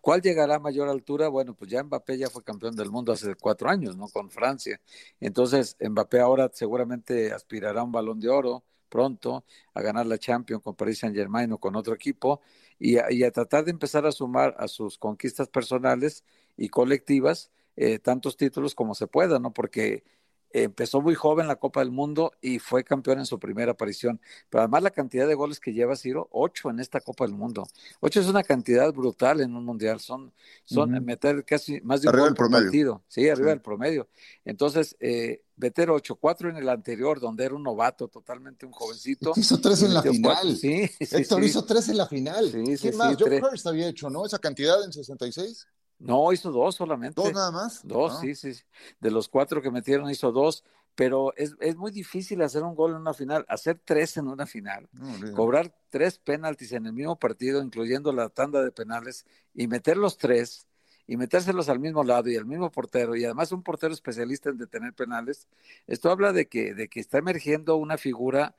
¿Cuál 0.00 0.22
llegará 0.22 0.56
a 0.56 0.58
mayor 0.58 0.88
altura? 0.88 1.28
Bueno, 1.28 1.54
pues 1.54 1.70
ya 1.70 1.82
Mbappé 1.82 2.18
ya 2.18 2.30
fue 2.30 2.42
campeón 2.42 2.76
del 2.76 2.90
mundo 2.90 3.12
hace 3.12 3.34
cuatro 3.34 3.68
años, 3.68 3.96
¿no? 3.96 4.08
Con 4.08 4.30
Francia. 4.30 4.80
Entonces, 5.20 5.76
Mbappé 5.80 6.20
ahora 6.20 6.50
seguramente 6.52 7.32
aspirará 7.32 7.80
a 7.80 7.84
un 7.84 7.92
balón 7.92 8.20
de 8.20 8.28
oro 8.28 8.64
pronto, 8.88 9.44
a 9.74 9.82
ganar 9.82 10.06
la 10.06 10.18
Champions 10.18 10.62
con 10.62 10.74
Paris 10.74 11.00
Saint 11.00 11.14
Germain 11.16 11.52
o 11.52 11.58
con 11.58 11.76
otro 11.76 11.94
equipo, 11.94 12.40
y 12.78 12.98
a, 12.98 13.10
y 13.10 13.24
a 13.24 13.30
tratar 13.30 13.64
de 13.64 13.72
empezar 13.72 14.06
a 14.06 14.12
sumar 14.12 14.54
a 14.58 14.68
sus 14.68 14.98
conquistas 14.98 15.48
personales 15.48 16.24
y 16.56 16.68
colectivas 16.68 17.50
eh, 17.76 17.98
tantos 17.98 18.36
títulos 18.36 18.74
como 18.74 18.94
se 18.94 19.06
pueda, 19.06 19.38
¿no? 19.38 19.52
Porque 19.52 20.02
empezó 20.50 21.00
muy 21.00 21.14
joven 21.14 21.46
la 21.48 21.56
Copa 21.56 21.80
del 21.80 21.90
Mundo 21.90 22.32
y 22.40 22.58
fue 22.58 22.84
campeón 22.84 23.18
en 23.18 23.26
su 23.26 23.38
primera 23.38 23.72
aparición. 23.72 24.20
Pero 24.48 24.62
además 24.62 24.82
la 24.82 24.90
cantidad 24.90 25.26
de 25.26 25.34
goles 25.34 25.60
que 25.60 25.72
lleva 25.72 25.96
Ciro, 25.96 26.28
ocho 26.32 26.70
en 26.70 26.80
esta 26.80 27.00
Copa 27.00 27.24
del 27.26 27.34
Mundo. 27.34 27.66
Ocho 28.00 28.20
es 28.20 28.26
una 28.26 28.42
cantidad 28.42 28.92
brutal 28.92 29.40
en 29.40 29.54
un 29.54 29.64
mundial. 29.64 30.00
Son, 30.00 30.32
son 30.64 30.94
uh 30.94 30.98
-huh. 30.98 31.04
meter 31.04 31.44
casi 31.44 31.80
más 31.82 32.02
de 32.02 32.08
un 32.08 32.14
arriba 32.14 32.28
gol 32.28 32.36
por 32.36 32.50
partido. 32.50 33.02
Sí, 33.08 33.28
arriba 33.28 33.48
sí. 33.48 33.50
del 33.50 33.60
promedio. 33.60 34.08
Entonces, 34.44 34.96
eh, 35.00 35.42
meter 35.56 35.90
ocho, 35.90 36.16
cuatro 36.16 36.50
en 36.50 36.56
el 36.56 36.68
anterior, 36.68 37.20
donde 37.20 37.44
era 37.44 37.54
un 37.54 37.62
novato, 37.62 38.08
totalmente 38.08 38.66
un 38.66 38.72
jovencito. 38.72 39.32
Hizo 39.36 39.60
tres 39.60 39.82
en 39.82 39.94
la 39.94 40.02
final. 40.02 40.20
Cuatro, 40.22 40.50
sí, 40.50 40.88
sí, 40.88 41.16
Héctor 41.16 41.42
sí. 41.42 41.48
hizo 41.48 41.64
tres 41.64 41.88
en 41.88 41.96
la 41.96 42.06
final. 42.06 42.50
Sí, 42.50 42.76
¿Quién 42.80 42.96
más? 42.96 43.16
Joe 43.18 43.40
Hurst 43.40 43.66
había 43.66 43.88
hecho, 43.88 44.10
¿no? 44.10 44.26
Esa 44.26 44.38
cantidad 44.38 44.82
en 44.84 44.92
66. 44.92 45.66
No, 45.98 46.32
hizo 46.32 46.50
dos 46.50 46.74
solamente. 46.74 47.20
¿Dos 47.20 47.32
nada 47.32 47.50
más? 47.50 47.80
Dos, 47.86 48.20
sí, 48.20 48.34
sí. 48.34 48.52
De 49.00 49.10
los 49.10 49.28
cuatro 49.28 49.62
que 49.62 49.70
metieron 49.70 50.10
hizo 50.10 50.30
dos, 50.32 50.64
pero 50.94 51.32
es, 51.36 51.54
es 51.60 51.76
muy 51.76 51.92
difícil 51.92 52.42
hacer 52.42 52.62
un 52.62 52.74
gol 52.74 52.92
en 52.92 52.98
una 52.98 53.14
final, 53.14 53.44
hacer 53.48 53.80
tres 53.84 54.16
en 54.16 54.28
una 54.28 54.46
final, 54.46 54.88
no, 54.92 55.32
cobrar 55.34 55.74
tres 55.90 56.18
penaltis 56.18 56.72
en 56.72 56.86
el 56.86 56.94
mismo 56.94 57.16
partido, 57.18 57.62
incluyendo 57.62 58.12
la 58.12 58.30
tanda 58.30 58.62
de 58.62 58.72
penales, 58.72 59.26
y 59.54 59.68
meter 59.68 59.98
los 59.98 60.16
tres, 60.16 60.66
y 61.06 61.16
metérselos 61.16 61.68
al 61.68 61.80
mismo 61.80 62.02
lado 62.02 62.30
y 62.30 62.36
al 62.36 62.46
mismo 62.46 62.70
portero, 62.70 63.14
y 63.14 63.24
además 63.24 63.52
un 63.52 63.62
portero 63.62 63.92
especialista 63.92 64.48
en 64.48 64.56
detener 64.56 64.94
penales. 64.94 65.48
Esto 65.86 66.10
habla 66.10 66.32
de 66.32 66.48
que, 66.48 66.74
de 66.74 66.88
que 66.88 67.00
está 67.00 67.18
emergiendo 67.18 67.76
una 67.76 67.98
figura 67.98 68.56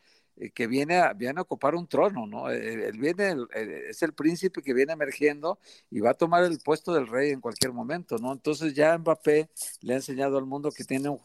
que 0.54 0.68
viene 0.68 0.98
a, 0.98 1.14
viene 1.14 1.40
a 1.40 1.44
ocupar 1.44 1.76
un 1.76 1.88
trono, 1.88 2.28
¿no? 2.28 2.50
Eh, 2.52 2.90
él 2.90 3.00
viene, 3.00 3.32
el, 3.32 3.48
es 3.90 4.02
el 4.04 4.14
príncipe 4.14 4.62
que 4.62 4.74
viene 4.74 4.94
emergiendo 4.94 5.60
y 5.90 6.00
va 6.00 6.12
a 6.12 6.14
tomar 6.14 6.44
el 6.44 6.60
puesto 6.60 6.94
del 6.94 7.08
rey 7.08 7.32
en 7.32 7.42
cualquier 7.42 7.74
momento, 7.74 8.18
¿no? 8.18 8.34
Entonces 8.34 8.74
ya 8.74 8.98
Mbappé 8.98 9.50
le 9.82 9.94
ha 9.94 9.98
enseñado 9.98 10.38
al 10.38 10.46
mundo 10.46 10.72
que 10.72 10.84
tiene 10.84 11.10
un, 11.10 11.20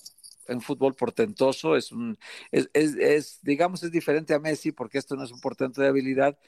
un 0.49 0.61
fútbol 0.61 0.95
portentoso, 0.95 1.77
es 1.77 1.93
un, 1.93 2.19
es, 2.51 2.69
es, 2.73 2.95
es, 2.97 3.39
digamos, 3.43 3.83
es 3.83 3.91
diferente 3.93 4.35
a 4.35 4.39
Messi 4.41 4.73
porque 4.73 4.99
esto 4.99 5.17
no 5.17 5.25
es 5.25 5.33
un 5.33 5.41
portento 5.41 5.81
de 5.83 5.89
habilidad, 5.89 6.39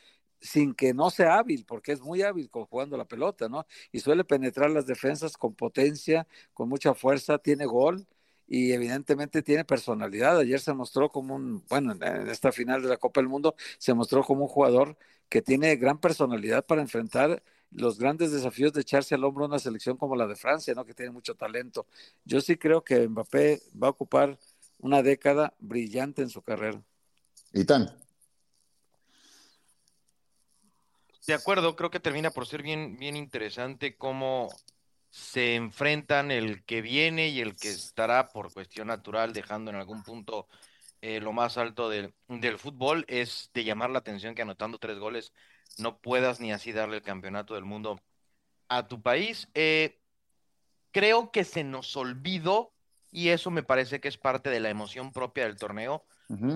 sin 0.40 0.74
que 0.74 0.92
no 0.92 1.11
sea 1.11 1.38
hábil, 1.38 1.64
porque 1.66 1.92
es 1.92 2.00
muy 2.00 2.22
hábil 2.22 2.50
jugando 2.53 2.96
la 2.96 3.07
pelota, 3.07 3.48
¿no? 3.48 3.66
Y 3.92 4.00
suele 4.00 4.24
penetrar 4.24 4.70
las 4.70 4.87
defensas 4.87 5.37
con 5.37 5.55
potencia, 5.55 6.27
con 6.53 6.68
mucha 6.68 6.94
fuerza, 6.94 7.38
tiene 7.38 7.64
gol, 7.66 8.07
y 8.47 8.73
evidentemente 8.73 9.43
tiene 9.43 9.65
personalidad. 9.65 10.39
Ayer 10.39 10.61
se 10.61 10.75
mostró 10.75 11.11
como 11.11 11.35
un, 11.35 11.65
bueno, 11.69 11.93
en 11.93 12.29
esta 12.29 12.53
final 12.53 12.83
de 12.83 12.89
la 12.89 12.97
Copa 12.97 13.21
del 13.21 13.29
Mundo, 13.29 13.55
se 13.79 13.95
mostró 13.95 14.23
como 14.23 14.43
un 14.43 14.49
jugador 14.49 14.97
que 15.29 15.43
tiene 15.43 15.77
gran 15.77 15.99
personalidad 15.99 16.65
para 16.65 16.83
enfrentar 16.83 17.43
los 17.71 17.99
grandes 17.99 18.31
desafíos 18.31 18.73
de 18.73 18.83
echarse 18.83 19.15
al 19.15 19.25
hombro 19.25 19.47
una 19.47 19.59
selección 19.59 19.97
como 19.97 20.15
la 20.15 20.27
de 20.27 20.37
Francia, 20.37 20.75
¿no? 20.75 20.85
Que 20.85 20.95
tiene 20.95 21.11
mucho 21.11 21.35
talento. 21.35 21.87
Yo 22.25 22.41
sí 22.41 22.57
creo 22.57 22.85
que 22.85 23.09
Mbappé 23.09 23.63
va 23.83 23.89
a 23.89 23.91
ocupar 23.91 24.39
una 24.79 25.03
década 25.03 25.55
brillante 25.59 26.23
en 26.23 26.29
su 26.29 26.43
carrera. 26.43 26.81
¿Y 27.53 27.65
tan? 27.65 27.91
De 31.27 31.35
acuerdo, 31.35 31.75
creo 31.75 31.91
que 31.91 32.01
termina 32.01 32.31
por 32.31 32.47
ser 32.47 32.63
bien, 32.63 32.99
bien 32.99 33.17
interesante 33.17 33.97
cómo 33.97 34.55
se 35.14 35.55
enfrentan 35.55 36.33
el 36.33 36.64
que 36.64 36.83
viene 36.83 37.29
y 37.29 37.40
el 37.40 37.55
que 37.55 37.68
estará 37.68 38.31
por 38.31 38.53
cuestión 38.53 38.88
natural 38.88 39.33
dejando 39.33 39.70
en 39.70 39.77
algún 39.77 40.03
punto 40.03 40.48
eh, 41.03 41.20
lo 41.20 41.33
más 41.33 41.57
alto 41.57 41.88
del, 41.88 42.12
del, 42.27 42.59
fútbol 42.59 43.05
es 43.07 43.48
de 43.55 43.62
llamar 43.62 43.90
la 43.90 44.00
atención 44.00 44.35
que 44.35 44.42
anotando 44.42 44.79
tres 44.79 44.98
goles 44.98 45.33
no 45.79 46.00
puedas 46.00 46.40
ni 46.40 46.50
así 46.50 46.72
darle 46.72 46.96
el 46.96 47.03
campeonato 47.03 47.55
del 47.55 47.64
mundo 47.64 48.00
a 48.68 48.88
tu 48.88 49.03
país. 49.03 49.48
Eh, 49.55 50.00
creo 50.90 51.31
que 51.31 51.44
se 51.44 51.62
nos 51.62 51.96
olvidó 51.96 52.72
y 53.12 53.29
eso 53.29 53.53
me 53.53 53.62
parece 53.62 54.00
que 54.00 54.09
es 54.09 54.18
parte 54.18 54.50
de 54.50 54.59
la 54.59 54.70
emoción 54.70 55.12
propia 55.12 55.44
del 55.44 55.57
torneo, 55.57 56.05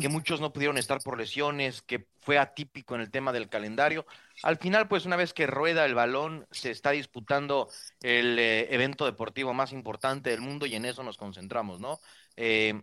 que 0.00 0.08
muchos 0.08 0.40
no 0.40 0.52
pudieron 0.52 0.78
estar 0.78 0.98
por 1.02 1.18
lesiones, 1.18 1.82
que 1.82 2.06
fue 2.20 2.38
atípico 2.38 2.94
en 2.94 3.02
el 3.02 3.10
tema 3.10 3.32
del 3.32 3.48
calendario. 3.48 4.06
Al 4.42 4.56
final, 4.56 4.88
pues 4.88 5.04
una 5.04 5.16
vez 5.16 5.32
que 5.32 5.46
rueda 5.46 5.84
el 5.84 5.94
balón, 5.94 6.46
se 6.50 6.70
está 6.70 6.90
disputando 6.90 7.68
el 8.02 8.38
eh, 8.38 8.74
evento 8.74 9.04
deportivo 9.04 9.52
más 9.52 9.72
importante 9.72 10.30
del 10.30 10.40
mundo 10.40 10.66
y 10.66 10.74
en 10.74 10.84
eso 10.84 11.02
nos 11.02 11.16
concentramos, 11.16 11.80
¿no? 11.80 12.00
Eh, 12.36 12.80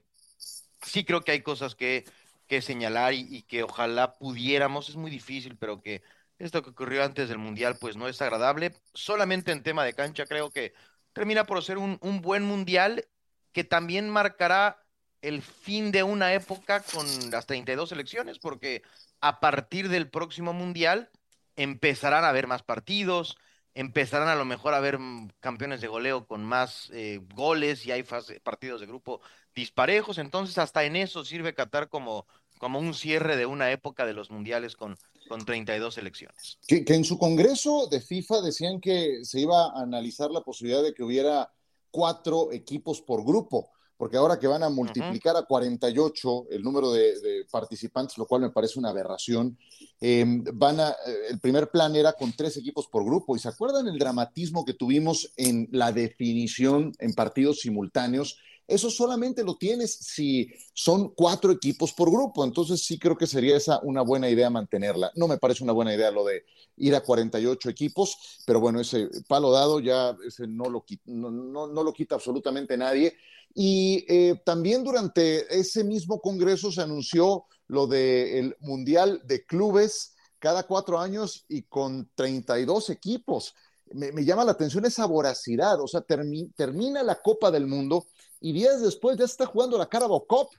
sí 0.81 1.03
creo 1.03 1.21
que 1.21 1.31
hay 1.31 1.41
cosas 1.41 1.75
que, 1.75 2.05
que 2.47 2.61
señalar 2.61 3.13
y, 3.13 3.27
y, 3.29 3.43
que 3.43 3.63
ojalá 3.63 4.13
pudiéramos, 4.13 4.89
es 4.89 4.95
muy 4.95 5.09
difícil, 5.09 5.57
pero 5.57 5.81
que 5.81 6.03
esto 6.37 6.61
que 6.61 6.69
ocurrió 6.69 7.03
antes 7.03 7.29
del 7.29 7.39
Mundial, 7.39 7.77
pues 7.79 7.95
no 7.95 8.07
es 8.07 8.21
agradable. 8.21 8.73
Solamente 8.93 9.51
en 9.51 9.63
tema 9.63 9.83
de 9.83 9.93
cancha 9.93 10.25
creo 10.25 10.51
que 10.51 10.73
termina 11.13 11.45
por 11.45 11.63
ser 11.63 11.77
un, 11.77 11.97
un 12.01 12.21
buen 12.21 12.43
Mundial 12.43 13.07
que 13.53 13.63
también 13.63 14.09
marcará 14.09 14.84
el 15.25 15.41
fin 15.41 15.91
de 15.91 16.03
una 16.03 16.33
época 16.33 16.83
con 16.93 17.05
las 17.31 17.47
32 17.47 17.91
elecciones, 17.91 18.37
porque 18.37 18.83
a 19.21 19.39
partir 19.39 19.89
del 19.89 20.07
próximo 20.07 20.53
Mundial 20.53 21.09
empezarán 21.55 22.23
a 22.23 22.29
haber 22.29 22.45
más 22.45 22.61
partidos, 22.61 23.35
empezarán 23.73 24.27
a 24.27 24.35
lo 24.35 24.45
mejor 24.45 24.73
a 24.73 24.77
haber 24.77 24.99
campeones 25.39 25.81
de 25.81 25.87
goleo 25.87 26.27
con 26.27 26.45
más 26.45 26.91
eh, 26.93 27.21
goles 27.33 27.85
y 27.85 27.91
hay 27.91 28.03
partidos 28.03 28.81
de 28.81 28.87
grupo 28.87 29.19
disparejos, 29.55 30.19
entonces 30.19 30.59
hasta 30.59 30.83
en 30.83 30.95
eso 30.95 31.25
sirve 31.25 31.55
Qatar 31.55 31.89
como, 31.89 32.27
como 32.59 32.77
un 32.77 32.93
cierre 32.93 33.35
de 33.35 33.47
una 33.47 33.71
época 33.71 34.05
de 34.05 34.13
los 34.13 34.29
mundiales 34.29 34.75
con, 34.75 34.95
con 35.27 35.43
32 35.43 35.97
elecciones. 35.97 36.59
Que, 36.67 36.85
que 36.85 36.93
en 36.93 37.03
su 37.03 37.17
congreso 37.17 37.87
de 37.87 37.99
FIFA 37.99 38.41
decían 38.41 38.79
que 38.79 39.25
se 39.25 39.39
iba 39.39 39.71
a 39.71 39.81
analizar 39.81 40.29
la 40.29 40.41
posibilidad 40.41 40.83
de 40.83 40.93
que 40.93 41.03
hubiera 41.03 41.51
cuatro 41.89 42.51
equipos 42.51 43.01
por 43.01 43.25
grupo 43.25 43.71
porque 43.97 44.17
ahora 44.17 44.39
que 44.39 44.47
van 44.47 44.63
a 44.63 44.69
multiplicar 44.69 45.37
a 45.37 45.43
48 45.43 46.47
el 46.49 46.63
número 46.63 46.91
de, 46.91 47.19
de, 47.21 47.45
participantes, 47.49 48.17
lo 48.17 48.25
cual 48.25 48.41
me 48.41 48.49
parece 48.49 48.79
una 48.79 48.89
aberración, 48.89 49.57
eh, 50.01 50.25
van 50.53 50.79
a, 50.79 50.89
eh, 50.89 51.27
el 51.29 51.39
primer 51.39 51.69
plan 51.69 51.95
era 51.95 52.13
con 52.13 52.33
tres 52.33 52.57
equipos 52.57 52.87
por 52.87 53.05
grupo, 53.05 53.35
y 53.35 53.39
se 53.39 53.47
acuerdan 53.47 53.87
el 53.87 53.97
dramatismo 53.97 54.65
que 54.65 54.73
tuvimos 54.73 55.31
en 55.37 55.69
la 55.71 55.91
definición 55.91 56.93
en 56.99 57.13
partidos 57.13 57.61
simultáneos, 57.61 58.37
Eso 58.67 58.89
solamente 58.89 59.43
lo 59.43 59.57
tienes 59.57 59.93
si 59.93 60.49
son 60.73 61.09
cuatro 61.09 61.51
equipos 61.51 61.93
por 61.93 62.11
grupo. 62.11 62.43
Entonces 62.43 62.83
sí 62.83 62.97
creo 62.97 63.15
que 63.15 63.27
sería 63.27 63.55
esa 63.55 63.79
una 63.83 64.01
buena 64.01 64.29
idea 64.29 64.49
mantenerla. 64.49 65.11
No 65.15 65.27
me 65.27 65.37
parece 65.37 65.63
una 65.63 65.73
buena 65.73 65.93
idea 65.93 66.09
lo 66.09 66.25
de 66.25 66.43
ir 66.77 66.95
a 66.95 67.01
48 67.01 67.69
equipos, 67.69 68.41
pero 68.45 68.59
bueno, 68.59 68.79
ese 68.79 69.07
palo 69.27 69.51
dado 69.51 69.79
ya 69.79 70.15
ese 70.25 70.47
no, 70.47 70.65
lo, 70.69 70.83
no, 71.05 71.29
no, 71.29 71.67
no 71.67 71.83
lo 71.83 71.93
quita 71.93 72.15
absolutamente 72.15 72.75
nadie. 72.75 73.15
Y 73.53 74.03
eh, 74.09 74.41
también 74.43 74.83
durante 74.83 75.57
ese 75.57 75.83
mismo 75.83 76.19
Congreso 76.19 76.71
se 76.71 76.81
anunció 76.81 77.45
lo 77.67 77.87
del 77.87 78.55
Mundial 78.59 79.21
de 79.25 79.45
Clubes 79.45 80.15
cada 80.39 80.63
cuatro 80.63 80.99
años 80.99 81.45
y 81.47 81.63
con 81.63 82.09
32 82.15 82.89
equipos. 82.89 83.55
Me, 83.93 84.11
me 84.11 84.25
llama 84.25 84.43
la 84.43 84.51
atención 84.51 84.85
esa 84.85 85.05
voracidad, 85.05 85.79
o 85.79 85.87
sea, 85.87 86.01
termi 86.01 86.49
termina 86.55 87.03
la 87.03 87.21
Copa 87.21 87.51
del 87.51 87.67
Mundo 87.67 88.07
y 88.45 88.53
días 88.53 88.79
después 88.79 89.17
ya 89.17 89.25
está 89.25 89.47
jugando 89.47 89.75
la 89.75 89.89
Carabao 89.89 90.23
Cup 90.27 90.49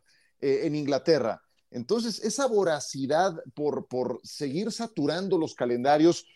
eh, 0.41 0.63
en 0.65 0.75
Inglaterra. 0.75 1.41
Entonces, 1.71 2.19
esa 2.19 2.47
voracidad 2.47 3.33
por, 3.55 3.87
por 3.87 4.19
seguir 4.25 4.73
saturando 4.73 5.39
los 5.39 5.55
calendarios, 5.55 6.27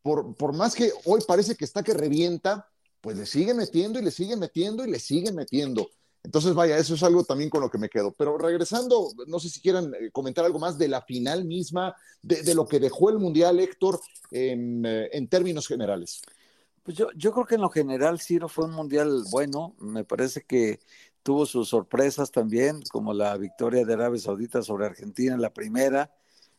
por, 0.00 0.34
por 0.34 0.54
más 0.54 0.74
que 0.74 0.92
hoy 1.04 1.20
parece 1.28 1.56
que 1.56 1.66
está 1.66 1.82
que 1.82 1.92
revienta, 1.92 2.70
pues 3.02 3.18
le 3.18 3.26
sigue 3.26 3.52
metiendo 3.52 3.98
y 3.98 4.02
le 4.02 4.10
sigue 4.10 4.34
metiendo 4.34 4.82
y 4.82 4.90
le 4.90 4.98
sigue 4.98 5.30
metiendo. 5.30 5.90
Entonces, 6.22 6.54
vaya, 6.54 6.78
eso 6.78 6.94
es 6.94 7.02
algo 7.02 7.22
también 7.22 7.50
con 7.50 7.60
lo 7.60 7.70
que 7.70 7.76
me 7.76 7.90
quedo. 7.90 8.14
Pero 8.16 8.38
regresando, 8.38 9.10
no 9.26 9.38
sé 9.38 9.50
si 9.50 9.60
quieran 9.60 9.92
eh, 9.92 10.10
comentar 10.10 10.46
algo 10.46 10.58
más 10.58 10.78
de 10.78 10.88
la 10.88 11.02
final 11.02 11.44
misma, 11.44 11.94
de, 12.22 12.54
lo 12.54 12.66
que 12.66 12.80
dejó 12.80 13.10
el 13.10 13.18
Mundial, 13.18 13.60
Héctor, 13.60 14.00
en, 14.30 14.86
eh, 14.86 15.10
en 15.12 15.28
términos 15.28 15.68
generales. 15.68 16.22
Pues 16.84 16.98
yo, 16.98 17.08
yo 17.16 17.32
creo 17.32 17.46
que 17.46 17.54
en 17.54 17.62
lo 17.62 17.70
general, 17.70 18.20
Ciro, 18.20 18.46
fue 18.48 18.66
un 18.66 18.72
mundial 18.72 19.24
bueno. 19.30 19.74
Me 19.80 20.04
parece 20.04 20.42
que 20.42 20.80
tuvo 21.22 21.46
sus 21.46 21.70
sorpresas 21.70 22.30
también, 22.30 22.82
como 22.92 23.14
la 23.14 23.36
victoria 23.38 23.84
de 23.86 23.94
Arabia 23.94 24.20
Saudita 24.20 24.62
sobre 24.62 24.86
Argentina 24.86 25.34
en 25.34 25.40
la 25.40 25.52
primera, 25.52 26.12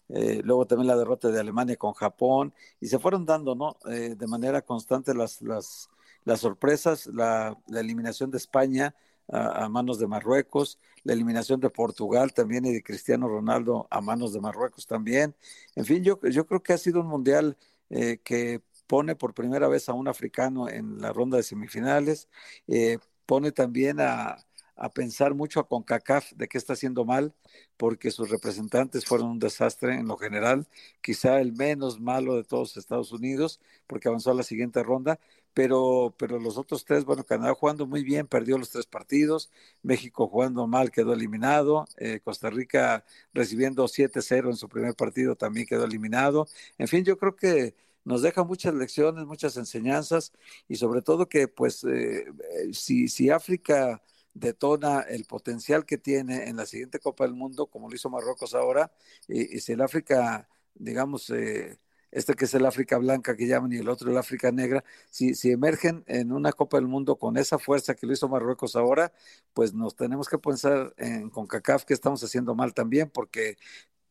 eh, 0.10 0.42
luego 0.44 0.66
también 0.68 0.88
la 0.88 0.98
derrota 0.98 1.30
de 1.30 1.40
Alemania 1.40 1.76
con 1.78 1.94
Japón, 1.94 2.54
y 2.80 2.88
se 2.88 3.00
fueron 3.00 3.26
dando 3.26 3.56
¿no? 3.56 3.78
Eh, 3.92 4.16
de 4.18 4.28
manera 4.28 4.64
constante 4.64 5.14
las, 5.14 5.42
las, 5.44 5.90
las 6.26 6.40
sorpresas, 6.40 7.08
la, 7.08 7.56
la, 7.68 7.80
eliminación 7.80 8.32
de 8.32 8.38
España 8.38 8.96
a, 9.28 9.66
a, 9.66 9.70
manos 9.70 10.00
de 10.00 10.08
Marruecos, 10.08 10.80
la 11.04 11.14
eliminación 11.14 11.60
de 11.60 11.70
Portugal 11.70 12.34
también 12.34 12.66
y 12.66 12.74
de 12.74 12.84
Cristiano 12.84 13.28
Ronaldo 13.28 13.88
a 13.92 14.02
manos 14.02 14.34
de 14.34 14.42
Marruecos 14.42 14.88
también. 14.88 15.36
En 15.76 15.86
fin, 15.86 16.04
yo, 16.04 16.20
yo 16.24 16.48
creo 16.48 16.64
que 16.64 16.74
ha 16.74 16.78
sido 16.80 17.02
un 17.02 17.08
mundial 17.08 17.58
eh, 17.90 18.20
que 18.24 18.62
pone 18.88 19.16
por 19.16 19.34
primera 19.34 19.68
vez 19.68 19.90
a 19.90 19.94
un 19.94 20.08
africano 20.08 20.70
en 20.70 21.00
la 21.02 21.14
ronda 21.14 21.38
de 21.38 21.44
semifinales, 21.44 22.30
eh, 22.68 22.98
pone 23.26 23.52
también 23.52 24.00
a, 24.00 24.38
a, 24.76 24.94
pensar 24.94 25.34
mucho 25.34 25.60
a 25.60 25.68
CONCACAF 25.68 26.34
de 26.34 26.48
qué 26.48 26.58
está 26.58 26.74
haciendo 26.74 27.06
mal, 27.06 27.34
porque 27.78 28.12
sus 28.12 28.30
representantes 28.30 29.06
fueron 29.06 29.30
un 29.30 29.40
desastre 29.40 29.96
en 29.96 30.08
lo 30.08 30.18
general, 30.18 30.68
quizá 31.02 31.40
el 31.42 31.54
menos 31.54 32.00
malo 32.00 32.36
de 32.36 32.44
todos 32.44 32.78
Estados 32.78 33.12
Unidos, 33.12 33.60
porque 33.88 34.08
avanzó 34.08 34.32
a 34.32 34.36
la 34.36 34.44
siguiente 34.44 34.84
ronda, 34.84 35.20
pero, 35.56 36.14
pero 36.18 36.38
los 36.38 36.58
otros 36.58 36.84
tres, 36.84 37.06
bueno, 37.06 37.24
Canadá 37.24 37.54
jugando 37.56 37.88
muy 37.88 38.04
bien, 38.04 38.28
perdió 38.28 38.58
los 38.58 38.72
tres 38.72 38.86
partidos, 38.86 39.50
México 39.84 40.28
jugando 40.28 40.68
mal, 40.68 40.92
quedó 40.92 41.14
eliminado, 41.14 41.86
eh, 41.98 42.20
Costa 42.22 42.50
Rica 42.50 43.06
recibiendo 43.34 43.88
7-0 43.88 44.50
en 44.50 44.58
su 44.58 44.68
primer 44.68 44.96
partido, 44.96 45.36
también 45.38 45.66
quedó 45.66 45.86
eliminado. 45.86 46.48
En 46.78 46.90
fin, 46.90 47.06
yo 47.06 47.18
creo 47.18 47.38
que 47.38 47.74
nos 48.06 48.22
deja 48.22 48.44
muchas 48.44 48.74
lecciones, 48.76 49.26
muchas 49.26 49.58
enseñanzas 49.58 50.32
y 50.68 50.76
sobre 50.78 51.02
todo 51.02 51.28
que 51.30 51.48
pues 51.48 51.84
eh, 51.84 52.26
si, 52.74 53.08
si 53.10 53.30
África 53.30 54.02
detona 54.34 55.02
el 55.02 55.26
potencial 55.26 55.86
que 55.86 55.98
tiene 55.98 56.48
en 56.50 56.58
la 56.58 56.66
siguiente 56.66 57.00
Copa 57.00 57.26
del 57.26 57.34
Mundo, 57.34 57.68
como 57.68 57.90
lo 57.90 57.96
hizo 57.96 58.10
Marruecos 58.10 58.54
ahora, 58.54 58.92
y, 59.28 59.58
y 59.58 59.60
si 59.62 59.74
el 59.74 59.82
África, 59.82 60.50
digamos, 60.76 61.30
eh, 61.30 61.80
este 62.12 62.34
que 62.34 62.46
es 62.46 62.54
el 62.54 62.66
África 62.66 62.98
blanca 62.98 63.36
que 63.36 63.48
llaman 63.48 63.74
y 63.74 63.78
el 63.78 63.90
otro 63.90 64.10
el 64.10 64.18
África 64.18 64.52
negra, 64.52 64.84
si, 65.10 65.36
si 65.36 65.52
emergen 65.52 66.04
en 66.08 66.32
una 66.32 66.52
Copa 66.54 66.78
del 66.78 66.88
Mundo 66.88 67.18
con 67.18 67.38
esa 67.38 67.60
fuerza 67.60 67.96
que 67.96 68.08
lo 68.08 68.14
hizo 68.14 68.30
Marruecos 68.30 68.76
ahora, 68.76 69.12
pues 69.54 69.74
nos 69.74 69.96
tenemos 69.96 70.30
que 70.30 70.38
pensar 70.38 70.94
en 70.98 71.30
CONCACAF 71.30 71.84
que 71.86 71.94
estamos 71.94 72.24
haciendo 72.24 72.56
mal 72.56 72.74
también, 72.74 73.10
porque 73.10 73.58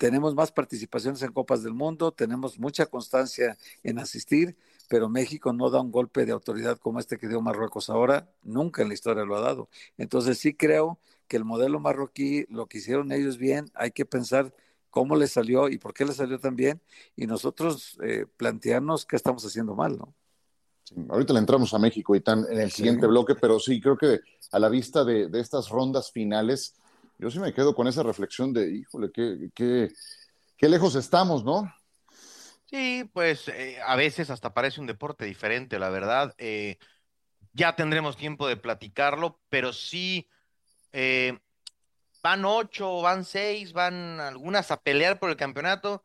tenemos 0.05 0.35
más 0.35 0.53
participaciones 0.53 1.23
en 1.23 1.33
Copas 1.33 1.63
del 1.63 1.73
Mundo, 1.73 2.13
tenemos 2.13 2.59
mucha 2.59 2.85
constancia 2.85 3.57
en 3.83 3.99
asistir, 3.99 4.55
pero 4.87 5.09
México 5.09 5.55
no 5.55 5.71
da 5.71 5.81
un 5.81 5.91
golpe 5.91 6.27
de 6.27 6.33
autoridad 6.33 6.77
como 6.77 7.01
este 7.01 7.17
que 7.17 7.27
dio 7.27 7.41
Marruecos 7.41 7.89
ahora, 7.89 8.31
nunca 8.43 8.83
en 8.83 8.89
la 8.89 8.95
historia 8.95 9.25
lo 9.25 9.35
ha 9.35 9.41
dado. 9.41 9.71
Entonces 9.97 10.37
sí 10.37 10.53
creo 10.53 10.99
que 11.27 11.39
el 11.39 11.47
modelo 11.47 11.81
marroquí, 11.81 12.45
lo 12.51 12.67
que 12.67 12.77
hicieron 12.77 13.13
ellos 13.13 13.39
bien, 13.39 13.71
hay 13.73 13.93
que 13.93 14.05
pensar 14.05 14.53
cómo 14.91 15.17
les 15.17 15.33
salió 15.33 15.71
y 15.71 15.79
por 15.79 15.95
qué 15.95 16.05
les 16.05 16.17
salió 16.17 16.39
tan 16.39 16.55
bien, 16.55 16.83
y 17.17 17.27
nosotros 17.27 17.97
eh, 18.03 18.27
plantearnos 18.37 19.07
qué 19.07 19.17
estamos 19.17 19.43
haciendo 19.47 19.75
mal, 19.75 19.97
¿no? 19.97 20.13
Sí, 20.83 20.97
ahorita 21.09 21.33
le 21.33 21.39
entramos 21.39 21.73
a 21.73 21.79
México 21.79 22.15
y 22.15 22.21
tan 22.21 22.45
en 22.51 22.61
el 22.61 22.71
siguiente 22.71 23.07
sí. 23.07 23.09
bloque, 23.09 23.37
pero 23.37 23.59
sí, 23.59 23.81
creo 23.81 23.97
que 23.97 24.21
a 24.53 24.59
la 24.59 24.69
vista 24.69 25.03
de, 25.03 25.29
de 25.29 25.41
estas 25.41 25.71
rondas 25.71 26.13
finales, 26.13 26.75
yo 27.25 27.31
sí 27.31 27.39
me 27.39 27.55
quedo 27.55 27.75
con 27.75 27.89
esa 27.89 28.03
reflexión 28.03 28.53
de, 28.53 28.71
híjole, 28.71 29.11
qué, 29.11 29.49
qué, 29.55 29.91
qué 30.59 30.69
lejos 30.69 30.95
estamos, 30.95 31.43
¿no? 31.43 31.75
Sí, 32.67 33.09
pues 33.15 33.49
eh, 33.49 33.79
a 33.83 33.97
veces 33.97 34.29
hasta 34.29 34.53
parece 34.53 34.83
un 34.83 34.87
deporte 34.87 35.25
diferente, 35.25 35.79
la 35.79 35.89
verdad. 35.89 36.35
Eh, 36.37 36.77
ya 37.55 37.75
tendremos 37.77 38.19
tiempo 38.19 38.47
de 38.47 38.59
platicarlo, 38.59 39.41
pero 39.49 39.73
sí 39.73 40.29
eh, 40.93 41.39
van 42.23 42.45
ocho, 42.45 43.01
van 43.01 43.25
seis, 43.25 43.73
van 43.73 44.21
algunas 44.21 44.71
a 44.71 44.83
pelear 44.83 45.19
por 45.19 45.31
el 45.31 45.37
campeonato 45.37 46.03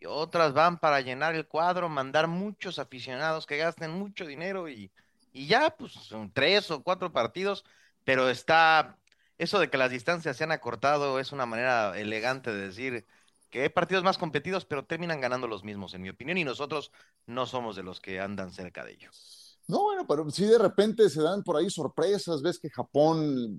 y 0.00 0.06
otras 0.06 0.52
van 0.52 0.80
para 0.80 1.00
llenar 1.00 1.36
el 1.36 1.46
cuadro, 1.46 1.88
mandar 1.88 2.26
muchos 2.26 2.80
aficionados 2.80 3.46
que 3.46 3.58
gasten 3.58 3.92
mucho 3.92 4.26
dinero 4.26 4.68
y, 4.68 4.90
y 5.32 5.46
ya, 5.46 5.70
pues 5.70 5.92
son 5.92 6.32
tres 6.32 6.72
o 6.72 6.82
cuatro 6.82 7.12
partidos, 7.12 7.64
pero 8.02 8.28
está 8.28 8.98
eso 9.38 9.58
de 9.58 9.70
que 9.70 9.78
las 9.78 9.90
distancias 9.90 10.36
se 10.36 10.44
han 10.44 10.52
acortado 10.52 11.18
es 11.18 11.32
una 11.32 11.46
manera 11.46 11.98
elegante 11.98 12.52
de 12.52 12.66
decir 12.66 13.06
que 13.50 13.62
hay 13.62 13.68
partidos 13.68 14.04
más 14.04 14.18
competidos, 14.18 14.64
pero 14.64 14.84
terminan 14.84 15.20
ganando 15.20 15.46
los 15.46 15.64
mismos, 15.64 15.94
en 15.94 16.02
mi 16.02 16.08
opinión, 16.08 16.38
y 16.38 16.44
nosotros 16.44 16.90
no 17.26 17.46
somos 17.46 17.76
de 17.76 17.82
los 17.82 18.00
que 18.00 18.20
andan 18.20 18.52
cerca 18.52 18.84
de 18.84 18.92
ellos. 18.92 19.58
No, 19.68 19.82
bueno, 19.82 20.06
pero 20.06 20.30
si 20.30 20.44
de 20.44 20.58
repente 20.58 21.10
se 21.10 21.20
dan 21.20 21.42
por 21.42 21.56
ahí 21.56 21.68
sorpresas, 21.70 22.40
ves 22.40 22.58
que 22.58 22.70
Japón 22.70 23.58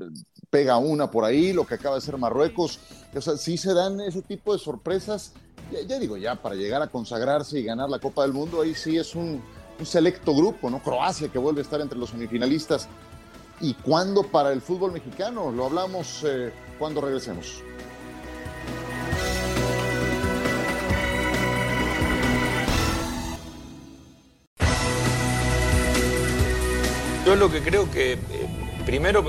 pega 0.49 0.77
una 0.77 1.11
por 1.11 1.25
ahí, 1.25 1.51
lo 1.51 1.67
que 1.67 1.75
acaba 1.75 1.95
de 1.95 2.01
ser 2.01 2.17
Marruecos, 2.17 2.79
o 3.13 3.21
sea, 3.21 3.35
sí 3.35 3.57
se 3.57 3.73
dan 3.73 3.99
ese 3.99 4.21
tipo 4.21 4.53
de 4.53 4.59
sorpresas, 4.59 5.33
ya, 5.85 5.99
digo, 5.99 6.15
ya 6.15 6.41
para 6.41 6.55
llegar 6.55 6.81
a 6.81 6.87
consagrarse 6.87 7.59
y 7.59 7.63
ganar 7.63 7.89
la 7.89 7.99
Copa 7.99 8.21
del 8.21 8.31
Mundo, 8.31 8.61
ahí 8.61 8.73
sí 8.73 8.97
es 8.97 9.15
un 9.15 9.43
selecto 9.83 10.33
grupo, 10.33 10.69
¿no? 10.69 10.81
Croacia 10.81 11.27
que 11.27 11.39
vuelve 11.39 11.59
a 11.59 11.63
estar 11.63 11.81
entre 11.81 11.99
los 11.99 12.11
semifinalistas, 12.11 12.87
y 13.59 13.73
cuándo 13.73 14.23
para 14.23 14.51
el 14.51 14.61
fútbol 14.61 14.91
mexicano. 14.91 15.51
Lo 15.51 15.65
hablamos 15.65 16.23
eh, 16.25 16.51
cuando 16.77 17.01
regresemos. 17.01 17.63
Yo 27.25 27.35
lo 27.35 27.51
que 27.51 27.61
creo 27.61 27.91
que 27.91 28.13
eh, 28.13 28.19
primero 28.85 29.25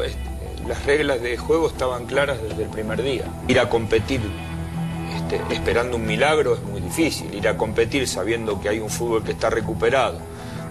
las 0.69 0.87
reglas 0.87 1.21
de 1.21 1.37
juego 1.37 1.67
estaban 1.67 2.07
claras 2.07 2.41
desde 2.41 2.65
el 2.65 2.69
primer 2.69 3.03
día. 3.03 3.25
Ir 3.49 3.59
a 3.59 3.69
competir 3.69 4.21
este, 5.17 5.41
esperando 5.53 5.97
un 5.97 6.07
milagro 6.07 6.55
es 6.55 6.63
muy 6.63 6.81
difícil. 6.81 7.35
Ir 7.35 7.49
a 7.49 7.57
competir 7.57 8.07
sabiendo 8.07 8.61
que 8.61 8.69
hay 8.69 8.79
un 8.79 8.89
fútbol 8.89 9.25
que 9.25 9.33
está 9.33 9.51
recuperado 9.51 10.21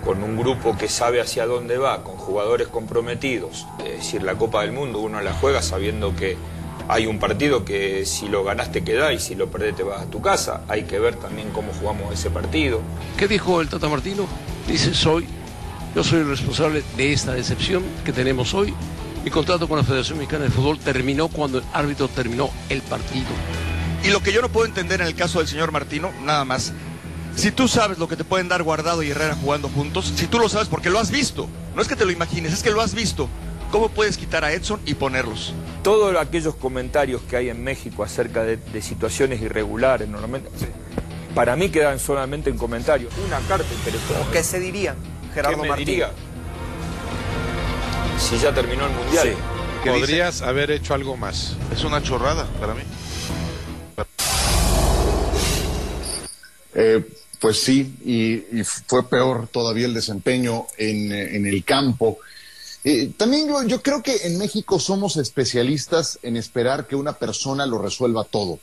con 0.08 0.24
un 0.24 0.38
grupo 0.38 0.78
que 0.78 0.88
sabe 0.88 1.20
hacia 1.20 1.46
dónde 1.46 1.78
va, 1.78 2.02
con 2.02 2.16
jugadores 2.16 2.70
comprometidos. 2.70 3.68
Es 3.80 3.98
decir, 3.98 4.24
la 4.24 4.36
Copa 4.36 4.62
del 4.62 4.72
Mundo 4.72 5.00
uno 5.00 5.20
la 5.20 5.34
juega 5.34 5.62
sabiendo 5.62 6.16
que 6.16 6.38
hay 6.88 7.08
un 7.08 7.20
partido 7.20 7.66
que 7.66 8.06
si 8.06 8.30
lo 8.30 8.46
ganás 8.46 8.72
te 8.72 8.86
queda 8.86 9.12
y 9.12 9.20
si 9.20 9.36
lo 9.36 9.52
perdés 9.52 9.76
te 9.76 9.84
vas 9.84 10.04
a 10.04 10.06
tu 10.06 10.22
casa. 10.22 10.62
Hay 10.70 10.84
que 10.84 10.98
ver 10.98 11.18
también 11.18 11.50
cómo 11.50 11.74
jugamos 11.74 12.14
ese 12.14 12.30
partido. 12.30 12.80
¿Qué 13.18 13.28
dijo 13.28 13.60
el 13.60 13.68
Tata 13.68 13.90
Martino? 13.90 14.26
Dice, 14.66 14.94
soy, 14.94 15.28
yo 15.94 16.06
soy 16.06 16.20
el 16.20 16.30
responsable 16.30 16.84
de 16.96 17.12
esta 17.12 17.34
decepción 17.34 17.84
que 18.06 18.14
tenemos 18.14 18.54
hoy. 18.54 18.74
Mi 19.26 19.30
contrato 19.30 19.68
con 19.68 19.78
la 19.78 19.84
Federación 19.84 20.20
Mexicana 20.20 20.46
de 20.46 20.52
Fútbol 20.52 20.80
terminó 20.80 21.28
cuando 21.28 21.58
el 21.58 21.66
árbitro 21.74 22.08
terminó 22.08 22.50
el 22.70 22.82
partido. 22.82 23.28
Y 24.06 24.12
lo 24.12 24.22
que 24.22 24.32
yo 24.32 24.42
no 24.42 24.48
puedo 24.48 24.68
entender 24.68 25.02
en 25.02 25.08
el 25.08 25.16
caso 25.16 25.40
del 25.40 25.50
señor 25.50 25.74
Martino, 25.74 26.14
nada 26.24 26.46
más, 26.46 26.72
si 27.38 27.52
tú 27.52 27.68
sabes 27.68 28.00
lo 28.00 28.08
que 28.08 28.16
te 28.16 28.24
pueden 28.24 28.50
dar 28.50 28.64
Guardado 28.64 29.04
y 29.04 29.12
Herrera 29.12 29.36
jugando 29.36 29.70
juntos, 29.70 30.12
si 30.16 30.26
tú 30.26 30.40
lo 30.40 30.50
sabes 30.50 30.68
porque 30.68 30.90
lo 30.90 31.00
has 31.00 31.12
visto, 31.12 31.48
no 31.76 31.82
es 31.82 31.88
que 31.88 31.96
te 31.96 32.04
lo 32.04 32.12
imagines, 32.12 32.52
es 32.52 32.64
que 32.64 32.72
lo 32.72 32.82
has 32.82 32.96
visto, 32.96 33.30
¿cómo 33.72 33.90
puedes 33.90 34.18
quitar 34.18 34.44
a 34.44 34.52
Edson 34.52 34.82
y 34.86 34.96
ponerlos? 34.96 35.54
Todos 35.84 36.16
aquellos 36.18 36.56
comentarios 36.56 37.22
que 37.30 37.38
hay 37.38 37.50
en 37.50 37.64
México 37.64 38.04
acerca 38.04 38.44
de, 38.44 38.58
de 38.58 38.82
situaciones 38.82 39.40
irregulares, 39.42 40.10
normalmente, 40.10 40.50
para 41.36 41.56
mí 41.56 41.70
quedan 41.70 42.00
solamente 42.00 42.50
en 42.50 42.58
comentarios. 42.58 43.14
Una 43.26 43.40
carta 43.48 43.72
interesante. 43.72 44.26
¿Qué 44.34 44.44
se 44.44 44.60
diría, 44.60 44.96
Gerardo 45.34 45.58
¿Qué 45.58 45.62
me 45.62 45.70
Martín? 45.70 45.86
Diría? 45.86 46.12
Si 48.20 48.40
ya 48.40 48.52
terminó 48.52 48.88
el 48.88 48.94
Mundial. 48.94 49.24
Sí. 49.24 49.30
dice. 49.30 50.00
Podrías 50.00 50.42
haber 50.42 50.72
hecho 50.72 50.96
algo 50.96 51.16
más. 51.16 51.56
Es 51.72 51.84
una 51.84 52.02
chorrada 52.02 52.48
para 52.60 52.74
mí. 52.74 52.82
Eh, 56.74 57.04
pues 57.40 57.62
sí, 57.62 57.96
y, 58.04 58.64
fue 58.64 59.08
peor 59.08 59.48
todavía 59.48 59.86
el 59.86 59.94
desempeño 59.94 60.66
en, 60.78 61.46
el 61.46 61.64
campo. 61.64 62.18
Eh, 62.84 63.12
también 63.18 63.48
yo, 63.48 63.64
yo 63.64 63.82
creo 63.82 64.02
que 64.02 64.16
en 64.24 64.38
México 64.38 64.80
somos 64.80 65.18
especialistas 65.18 66.20
en 66.24 66.38
esperar 66.38 66.88
que 66.88 66.96
una 66.96 67.14
persona 67.14 67.66
lo 67.66 67.78
resuelva 67.78 68.24
todo. 68.24 68.60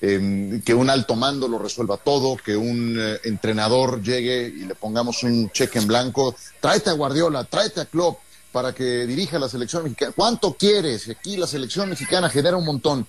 Que 0.00 0.74
un 0.74 0.90
alto 0.90 1.14
mando 1.14 1.46
lo 1.46 1.58
resuelva 1.58 1.96
todo, 1.96 2.36
que 2.36 2.56
un 2.56 2.96
eh, 2.98 3.20
entrenador 3.22 4.02
llegue 4.02 4.48
y 4.48 4.64
le 4.64 4.74
pongamos 4.74 5.22
un 5.22 5.48
cheque 5.50 5.78
en 5.78 5.86
blanco, 5.86 6.34
tráete 6.60 6.90
a 6.90 6.94
Guardiola, 6.94 7.44
tráete 7.44 7.82
a 7.82 7.84
Klopp 7.84 8.18
para 8.50 8.74
que 8.74 9.06
dirija 9.06 9.38
la 9.38 9.48
selección 9.48 9.84
mexicana. 9.84 10.12
¿Cuánto 10.14 10.54
quieres? 10.54 11.08
Aquí 11.08 11.36
la 11.36 11.46
selección 11.46 11.88
mexicana 11.88 12.28
genera 12.28 12.56
un 12.56 12.64
montón. 12.64 13.06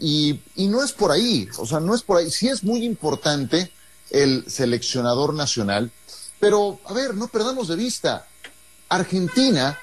Y, 0.00 0.40
y 0.56 0.66
no 0.66 0.82
es 0.82 0.90
por 0.90 1.12
ahí, 1.12 1.48
o 1.58 1.64
sea, 1.64 1.78
no 1.78 1.94
es 1.94 2.02
por 2.02 2.18
ahí. 2.18 2.28
Sí 2.28 2.48
es 2.48 2.64
muy 2.64 2.84
importante 2.84 3.70
el 4.12 4.44
seleccionador 4.46 5.34
nacional, 5.34 5.90
pero 6.38 6.78
a 6.84 6.92
ver, 6.92 7.14
no 7.14 7.28
perdamos 7.28 7.68
de 7.68 7.76
vista, 7.76 8.26
Argentina 8.88 9.78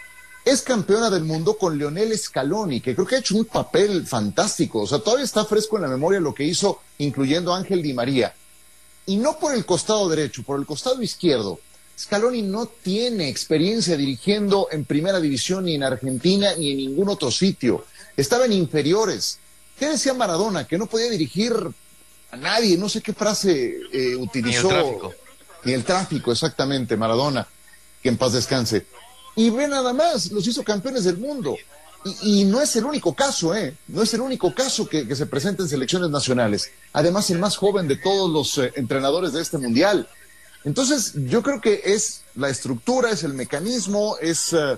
es 0.45 0.61
campeona 0.61 1.09
del 1.09 1.25
mundo 1.25 1.57
con 1.57 1.77
Leonel 1.77 2.17
Scaloni, 2.17 2.79
que 2.81 2.95
creo 2.95 3.07
que 3.07 3.15
ha 3.15 3.19
hecho 3.19 3.35
un 3.35 3.45
papel 3.45 4.05
fantástico. 4.07 4.81
O 4.81 4.87
sea, 4.87 4.99
todavía 4.99 5.25
está 5.25 5.45
fresco 5.45 5.75
en 5.75 5.83
la 5.83 5.87
memoria 5.87 6.19
lo 6.19 6.33
que 6.33 6.43
hizo, 6.43 6.81
incluyendo 6.99 7.53
Ángel 7.53 7.81
Di 7.81 7.93
María. 7.93 8.33
Y 9.05 9.17
no 9.17 9.37
por 9.37 9.53
el 9.53 9.65
costado 9.65 10.07
derecho, 10.07 10.43
por 10.43 10.59
el 10.59 10.65
costado 10.65 11.01
izquierdo. 11.01 11.59
Scaloni 11.97 12.43
no 12.43 12.67
tiene 12.67 13.27
experiencia 13.27 13.97
dirigiendo 13.97 14.69
en 14.71 14.85
primera 14.85 15.19
división 15.19 15.65
ni 15.65 15.75
en 15.75 15.83
Argentina 15.83 16.55
ni 16.57 16.71
en 16.71 16.77
ningún 16.77 17.09
otro 17.09 17.29
sitio. 17.29 17.85
Estaba 18.15 18.45
en 18.45 18.53
inferiores. 18.53 19.39
¿Qué 19.77 19.87
decía 19.87 20.13
Maradona? 20.13 20.65
Que 20.65 20.77
no 20.77 20.85
podía 20.85 21.09
dirigir 21.09 21.53
a 22.31 22.37
nadie. 22.37 22.77
No 22.77 22.89
sé 22.89 23.01
qué 23.01 23.13
frase 23.13 23.79
eh, 23.91 24.15
utilizó. 24.15 24.69
Ni 24.69 24.75
el 24.75 24.83
tráfico. 24.83 25.13
Ni 25.63 25.73
el 25.73 25.83
tráfico, 25.83 26.31
exactamente, 26.31 26.97
Maradona. 26.97 27.47
Que 28.01 28.09
en 28.09 28.17
paz 28.17 28.33
descanse. 28.33 28.85
Y 29.35 29.49
ve 29.49 29.67
nada 29.67 29.93
más, 29.93 30.31
los 30.31 30.45
hizo 30.47 30.63
campeones 30.63 31.03
del 31.03 31.17
mundo. 31.17 31.55
Y, 32.05 32.41
y 32.41 32.43
no 32.45 32.61
es 32.61 32.75
el 32.75 32.85
único 32.85 33.13
caso, 33.13 33.53
¿eh? 33.53 33.75
No 33.87 34.01
es 34.01 34.13
el 34.13 34.21
único 34.21 34.53
caso 34.53 34.87
que, 34.87 35.07
que 35.07 35.15
se 35.15 35.25
presenta 35.25 35.63
en 35.63 35.69
selecciones 35.69 36.09
nacionales. 36.09 36.71
Además, 36.93 37.29
el 37.29 37.39
más 37.39 37.57
joven 37.57 37.87
de 37.87 37.97
todos 37.97 38.29
los 38.29 38.57
eh, 38.57 38.71
entrenadores 38.75 39.33
de 39.33 39.41
este 39.41 39.57
mundial. 39.57 40.07
Entonces, 40.63 41.13
yo 41.15 41.41
creo 41.43 41.61
que 41.61 41.81
es 41.85 42.21
la 42.35 42.49
estructura, 42.49 43.11
es 43.11 43.23
el 43.23 43.33
mecanismo, 43.33 44.17
es 44.21 44.53
eh, 44.53 44.77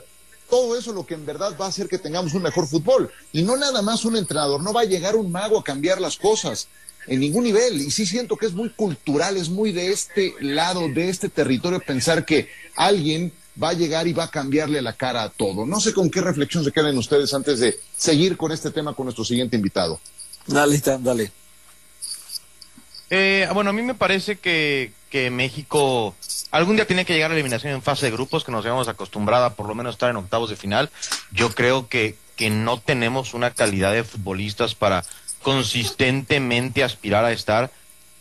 todo 0.49 0.77
eso 0.77 0.93
lo 0.93 1.05
que 1.05 1.13
en 1.13 1.25
verdad 1.25 1.55
va 1.59 1.65
a 1.65 1.69
hacer 1.69 1.87
que 1.87 1.97
tengamos 1.97 2.33
un 2.33 2.43
mejor 2.43 2.67
fútbol. 2.67 3.11
Y 3.31 3.43
no 3.43 3.55
nada 3.57 3.81
más 3.81 4.03
un 4.05 4.15
entrenador, 4.15 4.61
no 4.61 4.73
va 4.73 4.81
a 4.81 4.85
llegar 4.85 5.15
un 5.15 5.31
mago 5.31 5.59
a 5.59 5.63
cambiar 5.63 6.01
las 6.01 6.17
cosas 6.17 6.67
en 7.07 7.19
ningún 7.19 7.43
nivel. 7.43 7.81
Y 7.81 7.91
sí 7.91 8.05
siento 8.05 8.37
que 8.37 8.45
es 8.45 8.53
muy 8.53 8.69
cultural, 8.69 9.37
es 9.37 9.49
muy 9.49 9.71
de 9.71 9.91
este 9.91 10.33
lado, 10.39 10.87
de 10.89 11.09
este 11.09 11.29
territorio, 11.29 11.79
pensar 11.79 12.25
que 12.25 12.49
alguien 12.75 13.31
va 13.61 13.69
a 13.69 13.73
llegar 13.73 14.07
y 14.07 14.13
va 14.13 14.25
a 14.25 14.31
cambiarle 14.31 14.81
la 14.81 14.93
cara 14.93 15.23
a 15.23 15.29
todo. 15.29 15.65
No 15.65 15.79
sé 15.79 15.93
con 15.93 16.09
qué 16.09 16.21
reflexión 16.21 16.63
se 16.63 16.71
queden 16.71 16.97
ustedes 16.97 17.33
antes 17.33 17.59
de 17.59 17.79
seguir 17.95 18.37
con 18.37 18.51
este 18.51 18.71
tema 18.71 18.93
con 18.93 19.05
nuestro 19.05 19.25
siguiente 19.25 19.55
invitado. 19.55 19.99
Dale, 20.47 20.81
dale. 20.99 21.31
Eh, 23.09 23.47
bueno, 23.53 23.71
a 23.71 23.73
mí 23.73 23.81
me 23.81 23.93
parece 23.93 24.37
que, 24.37 24.93
que 25.09 25.29
México 25.29 26.15
algún 26.51 26.75
día 26.75 26.85
tiene 26.85 27.05
que 27.05 27.13
llegar 27.13 27.31
a 27.31 27.33
la 27.33 27.39
eliminación 27.39 27.73
en 27.73 27.81
fase 27.81 28.05
de 28.05 28.11
grupos, 28.11 28.43
que 28.43 28.51
nos 28.51 28.65
habíamos 28.65 28.87
acostumbrado 28.87 29.45
a 29.45 29.53
por 29.53 29.67
lo 29.67 29.75
menos 29.75 29.95
estar 29.95 30.09
en 30.09 30.17
octavos 30.17 30.49
de 30.49 30.55
final. 30.55 30.89
Yo 31.31 31.49
creo 31.51 31.87
que, 31.87 32.15
que 32.35 32.49
no 32.49 32.79
tenemos 32.79 33.33
una 33.33 33.51
calidad 33.51 33.93
de 33.93 34.03
futbolistas 34.03 34.75
para 34.75 35.03
consistentemente 35.41 36.83
aspirar 36.83 37.25
a 37.25 37.31
estar 37.31 37.71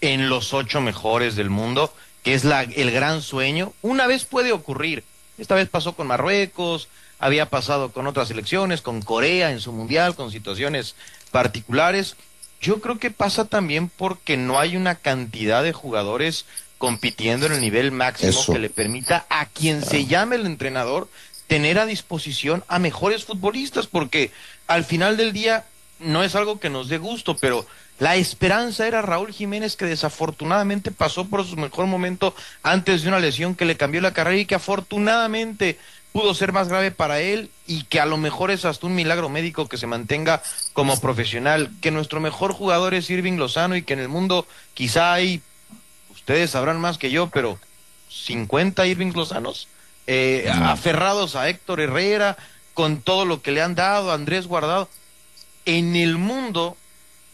en 0.00 0.28
los 0.28 0.54
ocho 0.54 0.80
mejores 0.80 1.37
del 1.37 1.50
mundo, 1.50 1.92
que 2.22 2.35
es 2.35 2.44
la, 2.44 2.62
el 2.62 2.90
gran 2.90 3.22
sueño. 3.22 3.72
Una 3.83 4.06
vez 4.06 4.24
puede 4.24 4.52
ocurrir. 4.52 5.04
Esta 5.38 5.54
vez 5.54 5.68
pasó 5.68 5.94
con 5.94 6.06
Marruecos, 6.06 6.88
había 7.18 7.46
pasado 7.46 7.92
con 7.92 8.06
otras 8.06 8.28
selecciones, 8.28 8.83
con 8.83 9.02
Corea 9.02 9.50
en 9.50 9.61
su 9.61 9.72
mundial, 9.72 10.14
con 10.14 10.30
situaciones 10.30 10.96
particulares. 11.30 12.16
Yo 12.61 12.80
creo 12.80 12.98
que 12.98 13.11
pasa 13.11 13.46
también 13.46 13.88
porque 13.88 14.37
no 14.37 14.59
hay 14.59 14.76
una 14.76 14.96
cantidad 14.96 15.62
de 15.62 15.72
jugadores 15.72 16.44
compitiendo 16.78 17.46
en 17.46 17.52
el 17.52 17.61
nivel 17.61 17.92
máximo 17.92 18.30
Eso. 18.30 18.52
que 18.52 18.59
le 18.59 18.70
permita 18.70 19.26
a 19.28 19.46
quien 19.46 19.85
se 19.85 20.06
llame 20.06 20.37
el 20.37 20.46
entrenador 20.46 21.09
tener 21.46 21.78
a 21.78 21.85
disposición 21.85 22.64
a 22.68 22.78
mejores 22.78 23.24
futbolistas, 23.24 23.87
porque 23.87 24.30
al 24.66 24.85
final 24.85 25.16
del 25.16 25.33
día 25.33 25.66
no 26.00 26.22
es 26.22 26.34
algo 26.34 26.58
que 26.58 26.70
nos 26.70 26.88
dé 26.88 26.98
gusto, 26.98 27.36
pero 27.36 27.66
la 27.98 28.16
esperanza 28.16 28.86
era 28.86 29.02
Raúl 29.02 29.32
Jiménez 29.32 29.76
que 29.76 29.84
desafortunadamente 29.84 30.90
pasó 30.90 31.26
por 31.26 31.46
su 31.46 31.56
mejor 31.56 31.86
momento 31.86 32.34
antes 32.62 33.02
de 33.02 33.08
una 33.08 33.18
lesión 33.18 33.54
que 33.54 33.64
le 33.64 33.76
cambió 33.76 34.00
la 34.00 34.14
carrera 34.14 34.38
y 34.38 34.46
que 34.46 34.54
afortunadamente 34.54 35.78
pudo 36.12 36.34
ser 36.34 36.52
más 36.52 36.68
grave 36.68 36.90
para 36.90 37.20
él 37.20 37.50
y 37.66 37.84
que 37.84 38.00
a 38.00 38.06
lo 38.06 38.16
mejor 38.16 38.50
es 38.50 38.64
hasta 38.64 38.86
un 38.86 38.94
milagro 38.94 39.28
médico 39.28 39.68
que 39.68 39.76
se 39.76 39.86
mantenga 39.86 40.42
como 40.72 40.98
profesional, 41.00 41.70
que 41.80 41.90
nuestro 41.90 42.20
mejor 42.20 42.52
jugador 42.52 42.94
es 42.94 43.10
Irving 43.10 43.36
Lozano 43.36 43.76
y 43.76 43.82
que 43.82 43.92
en 43.92 44.00
el 44.00 44.08
mundo 44.08 44.46
quizá 44.74 45.12
hay, 45.12 45.42
ustedes 46.12 46.50
sabrán 46.50 46.80
más 46.80 46.98
que 46.98 47.10
yo, 47.10 47.28
pero 47.28 47.58
50 48.08 48.86
Irving 48.86 49.12
Lozanos 49.14 49.68
eh, 50.06 50.50
aferrados 50.52 51.36
a 51.36 51.48
Héctor 51.48 51.80
Herrera 51.80 52.36
con 52.74 53.02
todo 53.02 53.24
lo 53.24 53.42
que 53.42 53.52
le 53.52 53.62
han 53.62 53.74
dado 53.74 54.10
a 54.10 54.14
Andrés 54.14 54.46
Guardado. 54.46 54.88
En 55.70 55.94
el 55.94 56.18
mundo 56.18 56.76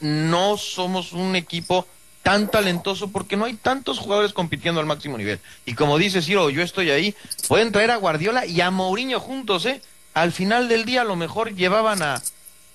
no 0.00 0.58
somos 0.58 1.14
un 1.14 1.36
equipo 1.36 1.86
tan 2.22 2.50
talentoso 2.50 3.08
porque 3.08 3.34
no 3.34 3.46
hay 3.46 3.54
tantos 3.54 3.98
jugadores 3.98 4.34
compitiendo 4.34 4.78
al 4.78 4.84
máximo 4.84 5.16
nivel. 5.16 5.40
Y 5.64 5.72
como 5.72 5.96
dice 5.96 6.20
Ciro, 6.20 6.50
yo 6.50 6.62
estoy 6.62 6.90
ahí, 6.90 7.14
pueden 7.48 7.72
traer 7.72 7.90
a 7.92 7.96
Guardiola 7.96 8.44
y 8.44 8.60
a 8.60 8.70
Mourinho 8.70 9.20
juntos, 9.20 9.64
¿eh? 9.64 9.80
Al 10.12 10.32
final 10.32 10.68
del 10.68 10.84
día 10.84 11.00
a 11.00 11.04
lo 11.06 11.16
mejor 11.16 11.54
llevaban 11.54 12.02
a 12.02 12.20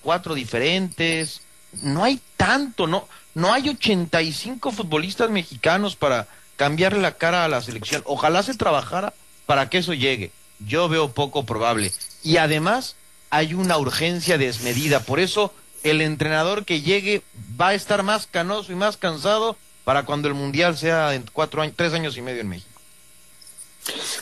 cuatro 0.00 0.34
diferentes. 0.34 1.42
No 1.82 2.02
hay 2.02 2.20
tanto, 2.36 2.88
no, 2.88 3.06
no 3.34 3.52
hay 3.52 3.68
85 3.68 4.72
futbolistas 4.72 5.30
mexicanos 5.30 5.94
para 5.94 6.26
cambiarle 6.56 7.00
la 7.00 7.12
cara 7.12 7.44
a 7.44 7.48
la 7.48 7.62
selección. 7.62 8.02
Ojalá 8.04 8.42
se 8.42 8.54
trabajara 8.54 9.14
para 9.46 9.70
que 9.70 9.78
eso 9.78 9.94
llegue. 9.94 10.32
Yo 10.58 10.88
veo 10.88 11.12
poco 11.12 11.46
probable. 11.46 11.92
Y 12.24 12.38
además 12.38 12.96
hay 13.32 13.54
una 13.54 13.78
urgencia 13.78 14.36
desmedida. 14.36 15.00
Por 15.00 15.18
eso 15.18 15.52
el 15.82 16.00
entrenador 16.02 16.64
que 16.66 16.82
llegue 16.82 17.22
va 17.60 17.68
a 17.68 17.74
estar 17.74 18.02
más 18.02 18.26
canoso 18.26 18.70
y 18.70 18.74
más 18.76 18.98
cansado 18.98 19.56
para 19.84 20.04
cuando 20.04 20.28
el 20.28 20.34
mundial 20.34 20.76
sea 20.76 21.14
en 21.14 21.24
cuatro 21.32 21.62
años, 21.62 21.74
tres 21.76 21.94
años 21.94 22.16
y 22.16 22.20
medio 22.22 22.42
en 22.42 22.48
México. 22.48 22.68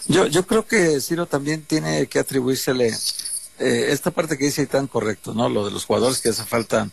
Yo, 0.07 0.27
yo 0.27 0.46
creo 0.46 0.64
que 0.66 1.01
Ciro 1.01 1.27
también 1.27 1.62
tiene 1.64 2.07
que 2.07 2.18
atribuírsele 2.20 2.88
eh, 3.59 3.87
esta 3.90 4.11
parte 4.11 4.38
que 4.38 4.46
dice 4.46 4.66
tan 4.66 4.87
correcto, 4.87 5.35
¿no? 5.35 5.49
Lo 5.49 5.64
de 5.66 5.70
los 5.73 5.85
jugadores 5.85 6.20
que 6.20 6.31
hace 6.31 6.44
falta 6.44 6.88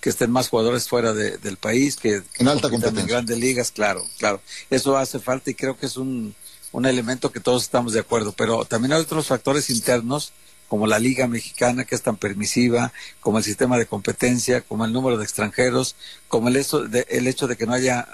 que 0.00 0.10
estén 0.10 0.30
más 0.30 0.48
jugadores 0.48 0.88
fuera 0.88 1.12
de- 1.12 1.38
del 1.38 1.58
país, 1.58 1.96
que, 1.96 2.22
que 2.32 2.42
En 2.42 2.48
alta 2.48 2.70
competencia. 2.70 3.02
en 3.02 3.06
grandes 3.08 3.38
ligas, 3.38 3.70
claro, 3.72 4.04
claro. 4.18 4.40
Eso 4.70 4.96
hace 4.96 5.18
falta 5.18 5.50
y 5.50 5.54
creo 5.54 5.76
que 5.78 5.86
es 5.86 5.96
un, 5.96 6.34
un 6.72 6.86
elemento 6.86 7.30
que 7.30 7.40
todos 7.40 7.62
estamos 7.64 7.92
de 7.92 8.00
acuerdo. 8.00 8.32
Pero 8.32 8.64
también 8.64 8.92
hay 8.94 9.00
otros 9.02 9.26
factores 9.26 9.70
internos, 9.70 10.32
como 10.68 10.86
la 10.86 10.98
liga 10.98 11.26
mexicana 11.26 11.84
que 11.84 11.94
es 11.94 12.02
tan 12.02 12.16
permisiva, 12.16 12.92
como 13.20 13.38
el 13.38 13.44
sistema 13.44 13.78
de 13.78 13.86
competencia, 13.86 14.60
como 14.60 14.84
el 14.84 14.92
número 14.92 15.16
de 15.16 15.24
extranjeros, 15.24 15.96
como 16.28 16.48
el 16.48 16.56
hecho 16.56 16.80
de, 16.80 17.06
el 17.08 17.26
hecho 17.26 17.46
de 17.46 17.56
que 17.56 17.66
no 17.66 17.72
haya 17.72 18.08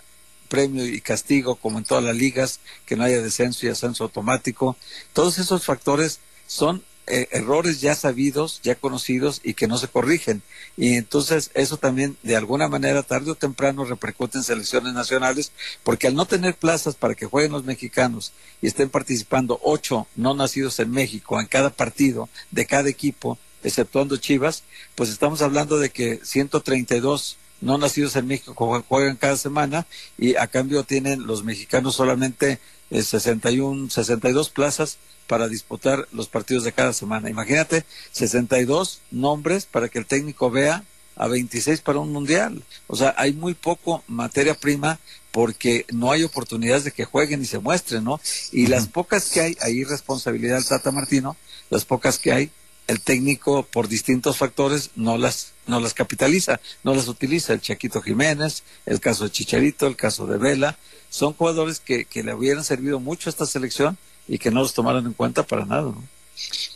premio 0.48 0.86
y 0.86 1.00
castigo 1.00 1.56
como 1.56 1.78
en 1.78 1.84
todas 1.84 2.04
las 2.04 2.16
ligas, 2.16 2.60
que 2.86 2.96
no 2.96 3.04
haya 3.04 3.20
descenso 3.20 3.66
y 3.66 3.70
ascenso 3.70 4.04
automático. 4.04 4.76
Todos 5.12 5.38
esos 5.38 5.64
factores 5.64 6.20
son 6.46 6.84
eh, 7.06 7.28
errores 7.32 7.80
ya 7.80 7.94
sabidos, 7.94 8.60
ya 8.62 8.74
conocidos 8.74 9.40
y 9.44 9.54
que 9.54 9.66
no 9.68 9.78
se 9.78 9.88
corrigen. 9.88 10.42
Y 10.76 10.94
entonces 10.94 11.50
eso 11.54 11.76
también 11.76 12.16
de 12.22 12.36
alguna 12.36 12.68
manera 12.68 13.02
tarde 13.02 13.30
o 13.30 13.34
temprano 13.34 13.84
repercute 13.84 14.38
en 14.38 14.44
selecciones 14.44 14.94
nacionales, 14.94 15.52
porque 15.82 16.06
al 16.06 16.14
no 16.14 16.26
tener 16.26 16.54
plazas 16.54 16.94
para 16.94 17.14
que 17.14 17.26
jueguen 17.26 17.52
los 17.52 17.64
mexicanos 17.64 18.32
y 18.62 18.66
estén 18.66 18.90
participando 18.90 19.60
ocho 19.62 20.06
no 20.16 20.34
nacidos 20.34 20.78
en 20.80 20.90
México 20.90 21.40
en 21.40 21.46
cada 21.46 21.70
partido 21.70 22.28
de 22.50 22.66
cada 22.66 22.88
equipo, 22.88 23.38
exceptuando 23.62 24.16
Chivas, 24.16 24.62
pues 24.94 25.10
estamos 25.10 25.42
hablando 25.42 25.78
de 25.78 25.90
que 25.90 26.20
132 26.22 27.36
no 27.60 27.78
nacidos 27.78 28.14
en 28.16 28.26
México 28.26 28.54
jue- 28.56 28.84
juegan 28.86 29.16
cada 29.16 29.36
semana 29.36 29.86
y 30.18 30.36
a 30.36 30.46
cambio 30.48 30.82
tienen 30.84 31.26
los 31.26 31.44
mexicanos 31.44 31.94
solamente 31.94 32.58
eh, 32.90 33.02
61, 33.02 33.90
62 33.90 34.50
plazas 34.50 34.98
para 35.26 35.48
disputar 35.48 36.06
los 36.12 36.28
partidos 36.28 36.64
de 36.64 36.72
cada 36.72 36.92
semana. 36.92 37.30
Imagínate, 37.30 37.84
62 38.12 39.00
nombres 39.10 39.66
para 39.66 39.88
que 39.88 39.98
el 39.98 40.06
técnico 40.06 40.50
vea 40.50 40.84
a 41.16 41.28
26 41.28 41.80
para 41.80 42.00
un 42.00 42.12
mundial. 42.12 42.62
O 42.86 42.96
sea, 42.96 43.14
hay 43.16 43.32
muy 43.32 43.54
poco 43.54 44.02
materia 44.06 44.54
prima 44.54 44.98
porque 45.30 45.86
no 45.92 46.12
hay 46.12 46.24
oportunidades 46.24 46.84
de 46.84 46.92
que 46.92 47.04
jueguen 47.04 47.42
y 47.42 47.46
se 47.46 47.58
muestren, 47.58 48.04
¿no? 48.04 48.20
Y 48.52 48.66
las 48.66 48.88
pocas 48.88 49.30
que 49.30 49.40
hay, 49.40 49.56
ahí 49.60 49.84
responsabilidad 49.84 50.56
del 50.56 50.66
Tata 50.66 50.90
Martino, 50.90 51.36
las 51.70 51.84
pocas 51.84 52.18
que 52.18 52.32
hay, 52.32 52.50
el 52.86 53.00
técnico 53.00 53.62
por 53.62 53.88
distintos 53.88 54.36
factores 54.36 54.90
no 54.94 55.16
las 55.16 55.54
no 55.66 55.80
las 55.80 55.94
capitaliza, 55.94 56.60
no 56.82 56.94
las 56.94 57.08
utiliza. 57.08 57.54
El 57.54 57.62
Chaquito 57.62 58.02
Jiménez, 58.02 58.62
el 58.84 59.00
caso 59.00 59.24
de 59.24 59.30
Chicharito, 59.30 59.86
el 59.86 59.96
caso 59.96 60.26
de 60.26 60.36
Vela, 60.36 60.78
son 61.14 61.32
jugadores 61.32 61.78
que, 61.78 62.06
que 62.06 62.24
le 62.24 62.34
hubieran 62.34 62.64
servido 62.64 62.98
mucho 62.98 63.28
a 63.28 63.30
esta 63.30 63.46
selección 63.46 63.96
y 64.26 64.38
que 64.38 64.50
no 64.50 64.62
los 64.62 64.74
tomaron 64.74 65.06
en 65.06 65.12
cuenta 65.12 65.44
para 65.44 65.64
nada. 65.64 65.82
¿no? 65.82 66.02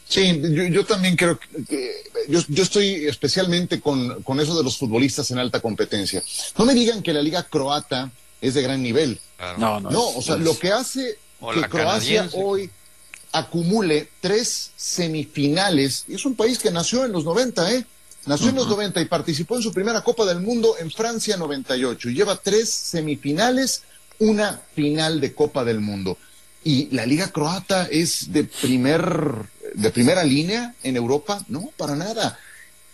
Sí, 0.08 0.40
yo, 0.40 0.62
yo, 0.62 0.86
también 0.86 1.16
creo 1.16 1.40
que, 1.68 2.04
yo, 2.28 2.38
yo, 2.46 2.62
estoy 2.62 3.06
especialmente 3.08 3.80
con, 3.80 4.22
con, 4.22 4.38
eso 4.38 4.56
de 4.56 4.62
los 4.62 4.78
futbolistas 4.78 5.28
en 5.32 5.38
alta 5.38 5.58
competencia. 5.58 6.22
No 6.56 6.64
me 6.64 6.74
digan 6.74 7.02
que 7.02 7.12
la 7.12 7.20
liga 7.20 7.42
croata 7.42 8.12
es 8.40 8.54
de 8.54 8.62
gran 8.62 8.80
nivel. 8.80 9.18
Claro. 9.36 9.58
No, 9.58 9.80
no, 9.80 9.90
no, 9.90 10.10
es, 10.10 10.16
o 10.18 10.22
sea, 10.22 10.36
es, 10.36 10.42
lo 10.42 10.56
que 10.56 10.70
hace 10.70 11.18
que 11.40 11.60
Croacia 11.68 12.20
canadiense. 12.20 12.36
hoy 12.40 12.70
acumule 13.32 14.08
tres 14.20 14.70
semifinales, 14.76 16.04
y 16.06 16.14
es 16.14 16.24
un 16.24 16.36
país 16.36 16.60
que 16.60 16.70
nació 16.70 17.04
en 17.04 17.10
los 17.10 17.24
90, 17.24 17.72
¿eh? 17.72 17.84
Nació 18.26 18.46
uh 18.46 18.48
-huh. 18.48 18.52
en 18.52 18.56
los 18.56 18.68
90 18.68 19.00
y 19.00 19.04
participó 19.06 19.56
en 19.56 19.62
su 19.62 19.72
primera 19.72 20.02
Copa 20.02 20.24
del 20.24 20.40
Mundo 20.40 20.76
en 20.78 20.92
Francia 20.92 21.36
98 21.36 22.10
y 22.10 22.14
lleva 22.14 22.36
tres 22.36 22.70
semifinales, 22.70 23.82
una 24.18 24.60
final 24.74 25.20
de 25.20 25.34
Copa 25.34 25.64
del 25.64 25.80
Mundo. 25.80 26.18
Y 26.64 26.88
la 26.94 27.06
liga 27.06 27.28
croata 27.28 27.88
es 27.90 28.32
de 28.32 28.44
primer 28.44 29.48
de 29.74 29.90
primera 29.90 30.24
línea 30.24 30.74
en 30.82 30.96
Europa, 30.96 31.44
no, 31.48 31.70
para 31.76 31.94
nada. 31.94 32.38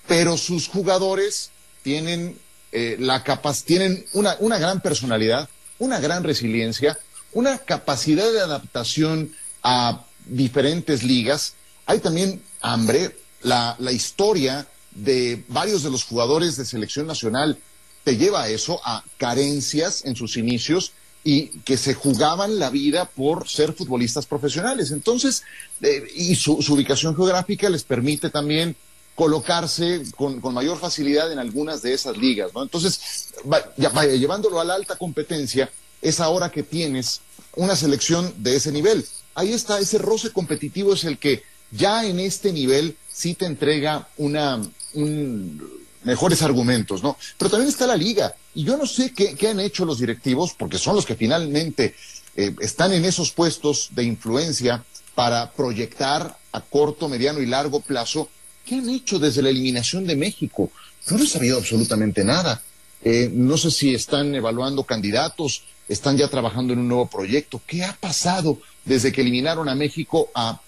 Pero 0.06 0.36
sus 0.36 0.68
jugadores 0.68 1.50
tienen 1.82 2.38
eh, 2.72 2.96
la 2.98 3.22
capacidad, 3.22 3.66
tienen 3.66 4.06
una, 4.12 4.36
una 4.40 4.58
gran 4.58 4.80
personalidad, 4.80 5.48
una 5.78 6.00
gran 6.00 6.24
resiliencia, 6.24 6.98
una 7.32 7.58
capacidad 7.58 8.30
de 8.30 8.40
adaptación 8.40 9.32
a 9.62 10.04
diferentes 10.26 11.02
ligas. 11.02 11.54
Hay 11.86 12.00
también 12.00 12.42
hambre, 12.60 13.16
la, 13.42 13.76
la 13.78 13.92
historia 13.92 14.66
de 14.90 15.44
varios 15.48 15.82
de 15.82 15.90
los 15.90 16.04
jugadores 16.04 16.56
de 16.56 16.64
selección 16.64 17.06
nacional 17.06 17.58
te 18.04 18.16
lleva 18.16 18.42
a 18.42 18.48
eso, 18.48 18.80
a 18.84 19.02
carencias 19.16 20.04
en 20.04 20.14
sus 20.14 20.36
inicios 20.36 20.92
y 21.24 21.46
que 21.64 21.78
se 21.78 21.94
jugaban 21.94 22.58
la 22.58 22.68
vida 22.68 23.06
por 23.06 23.48
ser 23.48 23.72
futbolistas 23.72 24.26
profesionales. 24.26 24.90
Entonces, 24.90 25.42
eh, 25.80 26.04
y 26.14 26.34
su, 26.34 26.52
ubicación 26.52 27.16
geográfica 27.16 27.70
les 27.70 27.82
permite 27.82 28.28
también 28.28 28.76
colocarse 29.14 30.02
con, 30.16 30.40
mayor 30.52 30.78
facilidad 30.78 31.32
en 31.32 31.38
algunas 31.38 31.80
de 31.80 31.94
esas 31.94 32.18
ligas, 32.18 32.50
¿no? 32.54 32.62
Entonces, 32.62 33.28
vaya, 33.44 33.88
vaya, 33.92 34.14
llevándolo 34.14 34.60
a 34.60 34.64
la 34.64 34.74
alta 34.74 34.96
competencia, 34.96 35.70
es 36.02 36.20
ahora 36.20 36.50
que 36.50 36.62
tienes 36.62 37.22
una 37.56 37.74
selección 37.74 38.34
de 38.38 38.56
ese 38.56 38.70
nivel. 38.70 39.06
Ahí 39.34 39.52
está, 39.52 39.78
ese 39.78 39.98
roce 39.98 40.30
competitivo 40.30 40.92
es 40.92 41.04
el 41.04 41.18
que 41.18 41.42
ya 41.70 42.04
en 42.04 42.20
este 42.20 42.52
nivel 42.52 42.96
sí 43.10 43.34
te 43.34 43.46
entrega 43.46 44.08
una, 44.16 44.60
un, 44.92 45.83
mejores 46.04 46.42
argumentos, 46.42 47.02
¿no? 47.02 47.16
Pero 47.38 47.50
también 47.50 47.68
está 47.68 47.86
la 47.86 47.96
liga. 47.96 48.34
Y 48.54 48.64
yo 48.64 48.76
no 48.76 48.86
sé 48.86 49.12
qué, 49.12 49.34
qué 49.34 49.48
han 49.48 49.60
hecho 49.60 49.84
los 49.84 49.98
directivos, 49.98 50.54
porque 50.56 50.78
son 50.78 50.96
los 50.96 51.06
que 51.06 51.16
finalmente 51.16 51.94
eh, 52.36 52.54
están 52.60 52.92
en 52.92 53.04
esos 53.04 53.30
puestos 53.32 53.88
de 53.92 54.04
influencia 54.04 54.84
para 55.14 55.52
proyectar 55.52 56.36
a 56.52 56.60
corto, 56.60 57.08
mediano 57.08 57.40
y 57.40 57.46
largo 57.46 57.80
plazo. 57.80 58.28
¿Qué 58.64 58.76
han 58.76 58.88
hecho 58.88 59.18
desde 59.18 59.42
la 59.42 59.50
eliminación 59.50 60.06
de 60.06 60.16
México? 60.16 60.70
No 61.10 61.22
he 61.22 61.26
sabido 61.26 61.58
absolutamente 61.58 62.24
nada. 62.24 62.62
Eh, 63.02 63.30
no 63.32 63.56
sé 63.56 63.70
si 63.70 63.94
están 63.94 64.34
evaluando 64.34 64.84
candidatos, 64.84 65.64
están 65.88 66.16
ya 66.16 66.28
trabajando 66.28 66.72
en 66.72 66.78
un 66.78 66.88
nuevo 66.88 67.06
proyecto. 67.06 67.60
¿Qué 67.66 67.84
ha 67.84 67.92
pasado 67.92 68.58
desde 68.84 69.12
que 69.12 69.20
eliminaron 69.20 69.68
a 69.68 69.74
México 69.74 70.30
a 70.34 70.60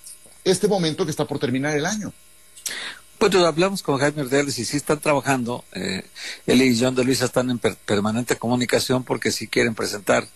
este 0.45 0.69
momento 0.69 1.05
que 1.05 1.11
está 1.11 1.25
por 1.25 1.39
terminar 1.39 1.77
el 1.77 1.87
año? 1.87 2.13
Bueno, 3.19 3.47
hablamos 3.47 3.83
con 3.83 3.99
Jaime 3.99 4.23
Ordeles 4.23 4.59
y 4.59 4.67
sí 4.67 4.77
están 4.77 5.01
trabajando. 5.01 5.65
Eh, 5.73 6.05
él 6.47 6.61
y 6.61 6.79
John 6.79 6.95
de 6.95 7.03
Luisa 7.03 7.25
están 7.25 7.49
en 7.51 7.59
per 7.59 7.75
permanente 7.77 8.37
comunicación 8.37 9.05
porque 9.05 9.33
sí 9.33 9.49
quieren 9.49 9.75
presentar 9.75 10.29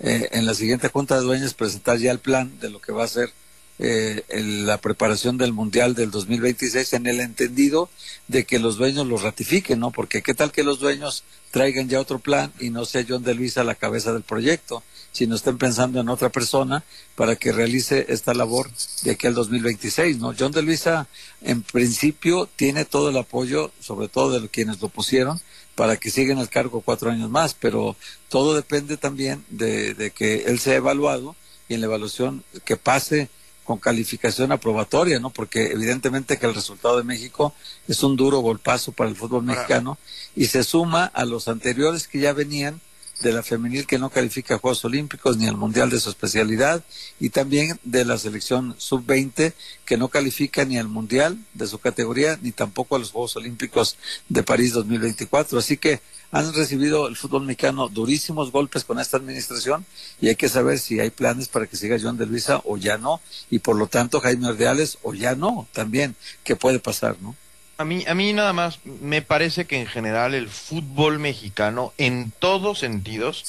eh, 0.00 0.28
en 0.32 0.44
la 0.44 0.54
siguiente 0.54 0.88
junta 0.88 1.14
de 1.14 1.22
dueños, 1.22 1.54
presentar 1.54 1.98
ya 1.98 2.10
el 2.10 2.18
plan 2.18 2.58
de 2.58 2.70
lo 2.70 2.80
que 2.80 2.90
va 2.90 3.04
a 3.04 3.08
ser 3.08 3.32
eh, 3.78 4.24
el, 4.28 4.66
la 4.66 4.78
preparación 4.78 5.38
del 5.38 5.52
Mundial 5.52 5.94
del 5.94 6.10
2026 6.10 6.94
en 6.94 7.06
el 7.06 7.20
entendido 7.20 7.88
de 8.26 8.44
que 8.44 8.58
los 8.58 8.78
dueños 8.78 9.06
lo 9.06 9.16
ratifiquen, 9.16 9.78
¿no? 9.78 9.92
Porque 9.92 10.22
qué 10.22 10.34
tal 10.34 10.50
que 10.50 10.64
los 10.64 10.80
dueños 10.80 11.22
traigan 11.52 11.88
ya 11.88 12.00
otro 12.00 12.18
plan 12.18 12.52
y 12.58 12.70
no 12.70 12.84
sea 12.84 13.04
John 13.08 13.22
de 13.22 13.34
Luisa 13.34 13.62
la 13.62 13.76
cabeza 13.76 14.12
del 14.12 14.22
proyecto 14.22 14.82
sino 15.14 15.36
estén 15.36 15.58
pensando 15.58 16.00
en 16.00 16.08
otra 16.08 16.28
persona 16.28 16.82
para 17.14 17.36
que 17.36 17.52
realice 17.52 18.06
esta 18.08 18.34
labor 18.34 18.68
de 19.04 19.12
aquí 19.12 19.28
al 19.28 19.34
2026, 19.34 20.18
¿no? 20.18 20.34
John 20.36 20.50
de 20.50 20.60
Luisa, 20.60 21.06
en 21.40 21.62
principio, 21.62 22.48
tiene 22.56 22.84
todo 22.84 23.10
el 23.10 23.16
apoyo, 23.16 23.70
sobre 23.80 24.08
todo 24.08 24.40
de 24.40 24.48
quienes 24.48 24.82
lo 24.82 24.88
pusieron, 24.88 25.40
para 25.76 25.96
que 25.98 26.10
siga 26.10 26.32
en 26.32 26.40
el 26.40 26.48
cargo 26.48 26.80
cuatro 26.80 27.12
años 27.12 27.30
más, 27.30 27.54
pero 27.54 27.94
todo 28.28 28.56
depende 28.56 28.96
también 28.96 29.44
de, 29.50 29.94
de 29.94 30.10
que 30.10 30.46
él 30.46 30.58
sea 30.58 30.74
evaluado 30.74 31.36
y 31.68 31.74
en 31.74 31.80
la 31.80 31.86
evaluación 31.86 32.42
que 32.64 32.76
pase 32.76 33.28
con 33.62 33.78
calificación 33.78 34.50
aprobatoria, 34.50 35.20
¿no? 35.20 35.30
Porque 35.30 35.70
evidentemente 35.70 36.38
que 36.38 36.46
el 36.46 36.56
resultado 36.56 36.96
de 36.96 37.04
México 37.04 37.54
es 37.86 38.02
un 38.02 38.16
duro 38.16 38.40
golpazo 38.40 38.90
para 38.90 39.08
el 39.08 39.16
fútbol 39.16 39.44
mexicano 39.44 39.96
y 40.34 40.46
se 40.46 40.64
suma 40.64 41.06
a 41.06 41.24
los 41.24 41.46
anteriores 41.46 42.08
que 42.08 42.18
ya 42.18 42.32
venían 42.32 42.80
de 43.20 43.32
la 43.32 43.42
femenil 43.42 43.86
que 43.86 43.98
no 43.98 44.10
califica 44.10 44.54
a 44.54 44.58
Juegos 44.58 44.84
Olímpicos 44.84 45.36
ni 45.36 45.46
al 45.46 45.56
Mundial 45.56 45.90
de 45.90 46.00
su 46.00 46.10
especialidad 46.10 46.82
y 47.20 47.30
también 47.30 47.78
de 47.84 48.04
la 48.04 48.18
selección 48.18 48.74
sub-20 48.78 49.52
que 49.84 49.96
no 49.96 50.08
califica 50.08 50.64
ni 50.64 50.78
al 50.78 50.88
Mundial 50.88 51.38
de 51.54 51.66
su 51.66 51.78
categoría 51.78 52.38
ni 52.42 52.52
tampoco 52.52 52.96
a 52.96 52.98
los 52.98 53.12
Juegos 53.12 53.36
Olímpicos 53.36 53.96
de 54.28 54.42
París 54.42 54.72
2024. 54.72 55.58
Así 55.58 55.76
que 55.76 56.00
han 56.32 56.52
recibido 56.52 57.06
el 57.06 57.16
fútbol 57.16 57.44
mexicano 57.44 57.88
durísimos 57.88 58.50
golpes 58.50 58.82
con 58.84 58.98
esta 58.98 59.16
administración 59.16 59.86
y 60.20 60.28
hay 60.28 60.36
que 60.36 60.48
saber 60.48 60.78
si 60.80 60.98
hay 60.98 61.10
planes 61.10 61.48
para 61.48 61.66
que 61.66 61.76
siga 61.76 61.98
Joan 62.00 62.16
de 62.16 62.26
Luisa 62.26 62.60
o 62.64 62.76
ya 62.76 62.98
no 62.98 63.20
y 63.50 63.60
por 63.60 63.76
lo 63.76 63.86
tanto 63.86 64.20
Jaime 64.20 64.48
Ordeales 64.48 64.98
o 65.02 65.14
ya 65.14 65.36
no 65.36 65.68
también, 65.72 66.16
¿qué 66.42 66.56
puede 66.56 66.80
pasar, 66.80 67.16
no? 67.20 67.36
A 67.76 67.84
mí, 67.84 68.04
a 68.06 68.14
mí 68.14 68.32
nada 68.32 68.52
más 68.52 68.78
me 68.84 69.22
parece 69.22 69.64
que 69.64 69.80
en 69.80 69.86
general 69.86 70.34
el 70.34 70.48
fútbol 70.48 71.18
mexicano, 71.18 71.92
en 71.98 72.30
todos 72.38 72.78
sentidos, 72.78 73.44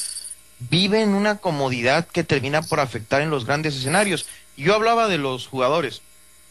vive 0.59 1.01
en 1.01 1.09
una 1.09 1.37
comodidad 1.37 2.07
que 2.07 2.23
termina 2.23 2.61
por 2.61 2.79
afectar 2.79 3.21
en 3.21 3.29
los 3.29 3.45
grandes 3.45 3.75
escenarios. 3.75 4.25
Yo 4.57 4.73
hablaba 4.73 5.07
de 5.07 5.17
los 5.17 5.47
jugadores. 5.47 6.01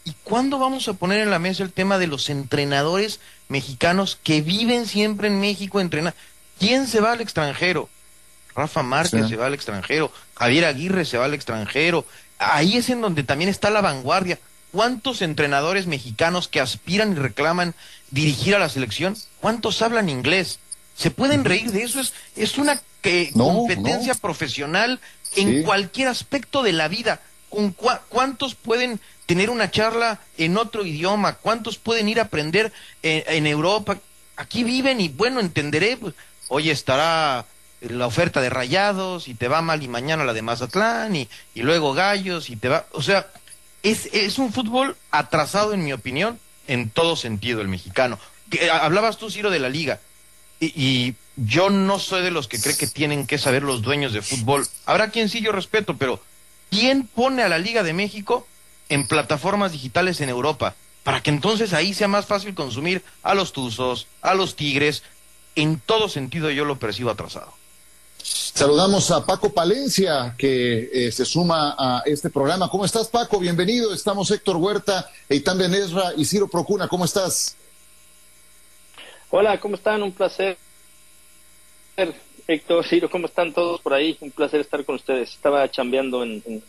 ¿Y 0.04 0.12
cuándo 0.22 0.58
vamos 0.58 0.86
a 0.88 0.92
poner 0.92 1.20
en 1.20 1.30
la 1.30 1.38
mesa 1.38 1.62
el 1.62 1.72
tema 1.72 1.98
de 1.98 2.06
los 2.06 2.28
entrenadores 2.28 3.20
mexicanos 3.48 4.18
que 4.22 4.42
viven 4.42 4.86
siempre 4.86 5.28
en 5.28 5.40
México 5.40 5.80
entrenando? 5.80 6.16
¿Quién 6.58 6.86
se 6.86 7.00
va 7.00 7.12
al 7.12 7.22
extranjero? 7.22 7.88
Rafa 8.54 8.82
Márquez 8.82 9.24
sí. 9.24 9.30
se 9.30 9.36
va 9.36 9.46
al 9.46 9.54
extranjero, 9.54 10.12
Javier 10.36 10.66
Aguirre 10.66 11.04
se 11.04 11.18
va 11.18 11.24
al 11.24 11.34
extranjero. 11.34 12.04
Ahí 12.38 12.76
es 12.76 12.88
en 12.90 13.00
donde 13.00 13.24
también 13.24 13.50
está 13.50 13.70
la 13.70 13.80
vanguardia. 13.80 14.38
¿Cuántos 14.74 15.22
entrenadores 15.22 15.86
mexicanos 15.86 16.48
que 16.48 16.60
aspiran 16.60 17.12
y 17.12 17.14
reclaman 17.14 17.76
dirigir 18.10 18.56
a 18.56 18.58
la 18.58 18.68
selección? 18.68 19.16
¿Cuántos 19.40 19.80
hablan 19.82 20.08
inglés? 20.08 20.58
¿Se 20.96 21.12
pueden 21.12 21.44
reír 21.44 21.70
de 21.70 21.84
eso? 21.84 22.00
Es, 22.00 22.12
es 22.34 22.58
una 22.58 22.82
que, 23.00 23.30
no, 23.36 23.44
competencia 23.44 24.14
no. 24.14 24.18
profesional 24.18 24.98
en 25.36 25.58
sí. 25.58 25.62
cualquier 25.62 26.08
aspecto 26.08 26.64
de 26.64 26.72
la 26.72 26.88
vida. 26.88 27.20
¿Con 27.50 27.70
cu 27.70 27.88
¿Cuántos 28.08 28.56
pueden 28.56 28.98
tener 29.26 29.48
una 29.48 29.70
charla 29.70 30.18
en 30.38 30.58
otro 30.58 30.84
idioma? 30.84 31.34
¿Cuántos 31.34 31.78
pueden 31.78 32.08
ir 32.08 32.18
a 32.18 32.24
aprender 32.24 32.72
en, 33.04 33.22
en 33.28 33.46
Europa? 33.46 33.98
Aquí 34.34 34.64
viven 34.64 35.00
y 35.00 35.08
bueno, 35.08 35.38
entenderé, 35.38 35.96
pues, 35.98 36.14
hoy 36.48 36.70
estará 36.70 37.46
la 37.80 38.06
oferta 38.08 38.40
de 38.40 38.50
Rayados 38.50 39.28
y 39.28 39.34
te 39.34 39.46
va 39.46 39.62
mal 39.62 39.84
y 39.84 39.86
mañana 39.86 40.24
la 40.24 40.32
de 40.32 40.42
Mazatlán 40.42 41.14
y, 41.14 41.28
y 41.54 41.62
luego 41.62 41.94
Gallos 41.94 42.50
y 42.50 42.56
te 42.56 42.68
va, 42.68 42.86
o 42.90 43.02
sea, 43.02 43.28
es, 43.84 44.38
un 44.38 44.52
fútbol 44.52 44.96
atrasado, 45.10 45.74
en 45.74 45.84
mi 45.84 45.92
opinión, 45.92 46.40
en 46.66 46.90
todo 46.90 47.16
sentido, 47.16 47.60
el 47.60 47.68
mexicano. 47.68 48.18
Que, 48.50 48.70
hablabas 48.70 49.18
tú, 49.18 49.30
Ciro, 49.30 49.50
de 49.50 49.60
la 49.60 49.68
liga. 49.68 50.00
Y, 50.58 50.66
y, 50.66 51.14
yo 51.36 51.68
no 51.68 51.98
soy 51.98 52.22
de 52.22 52.30
los 52.30 52.46
que 52.46 52.60
cree 52.60 52.76
que 52.76 52.86
tienen 52.86 53.26
que 53.26 53.38
saber 53.38 53.64
los 53.64 53.82
dueños 53.82 54.12
de 54.12 54.22
fútbol. 54.22 54.66
Habrá 54.86 55.10
quien 55.10 55.28
sí, 55.28 55.40
yo 55.40 55.50
respeto, 55.50 55.96
pero 55.96 56.22
¿quién 56.70 57.08
pone 57.08 57.42
a 57.42 57.48
la 57.48 57.58
Liga 57.58 57.82
de 57.82 57.92
México 57.92 58.46
en 58.88 59.08
plataformas 59.08 59.72
digitales 59.72 60.20
en 60.20 60.28
Europa? 60.28 60.76
Para 61.02 61.22
que 61.22 61.30
entonces 61.30 61.72
ahí 61.72 61.92
sea 61.92 62.06
más 62.06 62.26
fácil 62.26 62.54
consumir 62.54 63.02
a 63.24 63.34
los 63.34 63.52
Tuzos, 63.52 64.06
a 64.22 64.34
los 64.34 64.54
Tigres. 64.54 65.02
En 65.56 65.80
todo 65.80 66.08
sentido 66.08 66.50
yo 66.50 66.64
lo 66.64 66.78
percibo 66.78 67.10
atrasado. 67.10 67.52
Saludamos 68.54 69.10
a 69.10 69.26
Paco 69.26 69.52
Palencia, 69.52 70.32
que 70.38 70.88
eh, 70.92 71.10
se 71.10 71.24
suma 71.24 71.74
a 71.76 72.02
este 72.06 72.30
programa. 72.30 72.68
¿Cómo 72.68 72.84
estás, 72.84 73.08
Paco? 73.08 73.40
Bienvenido. 73.40 73.92
Estamos 73.92 74.30
Héctor 74.30 74.58
Huerta, 74.58 75.10
Eitan 75.28 75.58
Benesra 75.58 76.12
y 76.16 76.24
Ciro 76.24 76.46
Procuna. 76.46 76.86
¿Cómo 76.86 77.04
estás? 77.04 77.56
Hola, 79.30 79.58
¿cómo 79.58 79.74
están? 79.74 80.04
Un 80.04 80.12
placer. 80.12 80.56
Héctor, 82.46 82.86
Ciro, 82.86 83.10
¿cómo 83.10 83.26
están 83.26 83.52
todos 83.52 83.80
por 83.80 83.92
ahí? 83.92 84.16
Un 84.20 84.30
placer 84.30 84.60
estar 84.60 84.84
con 84.84 84.94
ustedes. 84.94 85.30
Estaba 85.30 85.68
chambeando 85.68 86.22
en, 86.22 86.40
en, 86.46 86.62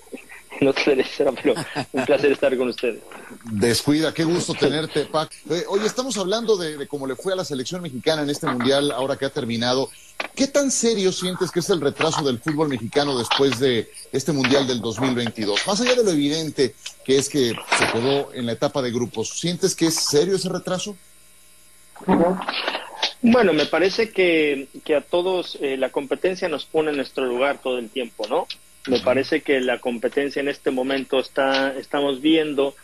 en 0.60 0.68
otra 0.68 0.84
tercera, 0.84 1.32
pero 1.32 1.56
un 1.92 2.06
placer 2.06 2.32
estar 2.32 2.56
con 2.58 2.70
ustedes. 2.70 3.02
Descuida, 3.46 4.14
qué 4.14 4.24
gusto 4.24 4.54
tenerte, 4.54 5.06
Pac. 5.06 5.32
Eh, 5.50 5.64
oye, 5.68 5.86
estamos 5.86 6.18
hablando 6.18 6.58
de, 6.58 6.78
de, 6.78 6.88
cómo 6.88 7.08
le 7.08 7.16
fue 7.16 7.34
a 7.34 7.36
la 7.36 7.46
selección 7.46 7.82
mexicana 7.82 8.24
en 8.24 8.30
este 8.30 8.48
mundial, 8.48 8.92
ahora 8.92 9.18
que 9.18 9.26
ha 9.26 9.30
terminado. 9.30 9.90
¿Qué 10.36 10.48
tan 10.48 10.72
serio 10.72 11.12
sientes 11.12 11.52
que 11.52 11.60
es 11.60 11.70
el 11.70 11.82
retraso 11.82 12.24
del 12.24 12.40
fútbol 12.40 12.70
mexicano 12.70 13.18
después 13.18 13.60
de 13.60 13.90
este 14.12 14.32
mundial 14.32 14.68
del 14.68 14.82
2022? 14.82 15.68
Más 15.68 15.82
allá 15.82 15.96
de 15.96 16.04
lo 16.04 16.12
evidente 16.12 16.76
que 17.06 17.18
es 17.18 17.30
que 17.30 17.54
se 17.78 17.92
quedó 17.92 18.34
en 18.34 18.46
la 18.46 18.54
etapa 18.54 18.82
de 18.82 18.92
grupos, 18.92 19.30
¿sientes 19.30 19.76
que 19.76 19.88
es 19.88 19.96
serio 19.96 20.36
ese 20.36 20.50
retraso? 20.50 20.96
Bueno, 23.22 23.54
me 23.54 23.66
parece 23.66 24.12
que, 24.12 24.68
que 24.84 24.96
a 24.96 25.02
todos 25.02 25.58
eh, 25.62 25.78
la 25.78 25.90
competencia 25.90 26.50
nos 26.50 26.66
pone 26.66 26.92
en 26.92 26.98
nuestro 26.98 27.26
lugar 27.26 27.60
todo 27.62 27.78
el 27.78 27.90
tiempo, 27.90 28.28
¿no? 28.28 28.48
Me 28.88 29.00
parece 29.00 29.42
que 29.42 29.60
la 29.62 29.80
competencia 29.80 30.40
en 30.40 30.48
este 30.48 30.72
momento 30.72 31.20
está, 31.20 31.76
estamos 31.78 32.22
viendo 32.22 32.76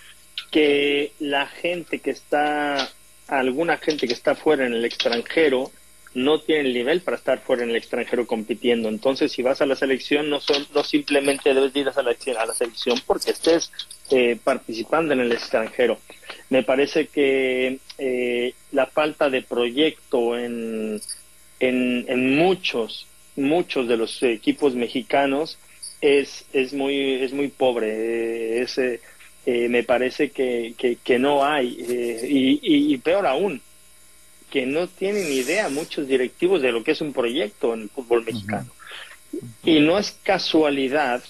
que 0.50 1.12
la 1.20 1.48
gente 1.48 2.00
que 2.00 2.12
está, 2.12 2.90
alguna 3.28 3.78
gente 3.78 4.08
que 4.08 4.14
está 4.14 4.36
fuera 4.36 4.66
en 4.66 4.74
el 4.74 4.86
extranjero, 4.86 5.72
no 6.14 6.42
tiene 6.42 6.68
el 6.68 6.74
nivel 6.74 7.02
para 7.02 7.18
estar 7.18 7.40
fuera 7.40 7.64
en 7.64 7.70
el 7.70 7.76
extranjero 7.78 8.28
compitiendo. 8.28 8.90
Entonces, 8.90 9.32
si 9.32 9.42
vas 9.42 9.62
a 9.62 9.66
la 9.66 9.76
selección, 9.76 10.30
no, 10.30 10.40
son, 10.42 10.68
no 10.74 10.84
simplemente 10.84 11.54
debes 11.54 11.76
ir 11.76 11.88
a 11.88 12.02
la, 12.46 12.54
selección 12.54 13.00
porque 13.06 13.32
estés 13.32 13.72
eh, 14.10 14.38
participando 14.44 15.14
en 15.14 15.22
el 15.22 15.32
extranjero. 15.32 16.00
Me 16.50 16.64
parece 16.64 17.08
que 17.08 17.80
eh, 17.98 18.54
la 18.72 18.88
falta 18.88 19.30
de 19.30 19.42
proyecto 19.42 20.38
en, 20.38 21.02
en, 21.60 22.06
en, 22.10 22.36
muchos, 22.36 23.08
muchos 23.38 23.88
de 23.88 23.98
los 23.98 24.22
equipos 24.24 24.76
mexicanos 24.76 25.58
es, 26.02 26.46
es, 26.52 26.74
muy, 26.74 27.24
es 27.24 27.32
muy 27.32 27.48
pobre. 27.48 28.62
Es, 28.62 28.78
eh, 28.78 29.00
me 29.46 29.84
parece 29.84 30.32
que, 30.32 30.74
que, 30.78 30.98
que 30.98 31.20
no 31.20 31.46
hay. 31.46 31.68
y, 31.68 32.60
y, 32.62 32.94
y 32.94 32.98
peor 32.98 33.26
aún, 33.28 33.62
que 34.52 34.66
no 34.66 34.88
tienen 34.88 35.32
idea 35.32 35.70
muchos 35.70 36.08
directivos 36.08 36.62
de 36.62 36.72
lo 36.72 36.84
que 36.84 36.92
es 36.92 37.02
un 37.02 37.14
proyecto 37.14 37.74
en 37.74 37.84
el 37.84 37.90
fútbol 37.90 38.26
mexicano. 38.26 38.70
Y 39.64 39.80
no 39.80 39.98
es 39.98 40.18
casualidad, 40.24 41.24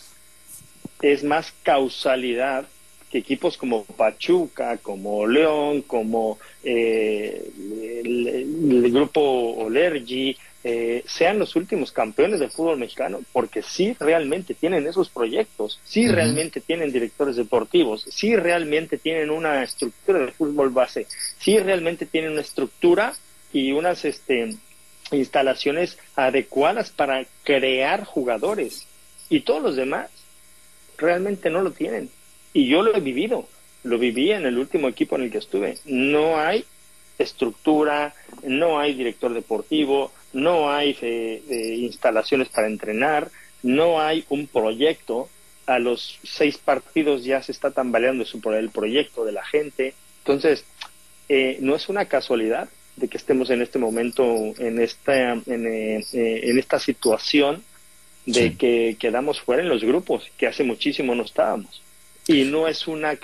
es 1.01 1.23
más 1.23 1.53
causalidad 1.63 2.67
que 3.11 3.19
equipos 3.19 3.57
como 3.57 3.83
Pachuca, 3.83 4.77
como 4.77 5.27
León, 5.27 5.81
como 5.83 6.39
eh, 6.63 7.51
el, 8.03 8.27
el, 8.27 8.91
grupo 8.91 9.21
Olergi, 9.21 10.35
eh, 10.63 11.03
sean 11.07 11.39
los 11.39 11.55
últimos 11.55 11.91
campeones 11.91 12.39
del 12.39 12.51
fútbol 12.51 12.77
mexicano, 12.77 13.21
porque 13.33 13.63
sí 13.63 13.95
realmente 13.99 14.53
tienen 14.53 14.85
esos 14.85 15.09
proyectos, 15.09 15.79
sí 15.83 16.05
uh 16.05 16.09
-huh. 16.09 16.15
realmente 16.15 16.61
tienen 16.61 16.91
directores 16.91 17.35
deportivos, 17.35 18.05
sí 18.09 18.35
realmente 18.35 18.97
tienen 18.97 19.31
una 19.31 19.63
estructura 19.63 20.19
de 20.19 20.31
fútbol 20.31 20.69
base, 20.69 21.07
sí 21.39 21.57
realmente 21.57 22.05
tienen 22.05 22.33
una 22.33 22.41
estructura 22.41 23.13
y 23.51 23.71
unas 23.71 24.05
este, 24.05 24.55
instalaciones 25.11 25.97
adecuadas 26.15 26.91
para 26.91 27.25
crear 27.43 28.05
jugadores. 28.05 28.87
Y 29.29 29.41
todos 29.41 29.63
los 29.63 29.75
demás 29.75 30.09
realmente 30.97 31.49
no 31.49 31.61
lo 31.61 31.71
tienen. 31.71 32.09
Y 32.53 32.67
yo 32.67 32.83
lo 32.83 32.95
he 32.95 32.99
vivido, 32.99 33.47
lo 33.83 33.97
viví 33.97 34.31
en 34.31 34.45
el 34.45 34.57
último 34.57 34.87
equipo 34.87 35.15
en 35.15 35.23
el 35.23 35.31
que 35.31 35.39
estuve. 35.39 35.77
No 35.85 36.37
hay 36.39 36.65
estructura, 37.17 38.13
no 38.43 38.79
hay 38.79 38.93
director 38.93 39.33
deportivo, 39.33 40.11
no 40.33 40.71
hay 40.71 40.97
eh, 41.01 41.43
eh, 41.49 41.75
instalaciones 41.79 42.49
para 42.49 42.67
entrenar, 42.67 43.31
no 43.63 44.01
hay 44.01 44.25
un 44.29 44.47
proyecto. 44.47 45.29
A 45.67 45.79
los 45.79 46.19
seis 46.23 46.57
partidos 46.57 47.23
ya 47.23 47.41
se 47.41 47.51
está 47.51 47.71
tambaleando 47.71 48.25
el 48.57 48.69
proyecto 48.71 49.23
de 49.23 49.31
la 49.31 49.45
gente. 49.45 49.93
Entonces, 50.19 50.65
eh, 51.29 51.59
no 51.61 51.75
es 51.75 51.87
una 51.87 52.05
casualidad 52.05 52.67
de 52.97 53.07
que 53.07 53.17
estemos 53.17 53.49
en 53.51 53.61
este 53.61 53.79
momento 53.79 54.23
en 54.57 54.81
esta, 54.81 55.31
en, 55.31 55.65
eh, 55.65 56.03
en 56.11 56.59
esta 56.59 56.77
situación 56.77 57.63
de 58.25 58.49
sí. 58.49 58.55
que 58.55 58.97
quedamos 58.99 59.39
fuera 59.39 59.63
en 59.63 59.69
los 59.69 59.83
grupos, 59.83 60.29
que 60.37 60.47
hace 60.47 60.63
muchísimo 60.63 61.15
no 61.15 61.23
estábamos. 61.23 61.81
Y 62.27 62.43
no 62.43 62.67
es 62.67 62.87
una 62.87 63.17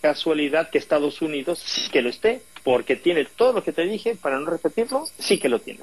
casualidad 0.00 0.70
que 0.70 0.78
Estados 0.78 1.22
Unidos 1.22 1.60
sí 1.64 1.90
que 1.90 2.02
lo 2.02 2.10
esté, 2.10 2.42
porque 2.64 2.96
tiene 2.96 3.24
todo 3.24 3.52
lo 3.52 3.64
que 3.64 3.72
te 3.72 3.82
dije, 3.82 4.16
para 4.16 4.38
no 4.38 4.50
repetirlo, 4.50 5.06
sí 5.18 5.38
que 5.38 5.48
lo 5.48 5.60
tiene. 5.60 5.80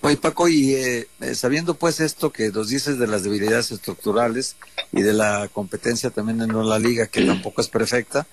Oye, 0.00 0.16
Paco, 0.16 0.48
y 0.48 0.74
eh, 0.74 1.08
sabiendo 1.34 1.74
pues 1.74 2.00
esto 2.00 2.30
que 2.30 2.50
nos 2.50 2.68
dices 2.68 2.98
de 2.98 3.08
las 3.08 3.24
debilidades 3.24 3.72
estructurales 3.72 4.56
y 4.92 5.02
de 5.02 5.12
la 5.12 5.48
competencia 5.52 6.10
también 6.10 6.40
en 6.40 6.68
la 6.68 6.78
liga, 6.78 7.08
que 7.08 7.24
tampoco 7.24 7.60
es 7.60 7.68
perfecta, 7.68 8.26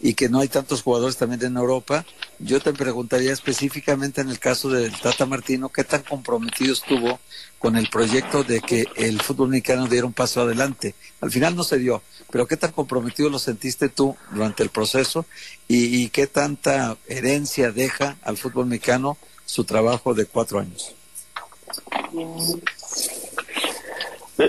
y 0.00 0.14
que 0.14 0.28
no 0.28 0.40
hay 0.40 0.48
tantos 0.48 0.82
jugadores 0.82 1.16
también 1.16 1.42
en 1.44 1.56
Europa, 1.56 2.04
yo 2.38 2.60
te 2.60 2.72
preguntaría 2.72 3.32
específicamente 3.32 4.20
en 4.20 4.28
el 4.28 4.38
caso 4.38 4.68
del 4.68 4.92
Tata 5.00 5.26
Martino, 5.26 5.68
¿qué 5.68 5.84
tan 5.84 6.02
comprometido 6.02 6.72
estuvo 6.72 7.20
con 7.58 7.76
el 7.76 7.88
proyecto 7.88 8.42
de 8.42 8.60
que 8.60 8.86
el 8.96 9.20
fútbol 9.20 9.50
mexicano 9.50 9.86
diera 9.86 10.06
un 10.06 10.12
paso 10.12 10.40
adelante? 10.40 10.94
Al 11.20 11.30
final 11.30 11.54
no 11.54 11.64
se 11.64 11.78
dio, 11.78 12.02
pero 12.30 12.46
¿qué 12.46 12.56
tan 12.56 12.72
comprometido 12.72 13.30
lo 13.30 13.38
sentiste 13.38 13.88
tú 13.88 14.16
durante 14.32 14.62
el 14.62 14.70
proceso 14.70 15.26
y, 15.68 16.02
y 16.02 16.08
qué 16.08 16.26
tanta 16.26 16.96
herencia 17.06 17.70
deja 17.70 18.16
al 18.22 18.36
fútbol 18.36 18.66
mexicano 18.66 19.16
su 19.44 19.64
trabajo 19.64 20.14
de 20.14 20.26
cuatro 20.26 20.58
años? 20.58 20.94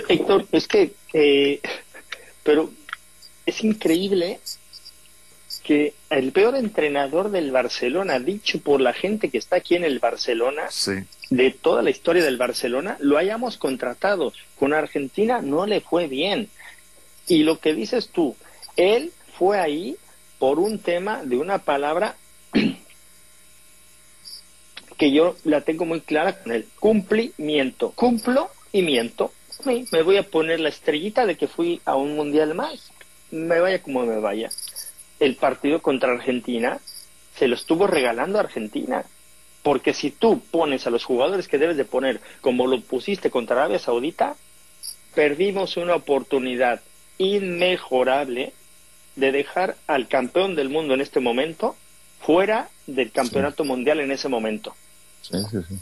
Héctor, 0.08 0.46
es 0.52 0.66
que, 0.66 0.94
eh, 1.12 1.60
pero 2.42 2.70
es 3.46 3.62
increíble 3.62 4.40
que 5.64 5.94
el 6.10 6.30
peor 6.30 6.54
entrenador 6.56 7.30
del 7.30 7.50
Barcelona, 7.50 8.20
dicho 8.20 8.60
por 8.60 8.82
la 8.82 8.92
gente 8.92 9.30
que 9.30 9.38
está 9.38 9.56
aquí 9.56 9.74
en 9.74 9.84
el 9.84 9.98
Barcelona, 9.98 10.64
sí. 10.70 10.92
de 11.30 11.50
toda 11.50 11.82
la 11.82 11.88
historia 11.88 12.22
del 12.22 12.36
Barcelona, 12.36 12.98
lo 13.00 13.16
hayamos 13.16 13.56
contratado. 13.56 14.32
Con 14.58 14.74
Argentina 14.74 15.40
no 15.40 15.66
le 15.66 15.80
fue 15.80 16.06
bien. 16.06 16.50
Y 17.26 17.44
lo 17.44 17.58
que 17.58 17.72
dices 17.72 18.10
tú, 18.10 18.36
él 18.76 19.10
fue 19.38 19.58
ahí 19.58 19.96
por 20.38 20.58
un 20.58 20.78
tema 20.78 21.24
de 21.24 21.38
una 21.38 21.58
palabra 21.58 22.14
que 24.98 25.12
yo 25.12 25.34
la 25.44 25.62
tengo 25.62 25.86
muy 25.86 26.02
clara 26.02 26.42
con 26.42 26.52
el 26.52 26.66
cumplimiento. 26.78 27.92
Cumplo 27.92 28.50
y 28.70 28.82
miento. 28.82 29.32
Me 29.64 30.02
voy 30.02 30.18
a 30.18 30.24
poner 30.24 30.60
la 30.60 30.68
estrellita 30.68 31.24
de 31.24 31.38
que 31.38 31.48
fui 31.48 31.80
a 31.86 31.96
un 31.96 32.16
mundial 32.16 32.54
más. 32.54 32.90
Me 33.30 33.60
vaya 33.60 33.80
como 33.80 34.04
me 34.04 34.18
vaya 34.18 34.50
el 35.24 35.36
partido 35.36 35.80
contra 35.80 36.12
Argentina 36.12 36.80
se 37.36 37.48
lo 37.48 37.54
estuvo 37.54 37.86
regalando 37.86 38.38
a 38.38 38.42
Argentina. 38.42 39.04
Porque 39.62 39.94
si 39.94 40.10
tú 40.10 40.40
pones 40.40 40.86
a 40.86 40.90
los 40.90 41.04
jugadores 41.04 41.48
que 41.48 41.58
debes 41.58 41.76
de 41.76 41.86
poner 41.86 42.20
como 42.40 42.66
lo 42.66 42.80
pusiste 42.82 43.30
contra 43.30 43.56
Arabia 43.56 43.78
Saudita, 43.78 44.36
perdimos 45.14 45.76
una 45.76 45.94
oportunidad 45.94 46.82
inmejorable 47.16 48.52
de 49.16 49.32
dejar 49.32 49.76
al 49.86 50.08
campeón 50.08 50.54
del 50.54 50.68
mundo 50.68 50.92
en 50.94 51.00
este 51.00 51.20
momento 51.20 51.76
fuera 52.20 52.68
del 52.86 53.10
campeonato 53.10 53.62
sí. 53.62 53.68
mundial 53.68 54.00
en 54.00 54.12
ese 54.12 54.28
momento. 54.28 54.74
Sí, 55.22 55.38
sí, 55.50 55.58
sí. 55.68 55.74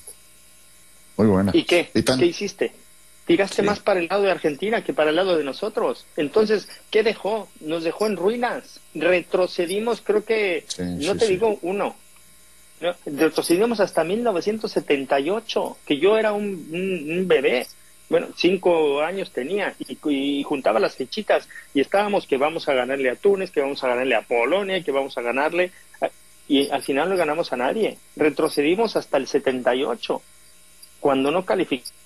Muy 1.16 1.26
buena. 1.26 1.51
¿Y 1.55 1.64
qué? 1.64 1.90
¿Y 1.95 2.03
tan... 2.03 2.18
¿Qué 2.18 2.26
hiciste? 2.26 2.72
Tiraste 3.26 3.62
sí. 3.62 3.62
más 3.62 3.80
para 3.80 4.00
el 4.00 4.08
lado 4.08 4.22
de 4.22 4.30
Argentina 4.30 4.82
que 4.82 4.92
para 4.92 5.10
el 5.10 5.16
lado 5.16 5.36
de 5.36 5.44
nosotros. 5.44 6.06
Entonces, 6.16 6.68
¿qué 6.90 7.02
dejó? 7.02 7.48
Nos 7.60 7.84
dejó 7.84 8.06
en 8.06 8.16
ruinas. 8.16 8.80
Retrocedimos, 8.94 10.00
creo 10.00 10.24
que, 10.24 10.64
sí, 10.66 10.82
no 10.82 11.12
sí, 11.12 11.18
te 11.18 11.28
digo 11.28 11.58
uno, 11.62 11.94
no, 12.82 12.96
retrocedimos 13.06 13.78
hasta 13.78 14.02
1978, 14.02 15.78
que 15.86 15.98
yo 15.98 16.18
era 16.18 16.32
un, 16.32 16.68
un, 16.72 17.18
un 17.18 17.28
bebé. 17.28 17.66
Bueno, 18.08 18.28
cinco 18.36 19.00
años 19.00 19.30
tenía 19.30 19.74
y, 19.78 19.96
y, 20.10 20.42
juntaba 20.42 20.80
las 20.80 20.96
fichitas 20.96 21.48
y 21.72 21.80
estábamos 21.80 22.26
que 22.26 22.36
vamos 22.36 22.68
a 22.68 22.74
ganarle 22.74 23.08
a 23.08 23.16
Túnez, 23.16 23.50
que 23.50 23.62
vamos 23.62 23.82
a 23.84 23.88
ganarle 23.88 24.16
a 24.16 24.22
Polonia, 24.22 24.82
que 24.82 24.90
vamos 24.90 25.16
a 25.16 25.22
ganarle. 25.22 25.70
A, 26.00 26.10
y 26.48 26.68
al 26.70 26.82
final 26.82 27.08
no 27.08 27.16
ganamos 27.16 27.52
a 27.52 27.56
nadie. 27.56 27.98
Retrocedimos 28.16 28.96
hasta 28.96 29.16
el 29.16 29.28
78, 29.28 30.20
cuando 31.00 31.30
no 31.30 31.46
calificamos 31.46 32.01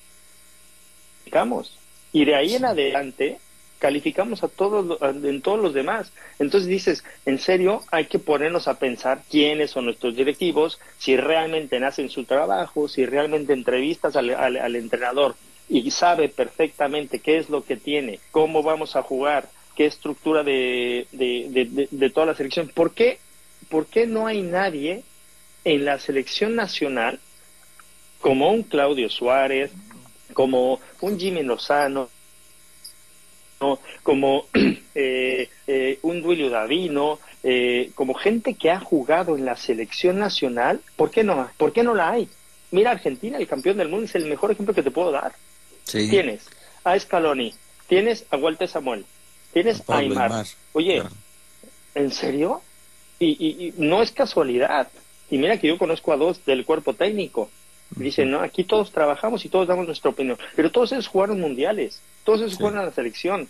calificamos. 1.27 1.77
Y 2.13 2.25
de 2.25 2.35
ahí 2.35 2.55
en 2.55 2.65
adelante 2.65 3.39
calificamos 3.79 4.43
a 4.43 4.49
todos 4.49 4.99
en 5.03 5.43
todos 5.43 5.61
los 5.61 5.75
demás. 5.75 6.13
Entonces 6.39 6.69
dices, 6.69 7.05
en 7.27 7.39
serio, 7.39 7.83
hay 7.91 8.07
que 8.07 8.19
ponernos 8.19 8.69
a 8.69 8.79
pensar 8.79 9.23
quiénes 9.31 9.71
son 9.71 9.85
nuestros 9.85 10.17
directivos, 10.17 10.79
si 10.99 11.17
realmente 11.17 11.77
hacen 11.85 12.09
su 12.09 12.25
trabajo, 12.25 12.89
si 12.89 13.05
realmente 13.05 13.53
entrevistas 13.53 14.17
al, 14.17 14.31
al, 14.31 14.57
al 14.57 14.77
entrenador 14.77 15.37
y 15.69 15.91
sabe 15.91 16.29
perfectamente 16.29 17.19
qué 17.19 17.39
es 17.39 17.51
lo 17.51 17.65
que 17.65 17.77
tiene, 17.77 18.21
cómo 18.31 18.63
vamos 18.63 18.95
a 18.95 19.03
jugar, 19.03 19.49
qué 19.75 19.87
estructura 19.87 20.43
de, 20.43 21.07
de, 21.13 21.49
de, 21.51 21.89
de 21.91 22.11
toda 22.11 22.27
la 22.27 22.35
selección. 22.35 22.69
¿Por 22.69 22.95
qué, 22.95 23.19
¿Por 23.69 23.87
qué 23.87 24.07
no 24.07 24.27
hay 24.27 24.43
nadie 24.43 25.03
en 25.65 25.85
la 25.85 25.99
selección 25.99 26.55
nacional 26.55 27.19
como 28.21 28.51
un 28.51 28.63
Claudio 28.63 29.11
Suárez, 29.11 29.73
como 30.37 30.81
un 31.01 31.19
Jimmy 31.19 31.43
Lozano, 31.43 32.11
como 34.03 34.45
eh, 34.95 35.49
eh, 35.67 35.99
un 36.03 36.21
Duilio 36.21 36.51
Davino, 36.51 37.19
eh, 37.43 37.91
como 37.95 38.13
gente 38.13 38.53
que 38.53 38.71
ha 38.71 38.79
jugado 38.79 39.35
en 39.37 39.47
la 39.47 39.57
selección 39.57 40.19
nacional, 40.19 40.83
¿por 40.97 41.11
qué 41.11 41.25
no? 41.25 41.49
¿Por 41.57 41.73
qué 41.73 41.83
no 41.83 41.95
la 41.95 42.11
hay? 42.11 42.29
Mira, 42.71 42.91
Argentina, 42.91 43.39
el 43.39 43.47
campeón 43.47 43.79
del 43.79 43.89
mundo, 43.89 44.05
es 44.05 44.15
el 44.15 44.27
mejor 44.27 44.51
ejemplo 44.51 44.75
que 44.75 44.83
te 44.83 44.91
puedo 44.91 45.11
dar. 45.11 45.33
Sí. 45.85 46.11
Tienes 46.11 46.43
a 46.85 46.99
Scaloni, 46.99 47.55
tienes 47.89 48.27
a 48.31 48.37
Walter 48.37 48.69
Samuel, 48.69 49.07
tienes 49.55 49.81
a 49.81 49.85
Pablo 49.85 50.09
Aymar. 50.11 50.31
Oye, 50.75 51.03
¿en 51.95 52.13
serio? 52.13 52.61
Y, 53.19 53.29
y- 53.43 53.69
y 53.69 53.75
no 53.79 54.03
es 54.03 54.13
casualidad. 54.13 54.89
Y 55.31 55.39
mira 55.39 55.59
que 55.59 55.69
yo 55.69 55.79
conozco 55.79 56.13
a 56.13 56.19
dos 56.19 56.45
del 56.45 56.67
cuerpo 56.67 56.93
técnico. 56.93 57.49
Dicen, 57.91 58.31
no, 58.31 58.41
aquí 58.41 58.65
todos 58.65 58.91
trabajamos 58.91 59.45
y 59.45 59.49
todos 59.49 59.69
damos 59.69 59.87
nuestra 59.87 60.11
opinión. 60.11 60.37
Pero 60.57 60.71
todos 60.73 60.93
ellos 60.93 61.07
jugaron 61.07 61.41
mundiales, 61.41 62.01
todos 62.25 62.41
ellos 62.41 62.57
jugaron 62.57 62.81
a 62.81 62.85
la 62.87 62.93
selección. 62.93 63.49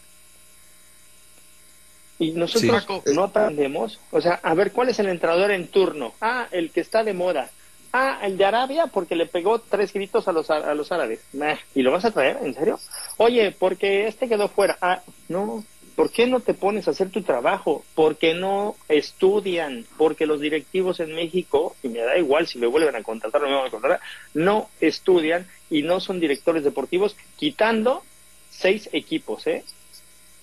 Y 2.18 2.32
nosotros 2.32 2.86
Sí. 3.04 3.12
no 3.14 3.24
aprendemos. 3.24 4.00
O 4.10 4.20
sea, 4.20 4.40
a 4.42 4.54
ver, 4.54 4.72
¿cuál 4.72 4.88
es 4.88 4.98
el 4.98 5.08
entrenador 5.08 5.50
en 5.50 5.68
turno? 5.68 6.14
Ah, 6.20 6.46
el 6.50 6.70
que 6.70 6.80
está 6.80 7.04
de 7.04 7.12
moda. 7.12 7.50
Ah, 7.92 8.20
el 8.22 8.36
de 8.36 8.44
Arabia 8.44 8.86
porque 8.88 9.16
le 9.16 9.26
pegó 9.26 9.58
tres 9.58 9.92
gritos 9.92 10.26
a 10.28 10.32
los, 10.32 10.50
a 10.50 10.74
los 10.74 10.92
árabes. 10.92 11.20
Meh, 11.32 11.58
¿Y 11.74 11.82
lo 11.82 11.92
vas 11.92 12.04
a 12.04 12.10
traer? 12.10 12.38
¿En 12.42 12.54
serio? 12.54 12.78
Oye, 13.16 13.52
porque 13.58 14.06
este 14.06 14.28
quedó 14.28 14.48
fuera. 14.48 14.76
Ah, 14.80 15.00
no. 15.28 15.64
¿Por 15.96 16.12
qué 16.12 16.26
no 16.26 16.40
te 16.40 16.52
pones 16.52 16.86
a 16.86 16.90
hacer 16.90 17.10
tu 17.10 17.22
trabajo? 17.22 17.82
Porque 17.94 18.34
no 18.34 18.76
estudian, 18.88 19.86
porque 19.96 20.26
los 20.26 20.40
directivos 20.42 21.00
en 21.00 21.14
México, 21.14 21.74
y 21.82 21.88
me 21.88 22.00
da 22.00 22.18
igual 22.18 22.46
si 22.46 22.58
me 22.58 22.66
vuelven 22.66 22.94
a 22.94 23.02
contratar 23.02 23.42
o 23.42 23.48
me 23.48 23.54
van 23.54 23.66
a 23.66 23.70
contratar, 23.70 24.00
no 24.34 24.68
estudian 24.82 25.48
y 25.70 25.82
no 25.82 26.00
son 26.00 26.20
directores 26.20 26.64
deportivos, 26.64 27.16
quitando 27.36 28.04
seis 28.50 28.90
equipos, 28.92 29.46
¿eh? 29.46 29.64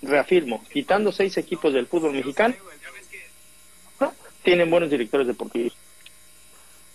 Reafirmo, 0.01 0.63
quitando 0.73 1.11
seis 1.11 1.37
equipos 1.37 1.71
del 1.71 1.85
fútbol 1.85 2.13
mexicano, 2.13 2.55
¿no? 3.99 4.11
tienen 4.41 4.71
buenos 4.71 4.89
directores 4.89 5.27
deportivos. 5.27 5.73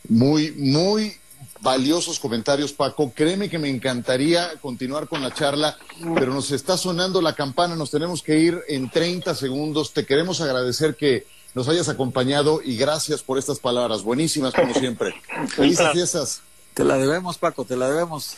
Muy, 0.08 0.50
muy 0.52 1.16
valiosos 1.60 2.18
comentarios, 2.18 2.72
Paco. 2.72 3.12
Créeme 3.14 3.48
que 3.48 3.58
me 3.58 3.68
encantaría 3.68 4.52
continuar 4.60 5.08
con 5.08 5.22
la 5.22 5.32
charla, 5.32 5.76
pero 6.14 6.32
nos 6.32 6.50
está 6.50 6.76
sonando 6.76 7.20
la 7.20 7.34
campana, 7.34 7.76
nos 7.76 7.90
tenemos 7.90 8.22
que 8.22 8.38
ir 8.38 8.58
en 8.68 8.90
30 8.90 9.34
segundos. 9.34 9.92
Te 9.92 10.06
queremos 10.06 10.40
agradecer 10.40 10.96
que 10.96 11.26
nos 11.54 11.68
hayas 11.68 11.88
acompañado 11.88 12.60
y 12.62 12.76
gracias 12.76 13.22
por 13.22 13.38
estas 13.38 13.58
palabras, 13.58 14.02
buenísimas 14.02 14.54
como 14.54 14.74
siempre. 14.78 15.14
Felices 15.48 15.90
fiestas. 15.92 16.42
Te 16.74 16.84
la 16.84 16.96
debemos, 16.96 17.38
Paco, 17.38 17.64
te 17.64 17.76
la 17.76 17.88
debemos. 17.88 18.36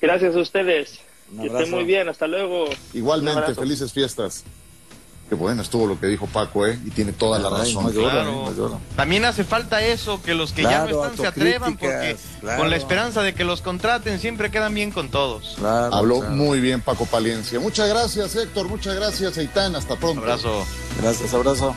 Gracias 0.00 0.34
a 0.34 0.38
ustedes. 0.38 1.00
Que 1.40 1.46
estén 1.46 1.70
muy 1.70 1.84
bien, 1.84 2.08
hasta 2.08 2.26
luego. 2.26 2.66
Igualmente, 2.94 3.54
felices 3.54 3.92
fiestas. 3.92 4.44
Qué 5.28 5.34
bueno 5.34 5.60
estuvo 5.62 5.88
lo 5.88 5.98
que 5.98 6.06
dijo 6.06 6.28
Paco, 6.28 6.66
¿eh? 6.66 6.78
Y 6.84 6.90
tiene 6.90 7.12
toda 7.12 7.40
la 7.40 7.48
Ay, 7.48 7.74
razón. 7.74 7.92
Claro. 7.92 8.80
También 8.94 9.24
hace 9.24 9.42
falta 9.42 9.82
eso, 9.82 10.22
que 10.22 10.34
los 10.34 10.52
que 10.52 10.62
ya 10.62 10.84
no 10.84 11.04
están 11.04 11.16
se 11.16 11.26
atrevan, 11.26 11.76
porque 11.76 12.16
claro. 12.40 12.60
con 12.60 12.70
la 12.70 12.76
esperanza 12.76 13.22
de 13.22 13.34
que 13.34 13.42
los 13.42 13.60
contraten 13.60 14.20
siempre 14.20 14.52
quedan 14.52 14.72
bien 14.72 14.92
con 14.92 15.08
todos. 15.08 15.56
Claro, 15.58 15.92
Habló 15.94 16.20
claro. 16.20 16.34
muy 16.34 16.60
bien 16.60 16.80
Paco 16.80 17.06
Palencia. 17.06 17.58
Muchas 17.58 17.88
gracias, 17.88 18.36
Héctor. 18.36 18.68
Muchas 18.68 18.94
gracias, 18.94 19.36
Eitan. 19.36 19.74
Hasta 19.74 19.96
pronto. 19.96 20.20
Abrazo. 20.20 20.64
Gracias, 21.00 21.34
abrazo. 21.34 21.74